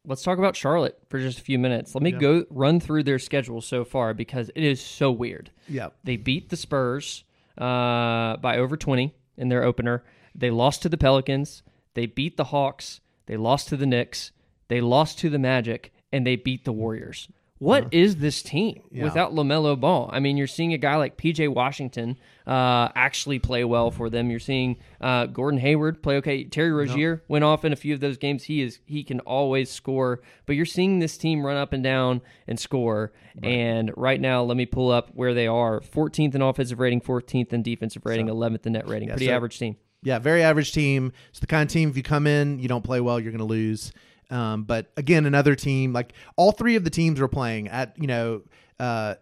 let's 0.06 0.24
talk 0.24 0.38
about 0.38 0.56
Charlotte 0.56 0.98
for 1.10 1.20
just 1.20 1.40
a 1.40 1.42
few 1.42 1.60
minutes. 1.60 1.94
Let 1.94 2.02
me 2.02 2.14
yeah. 2.14 2.20
go 2.20 2.46
run 2.50 2.80
through 2.80 3.04
their 3.04 3.20
schedule 3.20 3.60
so 3.60 3.84
far 3.84 4.14
because 4.14 4.50
it 4.56 4.64
is 4.64 4.82
so 4.82 5.12
weird. 5.12 5.52
Yeah, 5.68 5.90
they 6.06 6.16
beat 6.16 6.50
the 6.50 6.56
Spurs 6.56 7.26
uh, 7.58 8.38
by 8.38 8.58
over 8.58 8.78
twenty 8.78 9.14
in 9.38 9.50
their 9.50 9.64
opener. 9.64 10.04
They 10.36 10.50
lost 10.50 10.82
to 10.84 10.90
the 10.90 10.98
Pelicans. 10.98 11.64
They 11.94 12.06
beat 12.06 12.38
the 12.38 12.46
Hawks. 12.46 13.02
They 13.26 13.38
lost 13.38 13.70
to 13.70 13.78
the 13.78 13.86
Knicks. 13.86 14.32
They 14.68 14.82
lost 14.82 15.20
to 15.20 15.30
the 15.30 15.40
Magic 15.40 15.92
and 16.12 16.26
they 16.26 16.36
beat 16.36 16.64
the 16.66 16.72
Warriors. 16.72 17.28
What 17.60 17.86
uh, 17.86 17.90
is 17.92 18.18
this 18.18 18.42
team 18.42 18.82
yeah. 18.92 19.04
without 19.04 19.34
LaMelo 19.34 19.80
Ball? 19.80 20.10
I 20.14 20.20
mean, 20.20 20.38
you're 20.38 20.48
seeing 20.48 20.74
a 20.74 20.78
guy 20.78 20.96
like 20.96 21.18
PJ 21.18 21.54
Washington 21.54 22.18
uh, 22.46 22.90
actually 22.96 23.40
play 23.40 23.64
well 23.64 23.90
for 23.90 24.10
them. 24.10 24.30
You're 24.30 24.40
seeing 24.40 24.78
uh, 25.02 25.26
Gordon 25.26 25.60
Hayward 25.60 26.04
play 26.04 26.18
okay. 26.18 26.44
Terry 26.44 26.72
Rozier 26.72 27.16
no. 27.16 27.22
went 27.28 27.44
off 27.44 27.66
in 27.66 27.74
a 27.74 27.76
few 27.76 27.94
of 27.94 28.00
those 28.00 28.18
games. 28.18 28.44
He 28.44 28.62
is 28.62 28.80
he 28.86 29.04
can 29.04 29.20
always 29.22 29.72
score, 29.72 30.22
but 30.46 30.56
you're 30.56 30.66
seeing 30.66 31.00
this 31.00 31.18
team 31.18 31.46
run 31.46 31.58
up 31.58 31.74
and 31.74 31.84
down 31.84 32.22
and 32.48 32.60
score. 32.60 33.12
Right. 33.42 33.52
And 33.52 33.92
right 33.98 34.22
now, 34.22 34.44
let 34.44 34.58
me 34.58 34.66
pull 34.66 34.92
up 34.92 35.10
where 35.14 35.34
they 35.34 35.48
are: 35.48 35.80
14th 35.80 36.36
in 36.36 36.42
offensive 36.42 36.80
rating, 36.80 37.02
14th 37.02 37.54
in 37.54 37.64
defensive 37.64 38.06
rating, 38.06 38.28
so, 38.28 38.36
11th 38.36 38.66
in 38.66 38.74
net 38.74 38.88
rating. 38.88 39.10
Yeah, 39.10 39.16
Pretty 39.16 39.28
so, 39.28 39.34
average 39.34 39.60
team. 39.60 39.78
Yeah, 40.04 40.20
very 40.20 40.44
average 40.44 40.74
team. 40.74 41.12
It's 41.30 41.40
the 41.40 41.48
kind 41.48 41.68
of 41.68 41.74
team 41.74 41.90
if 41.90 41.98
you 41.98 42.04
come 42.04 42.28
in, 42.28 42.60
you 42.60 42.68
don't 42.68 42.84
play 42.84 43.02
well, 43.02 43.20
you're 43.20 43.32
going 43.32 43.40
to 43.40 43.46
lose. 43.46 43.92
Um, 44.30 44.64
but 44.64 44.92
again, 44.98 45.26
another 45.26 45.56
team 45.56 45.94
like 45.94 46.14
all 46.36 46.52
three 46.52 46.76
of 46.76 46.84
the 46.84 46.90
teams 46.90 47.20
were 47.20 47.28
playing 47.28 47.70
at 47.70 47.96
you 47.98 48.08
know 48.08 48.42
uh, 48.80 49.16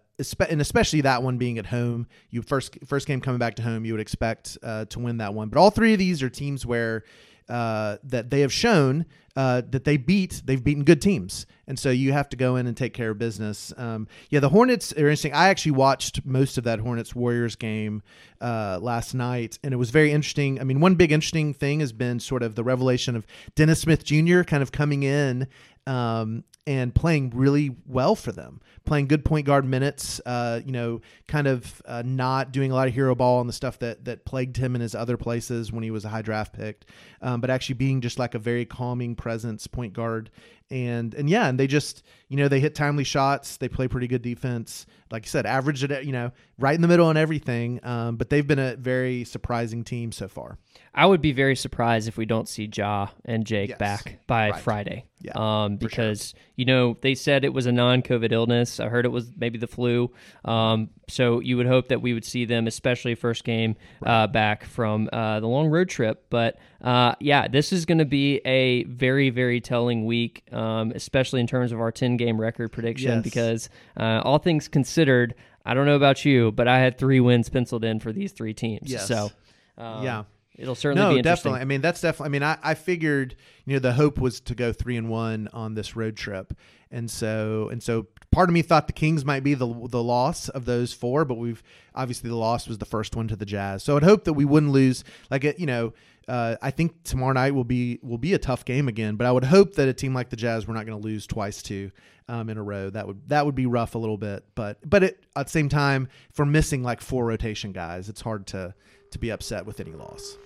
and 0.50 0.62
especially 0.62 1.02
that 1.02 1.24
one 1.24 1.38
being 1.38 1.58
at 1.58 1.66
home, 1.66 2.08
you 2.30 2.42
first 2.42 2.78
first 2.86 3.08
game 3.08 3.20
coming 3.20 3.40
back 3.40 3.56
to 3.56 3.62
home, 3.62 3.86
you 3.86 3.94
would 3.94 4.02
expect 4.02 4.58
uh, 4.64 4.86
to 4.86 5.00
win 5.00 5.18
that 5.18 5.34
one. 5.34 5.50
But 5.50 5.60
all 5.60 5.72
three 5.72 5.94
of 5.94 6.00
these 6.00 6.24
are 6.24 6.30
teams 6.30 6.66
where 6.66 7.04
uh, 7.50 7.98
that 8.04 8.30
they 8.30 8.42
have 8.42 8.54
shown 8.54 9.06
uh, 9.36 9.62
that 9.70 9.84
they 9.84 9.98
beat 9.98 10.42
they've 10.46 10.64
beaten 10.64 10.84
good 10.84 11.02
teams. 11.02 11.46
And 11.68 11.78
so 11.78 11.90
you 11.90 12.14
have 12.14 12.30
to 12.30 12.38
go 12.38 12.56
in 12.56 12.68
and 12.68 12.78
take 12.78 12.94
care 12.94 13.10
of 13.12 13.18
business. 13.18 13.74
Um, 13.76 14.08
yeah 14.30 14.40
the 14.40 14.50
hornets 14.50 14.94
are 14.94 15.00
interesting. 15.00 15.34
I 15.34 15.50
actually 15.50 15.74
watched 15.74 16.26
most 16.26 16.58
of 16.58 16.64
that 16.64 16.80
hornets 16.80 17.14
warriors 17.14 17.56
game 17.56 18.02
uh, 18.40 18.80
last 18.82 19.14
night 19.14 19.60
and 19.64 19.74
it 19.74 19.78
was 19.78 19.90
very 19.90 20.12
interesting. 20.12 20.60
I 20.60 20.64
mean 20.64 20.80
one 20.80 20.96
big 20.96 21.12
interesting 21.12 21.54
thing 21.54 21.82
has 21.82 21.92
been 21.92 22.20
sort 22.20 22.44
of 22.44 22.56
the 22.56 22.64
revelation 22.64 23.16
of 23.16 23.26
dennis 23.56 23.82
smith 23.82 24.04
jr 24.04 24.42
kind 24.42 24.64
of 24.64 24.72
coming 24.72 25.04
in 25.04 25.48
um, 25.88 26.44
and 26.68 26.96
playing 26.96 27.32
really 27.36 27.76
well 27.86 28.16
for 28.16 28.32
them, 28.32 28.60
playing 28.86 29.08
good 29.08 29.24
point 29.24 29.46
guard 29.46 29.66
minutes. 29.66 30.20
Uh, 30.26 30.62
you 30.66 30.72
know, 30.72 31.02
kind 31.28 31.48
of 31.48 31.82
uh, 31.86 32.02
not 32.06 32.52
doing 32.52 32.72
a 32.72 32.76
lot 32.76 32.88
of 32.88 32.94
hero 32.94 33.14
ball 33.14 33.40
and 33.40 33.48
the 33.48 33.54
stuff 33.54 33.80
that 33.80 34.06
that 34.06 34.26
plagued 34.26 34.58
him 34.58 34.76
in 34.76 34.82
his 34.82 34.96
other 34.96 35.18
places 35.18 35.72
when 35.72 35.84
he 35.84 35.92
was 35.92 36.06
a 36.06 36.10
high 36.10 36.22
draft 36.22 36.54
pick, 36.54 36.86
um, 37.22 37.42
but 37.42 37.50
actually 37.50 37.76
being 37.76 38.02
just 38.02 38.18
like 38.18 38.34
a 38.34 38.40
very 38.40 38.66
calming 38.66 39.16
presence, 39.16 39.68
point 39.68 39.94
guard, 39.94 40.30
and 40.72 41.14
and 41.14 41.30
yeah, 41.30 41.48
and 41.48 41.60
they 41.60 41.68
just 41.68 42.04
you 42.28 42.38
know 42.38 42.48
they 42.48 42.60
hit 42.60 42.76
timely 42.76 43.04
shots, 43.04 43.58
they 43.58 43.70
play 43.70 43.88
pretty 43.88 44.08
good 44.08 44.22
defense. 44.22 44.86
Like 45.12 45.24
I 45.26 45.28
said, 45.28 45.46
average 45.46 45.84
it, 45.84 46.04
you 46.04 46.12
know, 46.12 46.32
right 46.58 46.74
in 46.74 46.82
the 46.82 46.88
middle 46.88 47.08
on 47.08 47.16
everything. 47.16 47.80
Um, 47.84 48.16
but 48.16 48.30
they've 48.30 48.46
been 48.46 48.60
a 48.60 48.76
very 48.76 49.24
surprising 49.24 49.84
team 49.84 50.12
so 50.12 50.28
far. 50.28 50.58
I 50.96 51.06
would 51.06 51.22
be 51.22 51.32
very 51.32 51.56
surprised 51.56 52.08
if 52.08 52.18
we 52.18 52.26
don't 52.26 52.50
see 52.50 52.70
Ja 52.74 53.10
and 53.24 53.46
Jake 53.46 53.70
yes. 53.70 53.78
back 53.78 54.20
by 54.28 54.50
right. 54.50 54.60
Friday. 54.60 55.06
Yeah, 55.22 55.32
um, 55.36 55.78
because 55.78 56.30
sure. 56.30 56.40
you 56.56 56.66
know 56.66 56.98
they 57.02 57.16
said 57.16 57.46
it 57.46 57.54
was 57.54 57.66
a 57.68 57.72
non-COVID 57.72 58.32
illness. 58.32 58.80
I 58.80 58.90
heard 58.90 59.06
it 59.06 59.10
was 59.10 59.32
maybe 59.38 59.58
the 59.58 59.68
flu. 59.68 60.12
Um, 60.44 60.90
so 61.08 61.40
you 61.40 61.58
would 61.58 61.68
hope 61.68 61.90
that 61.90 62.02
we 62.02 62.14
would 62.14 62.26
see 62.26 62.46
them, 62.46 62.68
especially 62.68 63.16
first 63.16 63.44
game 63.44 63.76
right. 64.02 64.24
uh, 64.24 64.28
back 64.28 64.66
from 64.66 65.10
uh, 65.14 65.40
the 65.40 65.48
long 65.48 65.70
road 65.70 65.90
trip. 65.90 66.26
But 66.30 66.58
uh, 66.82 67.16
yeah, 67.20 67.48
this 67.48 67.72
is 67.74 67.86
going 67.86 67.98
to 67.98 68.06
be 68.06 68.38
a 68.46 68.84
very 68.86 69.30
very 69.30 69.62
telling 69.62 70.06
week, 70.06 70.44
um, 70.52 70.92
especially 70.94 71.42
in 71.42 71.48
terms 71.48 71.72
of 71.72 71.80
our 71.80 71.92
ten 71.92 72.18
game 72.18 72.40
record 72.40 72.72
prediction. 72.72 73.12
Yes. 73.12 73.24
Because 73.24 73.70
uh, 73.98 74.22
all 74.24 74.38
things 74.38 74.68
considered, 74.68 75.36
I 75.66 75.74
don't 75.74 75.86
know 75.86 75.96
about 75.96 76.26
you, 76.26 76.52
but 76.52 76.68
I 76.68 76.80
had 76.80 76.98
three 76.98 77.20
wins 77.20 77.50
penciled 77.50 77.84
in 77.84 78.00
for 78.00 78.12
these 78.12 78.32
three 78.32 78.54
teams. 78.54 78.92
Yes. 78.92 79.08
So 79.08 79.32
um, 79.78 80.04
yeah 80.04 80.24
it'll 80.58 80.76
certainly 80.76 81.04
be. 81.04 81.10
no, 81.10 81.16
be 81.18 81.22
definitely. 81.22 81.62
I 81.62 81.66
mean, 81.66 81.82
that's 81.82 82.02
definitely. 82.02 82.26
I 82.26 82.30
mean, 82.30 82.44
I, 82.44 82.58
I 82.64 82.74
figured 82.74 83.36
you 83.66 83.74
know 83.74 83.80
the 83.80 83.94
hope 83.94 84.20
was 84.20 84.40
to 84.42 84.56
go 84.56 84.74
three 84.74 84.98
and 84.98 85.10
one 85.10 85.50
on 85.54 85.76
this 85.76 85.96
road 85.96 86.16
trip, 86.16 86.54
and 86.92 87.10
so 87.10 87.70
and 87.70 87.82
so 87.82 88.08
part 88.32 88.50
of 88.50 88.54
me 88.54 88.62
thought 88.62 88.88
the 88.88 88.94
Kings 88.94 89.26
might 89.26 89.44
be 89.44 89.54
the 89.54 89.68
the 89.68 90.04
loss 90.04 90.50
of 90.50 90.66
those 90.66 90.94
four, 90.94 91.26
but 91.26 91.36
we've 91.36 91.64
obviously 91.94 92.30
the 92.30 92.36
loss 92.36 92.68
was 92.68 92.78
the 92.78 92.86
first 92.86 93.16
one 93.16 93.28
to 93.28 93.36
the 93.36 93.46
Jazz. 93.46 93.84
So 93.84 93.98
I'd 93.98 94.04
hope 94.04 94.24
that 94.26 94.34
we 94.34 94.46
wouldn't 94.46 94.72
lose. 94.72 95.04
Like 95.30 95.44
it, 95.44 95.60
you 95.60 95.66
know. 95.66 95.94
Uh, 96.28 96.56
I 96.62 96.72
think 96.72 97.04
tomorrow 97.04 97.34
night 97.34 97.54
will 97.54 97.64
be 97.64 98.00
will 98.02 98.18
be 98.18 98.34
a 98.34 98.40
tough 98.40 98.66
game 98.66 98.88
again, 98.88 99.16
but 99.16 99.28
I 99.28 99.32
would 99.32 99.44
hope 99.44 99.76
that 99.76 99.88
a 99.88 99.94
team 99.94 100.14
like 100.14 100.30
the 100.30 100.36
Jazz 100.36 100.68
we're 100.68 100.74
not 100.74 100.86
going 100.86 101.00
to 101.00 101.08
lose 101.08 101.28
twice 101.28 101.62
to 101.64 101.92
um, 102.28 102.50
in 102.50 102.58
a 102.58 102.64
row. 102.64 102.90
That 102.90 103.08
would 103.08 103.30
that 103.30 103.46
would 103.46 103.56
be 103.56 103.66
rough 103.66 103.96
a 103.96 103.98
little 103.98 104.18
bit, 104.18 104.44
but 104.56 104.78
but 104.88 105.04
it, 105.04 105.24
at 105.36 105.48
the 105.48 105.52
same 105.52 105.70
time, 105.70 106.08
for 106.32 106.46
missing 106.46 106.84
like 106.84 107.02
four 107.02 107.26
rotation 107.26 107.72
guys, 107.72 108.10
it's 108.10 108.22
hard 108.22 108.48
to 108.48 108.74
to 109.12 109.20
be 109.20 109.30
upset 109.30 109.66
with 109.66 109.80
any 109.80 109.92
loss. 109.92 110.38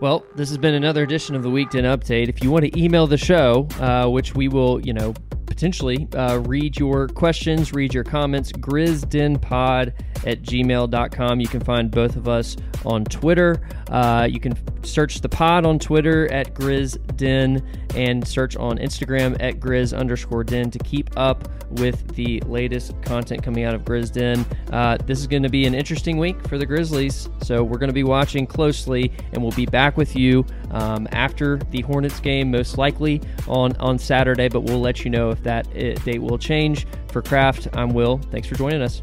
Well, 0.00 0.24
this 0.36 0.48
has 0.50 0.58
been 0.58 0.74
another 0.74 1.02
edition 1.02 1.34
of 1.34 1.42
the 1.42 1.48
WeekDen 1.48 1.82
Update. 1.82 2.28
If 2.28 2.40
you 2.40 2.52
want 2.52 2.64
to 2.64 2.80
email 2.80 3.08
the 3.08 3.16
show, 3.16 3.66
uh, 3.80 4.08
which 4.08 4.32
we 4.32 4.46
will, 4.46 4.80
you 4.86 4.92
know, 4.92 5.12
potentially 5.44 6.06
uh, 6.14 6.38
read 6.46 6.78
your 6.78 7.08
questions, 7.08 7.72
read 7.72 7.92
your 7.92 8.04
comments, 8.04 8.52
grizzdenpod 8.52 9.92
at 10.24 10.42
gmail.com. 10.42 11.40
You 11.40 11.48
can 11.48 11.60
find 11.60 11.90
both 11.90 12.14
of 12.14 12.28
us 12.28 12.56
on 12.84 13.06
Twitter. 13.06 13.60
Uh, 13.90 14.28
you 14.30 14.38
can 14.38 14.54
search 14.84 15.20
the 15.20 15.28
pod 15.28 15.66
on 15.66 15.80
Twitter 15.80 16.32
at 16.32 16.54
grizzden 16.54 17.60
and 17.96 18.26
search 18.26 18.54
on 18.54 18.78
Instagram 18.78 19.36
at 19.42 19.58
grizz 19.58 19.98
underscore 19.98 20.44
den 20.44 20.70
to 20.70 20.78
keep 20.78 21.10
up 21.16 21.48
with 21.70 22.14
the 22.14 22.40
latest 22.46 23.00
content 23.02 23.42
coming 23.42 23.64
out 23.64 23.74
of 23.74 23.84
Grizzden. 23.84 24.44
Uh, 24.72 24.96
this 25.04 25.18
is 25.18 25.26
going 25.26 25.42
to 25.42 25.48
be 25.48 25.66
an 25.66 25.74
interesting 25.74 26.18
week 26.18 26.46
for 26.48 26.58
the 26.58 26.66
Grizzlies, 26.66 27.28
so 27.42 27.62
we're 27.62 27.78
going 27.78 27.88
to 27.90 27.94
be 27.94 28.04
watching 28.04 28.46
closely, 28.46 29.12
and 29.32 29.42
we'll 29.42 29.52
be 29.52 29.66
back 29.66 29.87
with 29.96 30.16
you 30.16 30.44
um, 30.70 31.08
after 31.12 31.56
the 31.70 31.82
Hornets 31.82 32.20
game, 32.20 32.50
most 32.50 32.78
likely 32.78 33.20
on 33.46 33.76
on 33.76 33.98
Saturday. 33.98 34.48
But 34.48 34.60
we'll 34.60 34.80
let 34.80 35.04
you 35.04 35.10
know 35.10 35.30
if 35.30 35.42
that 35.42 35.66
uh, 35.68 35.94
date 36.04 36.20
will 36.20 36.38
change. 36.38 36.86
For 37.12 37.22
Craft, 37.22 37.68
I'm 37.72 37.94
Will. 37.94 38.18
Thanks 38.30 38.48
for 38.48 38.54
joining 38.54 38.82
us. 38.82 39.00